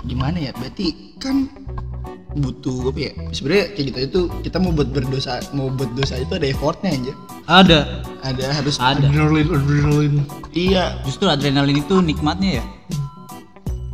gimana 0.02 0.38
ya 0.40 0.52
berarti 0.54 1.18
kan 1.18 1.50
butuh 2.36 2.94
apa 2.94 3.00
ya 3.00 3.12
sebenarnya 3.32 3.66
kayak 3.74 3.86
gitu 3.90 3.98
itu 4.02 4.20
kita 4.44 4.58
mau 4.58 4.70
buat 4.70 4.90
berdosa 4.90 5.42
mau 5.50 5.66
buat 5.68 5.90
dosa 5.94 6.18
itu 6.18 6.30
ada 6.34 6.46
effortnya 6.46 6.94
aja 6.94 7.14
Ada, 7.46 7.80
ada 8.22 8.46
harus 8.52 8.78
ada. 8.78 9.02
Adrenalin, 9.02 9.50
adrenalin. 9.50 10.14
iya 10.52 10.98
Justru 11.02 11.26
adrenalin 11.26 11.78
itu 11.80 11.98
nikmatnya 12.00 12.62
ya. 12.62 12.66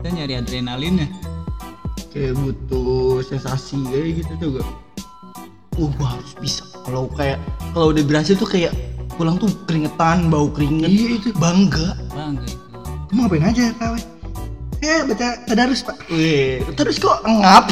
Kita 0.02 0.10
nyari 0.12 0.34
adrenalinnya. 0.34 1.08
kayak 2.10 2.36
butuh 2.36 3.22
sensasi 3.24 3.80
kayak 3.88 4.20
gitu 4.20 4.34
juga 4.36 4.66
oh 5.80 5.88
gua 5.96 6.20
harus 6.20 6.36
bisa 6.44 6.68
kalau 6.84 7.08
kayak 7.08 7.40
kalau 7.72 7.96
udah 7.96 8.04
berhasil 8.04 8.36
tuh 8.36 8.44
kayak 8.44 8.76
pulang 9.16 9.40
tuh 9.40 9.48
keringetan 9.64 10.28
bau 10.28 10.52
keringet 10.52 10.92
Iya, 10.92 11.08
itu. 11.16 11.30
bangga 11.40 11.96
Bangga 12.12 12.44
itu. 12.44 12.66
Kamu 13.08 13.20
ngapain 13.24 13.46
aja 13.48 13.64
tahu? 13.80 13.96
Ya 14.84 15.08
baca 15.08 15.28
tadarus 15.46 15.86
pak. 15.86 15.96
Wih, 16.10 16.60
terus 16.76 17.00
kok 17.00 17.22
ngap 17.24 17.72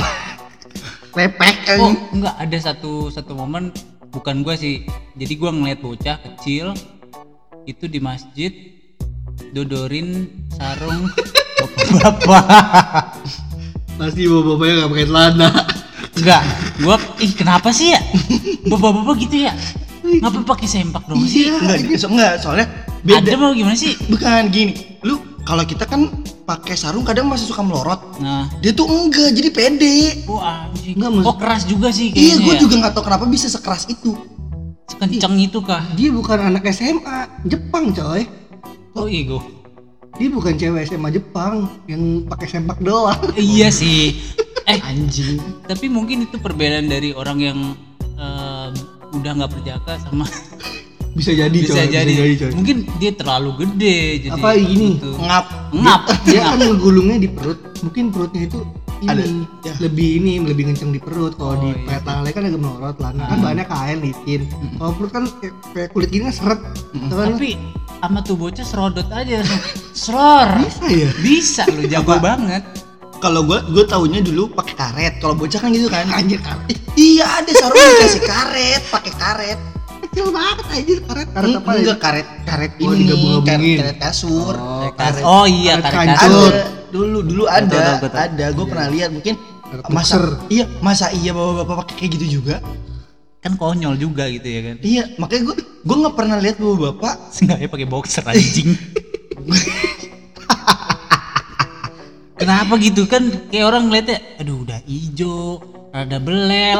lepek 1.11 1.55
Oh, 1.75 1.91
enggak 2.15 2.35
ada 2.37 2.57
satu 2.61 3.11
satu 3.11 3.35
momen 3.35 3.75
bukan 4.13 4.39
gua 4.39 4.55
sih. 4.55 4.87
Jadi 5.19 5.33
gua 5.35 5.51
ngeliat 5.51 5.83
bocah 5.83 6.15
kecil 6.21 6.71
itu 7.65 7.91
di 7.91 7.99
masjid 7.99 8.55
dodorin 9.51 10.31
sarung 10.53 11.11
bapak. 11.95 12.43
Pasti 13.95 14.21
bapak-bapaknya 14.25 14.73
nggak 14.75 14.89
pakai 14.89 15.05
celana. 15.05 15.49
Enggak, 16.15 16.41
gua 16.77 16.95
ih 17.17 17.31
kenapa 17.31 17.69
sih 17.69 17.91
ya? 17.91 17.99
Bapak-bapak 18.65 19.15
gitu 19.19 19.37
ya? 19.41 19.53
Ngapa 20.01 20.41
pakai 20.43 20.65
sempak 20.65 21.03
dong 21.05 21.21
sih? 21.23 21.47
enggak 21.47 21.85
besok 21.85 22.11
enggak 22.11 22.39
soalnya 22.39 22.65
Ada 22.99 23.21
beda 23.21 23.35
mau 23.37 23.53
gimana 23.53 23.77
sih? 23.77 23.93
bukan 24.09 24.49
gini 24.49 24.73
lu 24.99 25.15
kalau 25.39 25.61
kita 25.63 25.85
kan 25.85 26.09
pakai 26.43 26.73
sarung 26.73 27.05
kadang 27.05 27.29
masih 27.29 27.45
suka 27.45 27.61
melorot 27.61 28.17
Nah, 28.17 28.49
dia 28.57 28.73
tuh 28.73 28.89
enggak 28.89 29.29
jadi 29.31 29.49
pede 29.49 30.25
oh 30.25 30.41
anjing. 30.41 30.97
Enggak, 30.97 31.09
maksud- 31.13 31.27
oh 31.29 31.35
keras 31.37 31.63
juga 31.63 31.87
sih 31.89 32.09
iya 32.09 32.35
kayaknya. 32.35 32.41
gue 32.41 32.53
ya. 32.53 32.59
juga 32.59 32.73
nggak 32.75 32.91
tahu 32.91 33.03
kenapa 33.05 33.25
bisa 33.27 33.47
sekeras 33.47 33.85
itu 33.85 34.17
Sekencang 34.89 35.35
itu 35.37 35.59
kah? 35.61 35.85
Dia 35.93 36.09
bukan 36.09 36.39
anak 36.41 36.65
SMA 36.67 37.17
Jepang 37.45 37.93
coy. 37.93 38.25
Oh 38.91 39.05
ego. 39.05 39.37
Dia 40.19 40.27
bukan 40.29 40.53
cewek 40.53 40.83
SMA 40.85 41.09
Jepang 41.11 41.53
yang 41.85 42.01
pakai 42.27 42.45
sempak 42.45 42.77
doang. 42.79 43.15
iya 43.39 43.71
sih. 43.71 44.19
Eh, 44.63 44.77
anjing 44.79 45.39
tapi 45.65 45.89
mungkin 45.89 46.21
itu 46.21 46.37
perbedaan 46.37 46.85
dari 46.85 47.09
orang 47.09 47.39
yang 47.39 47.59
eh, 48.13 48.67
udah 49.09 49.31
nggak 49.33 49.51
berjaka 49.51 49.97
sama 49.99 50.29
Bisa 51.09 51.33
jadi 51.33 51.49
bisa 51.51 51.73
coy. 51.73 51.89
jadi. 51.89 52.05
Bisa 52.05 52.21
jadi 52.21 52.35
coy. 52.37 52.51
Mungkin 52.53 52.77
dia 52.95 53.11
terlalu 53.11 53.49
gede 53.65 53.99
jadi 54.23 54.37
Apa 54.37 54.49
gini? 54.53 54.87
gitu. 54.95 55.17
ngap 55.17 55.45
Ngap. 55.73 56.01
Dia 56.27 56.41
kan 56.45 56.59
ngegulungnya 56.59 57.17
di 57.17 57.25
perut. 57.27 57.57
Mungkin 57.81 58.03
perutnya 58.13 58.45
itu 58.45 58.59
ini 58.99 59.09
Ada, 59.09 59.23
ya. 59.63 59.73
lebih 59.79 60.09
ini 60.21 60.31
lebih 60.43 60.69
kenceng 60.69 60.93
di 60.93 61.01
perut. 61.01 61.33
Kalau 61.33 61.57
Oh, 61.57 61.57
di 61.57 61.73
iya. 61.73 61.97
petalnya 61.97 62.29
kan 62.29 62.43
agak 62.45 62.61
melorot 62.61 62.97
lah. 62.99 63.11
Kan 63.15 63.39
banyak 63.41 63.65
kain 63.65 63.97
licin. 63.99 64.41
Kalau 64.77 64.91
perut 64.93 65.11
kan 65.11 65.23
kayak, 65.41 65.53
kayak 65.73 65.89
kulit 65.91 66.09
gini 66.09 66.23
kan 66.29 66.35
seret. 66.35 66.59
Kan? 66.93 67.27
Tapi 67.33 67.49
sama 67.99 68.19
tuh 68.21 68.35
bocah 68.37 68.63
serodot 68.63 69.09
aja. 69.09 69.41
Seror. 69.91 70.47
bisa 70.59 70.85
ya. 70.87 71.09
Bisa 71.17 71.61
lu 71.67 71.83
jago 71.85 72.15
banget. 72.17 72.63
kalau 73.17 73.43
gue 73.43 73.59
gue 73.67 73.83
taunya 73.83 74.19
dulu 74.19 74.47
pakai 74.49 74.75
karet. 74.75 75.13
Kalau 75.17 75.33
bocah 75.33 75.59
kan 75.59 75.69
gitu 75.69 75.87
kan. 75.87 76.07
Anjir 76.09 76.39
karet. 76.39 76.77
iya 76.95 77.27
ada 77.37 77.51
sarung 77.51 77.75
dikasih 77.75 78.23
karet 78.23 78.81
pakai 78.87 79.13
karet. 79.13 79.59
Kecil 80.01 80.31
banget 80.31 80.65
anjir 80.69 80.99
karet. 81.03 81.27
Karet 81.29 81.51
apa 81.53 81.69
enggak 81.73 81.83
ya? 81.91 81.99
karet 81.99 82.27
karet 82.43 82.71
Oh, 82.79 82.89
ini 82.89 83.03
digabung-gabungin. 83.03 83.43
karet, 83.43 83.75
karet 83.77 83.97
kasur. 83.99 84.55
Oh, 84.55 84.87
Kas- 84.93 85.19
oh 85.21 85.45
iya 85.45 85.73
karet 85.77 85.91
karet 85.91 86.09
kasur 86.15 86.49
ada. 86.49 86.63
dulu 86.89 87.17
dulu 87.21 87.43
Betul, 87.43 87.57
ada 87.59 87.67
betul, 87.67 87.95
betul. 88.01 88.19
ada. 88.19 88.45
Gue 88.49 88.65
pernah 88.65 88.87
lihat 88.89 89.09
mungkin 89.11 89.35
Karet 89.61 89.83
masa 89.91 90.15
iya 90.47 90.65
masa 90.79 91.05
iya 91.11 91.29
bapak-bapak 91.29 91.75
pakai 91.83 91.95
kayak 91.99 92.11
gitu 92.15 92.39
juga. 92.39 92.55
Kan 93.39 93.55
konyol 93.55 93.95
juga 93.95 94.27
gitu 94.27 94.47
ya 94.47 94.61
kan. 94.63 94.75
Iya 94.79 95.03
makanya 95.15 95.41
gue 95.45 95.55
gue 95.59 95.95
nggak 95.97 96.15
pernah 96.15 96.37
lihat 96.39 96.55
bapak-bapak. 96.55 97.13
Seenggaknya 97.29 97.67
pakai 97.67 97.85
boxer 97.85 98.23
anjing 98.23 98.69
Kenapa 102.39 102.79
gitu 102.79 103.03
kan 103.03 103.27
kayak 103.51 103.67
orang 103.67 103.91
ngeliatnya 103.91 104.17
aduh 104.39 104.63
udah 104.63 104.79
ijo 104.87 105.59
rada 105.91 106.23
belel 106.23 106.79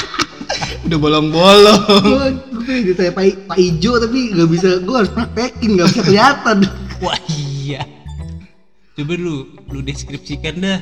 udah 0.88 0.98
bolong-bolong 0.98 1.80
Gue 2.00 2.28
gue 2.64 2.76
ditanya 2.92 3.12
Pak, 3.12 3.52
Pak 3.52 3.58
Ijo 3.60 4.00
tapi 4.00 4.32
nggak 4.32 4.48
bisa 4.48 4.80
gue 4.80 4.96
harus 4.96 5.12
praktekin 5.12 5.76
nggak 5.76 5.88
bisa 5.92 6.02
kelihatan. 6.08 6.58
wah 7.04 7.20
iya 7.28 7.84
coba 8.96 9.12
lu 9.16 9.48
lu 9.68 9.80
deskripsikan 9.84 10.60
dah 10.60 10.80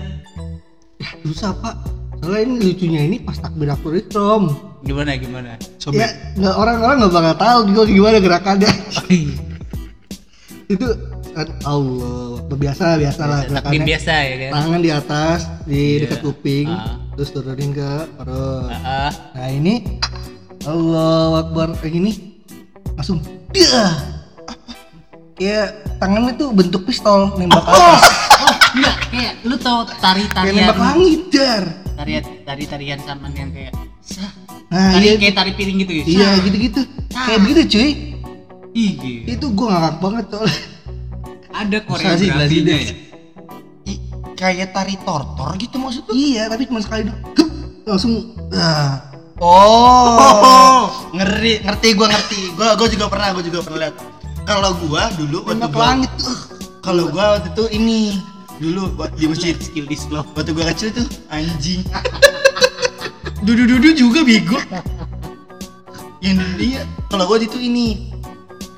Susah 1.25 1.57
Pak. 1.57 1.77
Soalnya 2.21 2.45
ini 2.45 2.55
lucunya 2.61 3.01
ini 3.09 3.17
pas 3.17 3.41
takbir 3.41 3.73
ikram. 3.73 4.53
gimana 4.85 5.17
gimana 5.17 5.57
Ya 5.93 6.09
nggak 6.37 6.57
orang-orang 6.57 6.97
nggak 7.05 7.13
bakal 7.13 7.35
tahu 7.37 7.59
juga 7.73 7.83
gimana 7.89 8.17
gerakannya. 8.21 8.73
Itu 10.71 10.87
kan 11.31 11.49
Allah 11.63 12.39
biasa 12.49 12.95
biasa 12.97 13.23
lah 13.25 13.41
gerakannya. 13.45 13.83
biasa 13.85 14.13
ya 14.15 14.35
kan? 14.39 14.51
Tangan 14.55 14.81
di 14.81 14.91
atas 14.91 15.39
di 15.65 15.81
Iya. 15.97 16.01
dekat 16.05 16.21
kuping, 16.23 16.69
Ah. 16.69 16.95
terus 17.13 17.31
turunin 17.31 17.71
ke 17.73 17.91
perut. 18.15 18.71
Ah, 18.71 19.11
Nah 19.33 19.49
ini 19.49 19.99
Allah 20.63 21.43
Akbar. 21.43 21.75
Kayak 21.75 21.93
gini 21.93 22.13
langsung 22.93 23.19
dia. 23.51 23.97
Kayak 25.35 25.69
tangannya 25.97 26.33
tuh 26.35 26.53
bentuk 26.53 26.85
pistol 26.85 27.33
nembak 27.35 27.63
ke 27.63 27.71
atas. 27.71 28.03
oh 28.41 28.55
enggak 28.73 28.97
kayak 29.09 29.33
lu 29.43 29.57
tau 29.57 29.85
tari 29.99 30.23
kayak 30.23 30.33
tarian 30.33 30.57
nembak 30.63 30.79
langit 30.79 31.21
dar 31.31 31.65
tarian 31.95 32.23
tari 32.43 32.65
tarian 32.65 32.99
saman 33.01 33.33
yang 33.33 33.51
kayak 33.51 33.73
sah. 34.01 34.29
Nah 34.69 34.93
tari 34.93 35.03
iya 35.03 35.13
kayak 35.17 35.35
tari 35.35 35.51
piring 35.55 35.77
gitu 35.81 35.93
ya? 35.95 36.05
Iya 36.05 36.29
gitu 36.45 36.57
gitu 36.59 36.81
Ah. 37.11 37.25
kayak 37.27 37.41
begitu 37.41 37.61
cuy 37.69 37.91
Ih, 38.71 38.91
gila. 38.95 39.27
itu 39.35 39.47
gua 39.51 39.67
ngakak 39.75 39.95
banget 39.99 40.25
soalnya 40.31 40.59
ada 41.51 41.79
koreografinya 41.89 42.77
ya? 42.79 42.93
I- 43.91 44.03
kayak 44.39 44.71
tari 44.71 44.95
tortor 45.03 45.51
gitu 45.59 45.77
maksud 45.77 46.07
lu? 46.07 46.13
Iya 46.15 46.47
tapi 46.47 46.71
cuma 46.71 46.79
sekali 46.79 47.11
doang. 47.11 47.21
Hup, 47.35 47.51
langsung 47.85 48.15
ah. 48.55 49.11
Oh, 49.41 50.93
ngeri 51.17 51.65
ngerti 51.65 51.97
gue 51.97 52.07
ngerti. 52.07 52.41
Gue 52.55 52.69
gue 52.77 52.89
juga 52.93 53.09
pernah 53.09 53.33
gue 53.33 53.45
juga 53.49 53.65
pernah 53.65 53.89
lihat. 53.89 53.97
Kalau 54.45 54.77
gue 54.77 55.03
dulu 55.17 55.39
waktu 55.49 55.67
gua 55.73 55.85
langit 55.97 56.13
tuh. 56.21 56.37
Kalau 56.85 57.09
gue 57.09 57.25
waktu 57.25 57.49
itu 57.57 57.65
ini 57.73 57.99
dulu 58.61 58.93
buat 59.01 59.17
di 59.17 59.25
masjid 59.25 59.57
skill 59.57 59.89
di 59.89 59.97
slow. 59.97 60.29
Waktu 60.37 60.53
gue 60.53 60.65
kecil 60.77 60.89
tuh 60.93 61.09
anjing. 61.33 61.81
Dudu 63.49 63.65
dudu 63.65 63.97
juga 63.97 64.21
bego. 64.21 64.61
Yang 66.21 66.39
dia 66.61 66.81
kalau 67.09 67.25
gue 67.25 67.49
itu 67.49 67.57
ini 67.57 68.10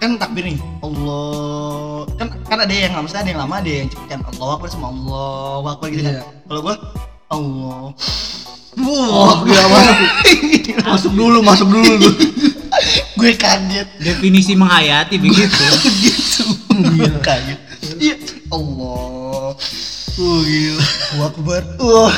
kan 0.03 0.19
takbir 0.19 0.43
nih 0.51 0.59
Allah. 0.83 2.03
Kan 2.19 2.27
kan 2.43 2.59
ada 2.59 2.75
yang 2.75 2.91
lama 2.91 3.07
ada 3.07 3.23
yang 3.31 3.39
lama 3.39 3.55
ada 3.63 3.71
yang 3.71 3.87
cepet 3.87 4.07
kan 4.11 4.21
Allah 4.27 4.59
akbar 4.59 4.67
sama 4.67 4.91
Allah 4.91 5.79
akbar 5.79 5.87
gitu 5.95 6.03
Iya. 6.03 6.19
kan 6.19 6.27
kalau 6.51 6.61
gue 6.67 6.77
Allah. 7.31 7.83
Wah 8.83 9.35
gila 9.47 9.65
banget. 9.71 9.97
Masuk 10.91 11.13
dulu 11.15 11.39
masuk 11.39 11.71
dulu 11.71 11.95
gue 13.23 13.33
kaget. 13.39 13.87
Definisi 14.03 14.59
menghayati 14.59 15.23
begitu. 15.23 15.55
Gitu 16.03 16.43
iya. 16.99 17.11
Kaget. 17.23 17.61
Iya. 18.03 18.15
Allah. 18.51 19.55
Oh 20.19 20.39
gila. 20.43 20.83
Allahu 21.15 21.31
akbar. 21.31 21.63
Wah. 21.79 22.15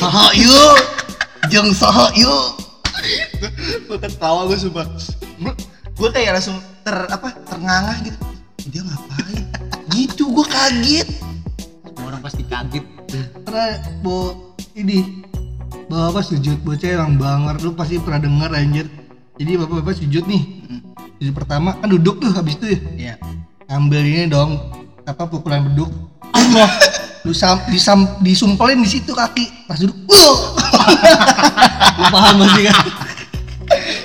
Saha 0.00 0.32
yuk. 0.32 0.76
Jeng 1.52 1.76
saha 1.76 2.08
yuk. 2.16 2.56
Gue 3.84 4.00
ketawa 4.00 4.48
gue 4.48 4.56
sumpah 4.56 4.88
gue 5.98 6.08
kayak 6.14 6.38
langsung 6.38 6.62
ter 6.86 6.94
apa 7.10 7.34
terngangah 7.50 7.98
gitu. 8.06 8.18
Dia 8.70 8.82
ngapain? 8.86 9.42
Gitu 9.90 10.22
gue 10.30 10.46
kaget. 10.46 11.08
Semua 11.58 12.14
orang 12.14 12.22
pasti 12.22 12.42
kaget. 12.46 12.84
Karena 13.42 13.82
bo 13.98 14.54
ini 14.78 15.26
bapak 15.90 16.22
sujud 16.22 16.62
bocah 16.62 17.02
yang 17.02 17.18
banger. 17.18 17.58
Lu 17.58 17.74
pasti 17.74 17.98
pernah 17.98 18.22
denger 18.22 18.50
anjir. 18.54 18.86
Jadi 19.38 19.52
bapak-bapak 19.58 19.94
sujud 19.98 20.24
nih. 20.30 20.42
Sujud 21.18 21.34
pertama 21.34 21.74
kan 21.82 21.90
duduk 21.90 22.22
tuh 22.22 22.30
habis 22.30 22.54
itu 22.62 22.78
ya? 22.78 22.80
Ya 22.94 23.14
ambil 23.68 24.00
ini 24.00 24.30
dong 24.30 24.56
apa 25.02 25.26
pukulan 25.26 25.66
beduk. 25.66 25.90
Allah 26.30 26.70
lu 27.26 27.34
sam, 27.34 27.58
disam, 27.68 28.06
disumpelin 28.22 28.78
di 28.78 28.88
situ 28.88 29.10
kaki. 29.10 29.66
Pas 29.66 29.82
duduk 29.82 29.98
uh. 30.14 30.38
lu 31.98 32.04
paham 32.14 32.34
masih 32.40 32.70
kan 32.70 32.78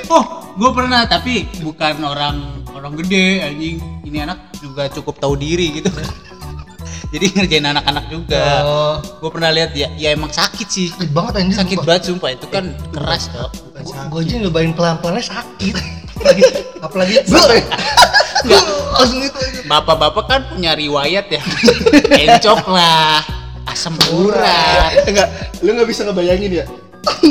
oh 0.10 0.43
gue 0.54 0.70
pernah 0.74 1.06
tapi 1.10 1.50
bukan 1.62 2.04
orang 2.06 2.66
orang 2.74 2.94
gede 3.00 3.42
anjing. 3.42 3.78
Ini 4.04 4.18
anak 4.30 4.54
juga 4.62 4.90
cukup 4.90 5.18
tahu 5.18 5.34
diri 5.38 5.82
gitu. 5.82 5.90
Jadi 7.14 7.26
ngerjain 7.30 7.66
anak-anak 7.70 8.06
juga. 8.10 8.46
Oh. 8.66 8.96
Gue 9.22 9.30
pernah 9.30 9.54
lihat 9.54 9.78
ya 9.78 9.90
ya 9.98 10.14
emang 10.14 10.34
sakit 10.34 10.68
sih. 10.70 10.90
Sakit 10.90 11.14
banget 11.14 11.34
anjir 11.46 11.56
sakit 11.62 11.78
sumpah. 11.78 11.86
banget 11.86 12.04
sumpah. 12.10 12.30
Itu 12.34 12.48
kan 12.50 12.66
keras 12.94 13.30
kok 13.30 13.52
gue 13.84 14.22
aja 14.24 14.34
nyobain 14.40 14.72
pelan-pelannya 14.72 15.26
sakit. 15.26 15.76
Apalagi 16.18 16.44
apalagi 16.82 17.14
Gua 18.44 18.60
langsung 19.00 19.24
itu 19.24 19.40
aja. 19.40 19.60
Bapak-bapak 19.72 20.26
kan 20.28 20.42
punya 20.52 20.76
riwayat 20.76 21.32
ya. 21.32 21.40
Encok 22.28 22.68
lah. 22.68 23.24
Asam 23.64 23.96
urat. 24.12 25.08
Enggak 25.08 25.28
lu 25.64 25.72
nggak 25.80 25.88
bisa 25.88 26.04
ngebayangin 26.04 26.60
ya 26.60 26.66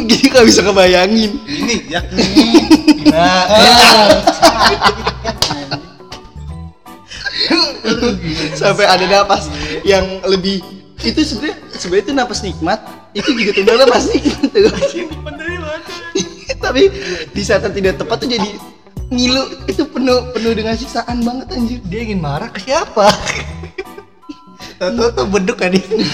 gini 0.09 0.27
nggak 0.29 0.47
bisa 0.47 0.61
ngebayangin 0.65 1.33
ini 1.49 1.77
ya 1.89 2.01
nah 3.13 3.43
sampai 8.57 8.85
ada 8.87 9.05
napas 9.09 9.49
yang 9.83 10.05
lebih 10.29 10.63
itu 11.03 11.21
sebenarnya 11.27 11.57
sebenarnya 11.75 12.05
itu 12.05 12.13
napas 12.15 12.41
nikmat 12.47 12.81
itu 13.17 13.29
juga 13.35 13.51
tuh 13.57 13.65
napas 13.67 14.05
nikmat 14.13 14.51
tuh 14.55 14.71
tapi 16.63 16.83
di 17.35 17.43
saat 17.43 17.67
yang 17.67 17.75
tidak 17.75 17.95
tepat 17.99 18.17
tuh 18.23 18.31
jadi 18.31 18.51
ngilu 19.13 19.45
itu 19.69 19.83
penuh 19.85 20.33
penuh 20.33 20.53
dengan 20.57 20.73
siksaan 20.79 21.21
banget 21.21 21.53
anjir 21.53 21.79
dia 21.91 22.01
ingin 22.07 22.23
marah 22.23 22.49
ke 22.49 22.65
siapa 22.65 23.13
tahu 24.79 25.09
tuh 25.13 25.27
beduk 25.29 25.59
kan 25.59 25.75
ini 25.75 26.07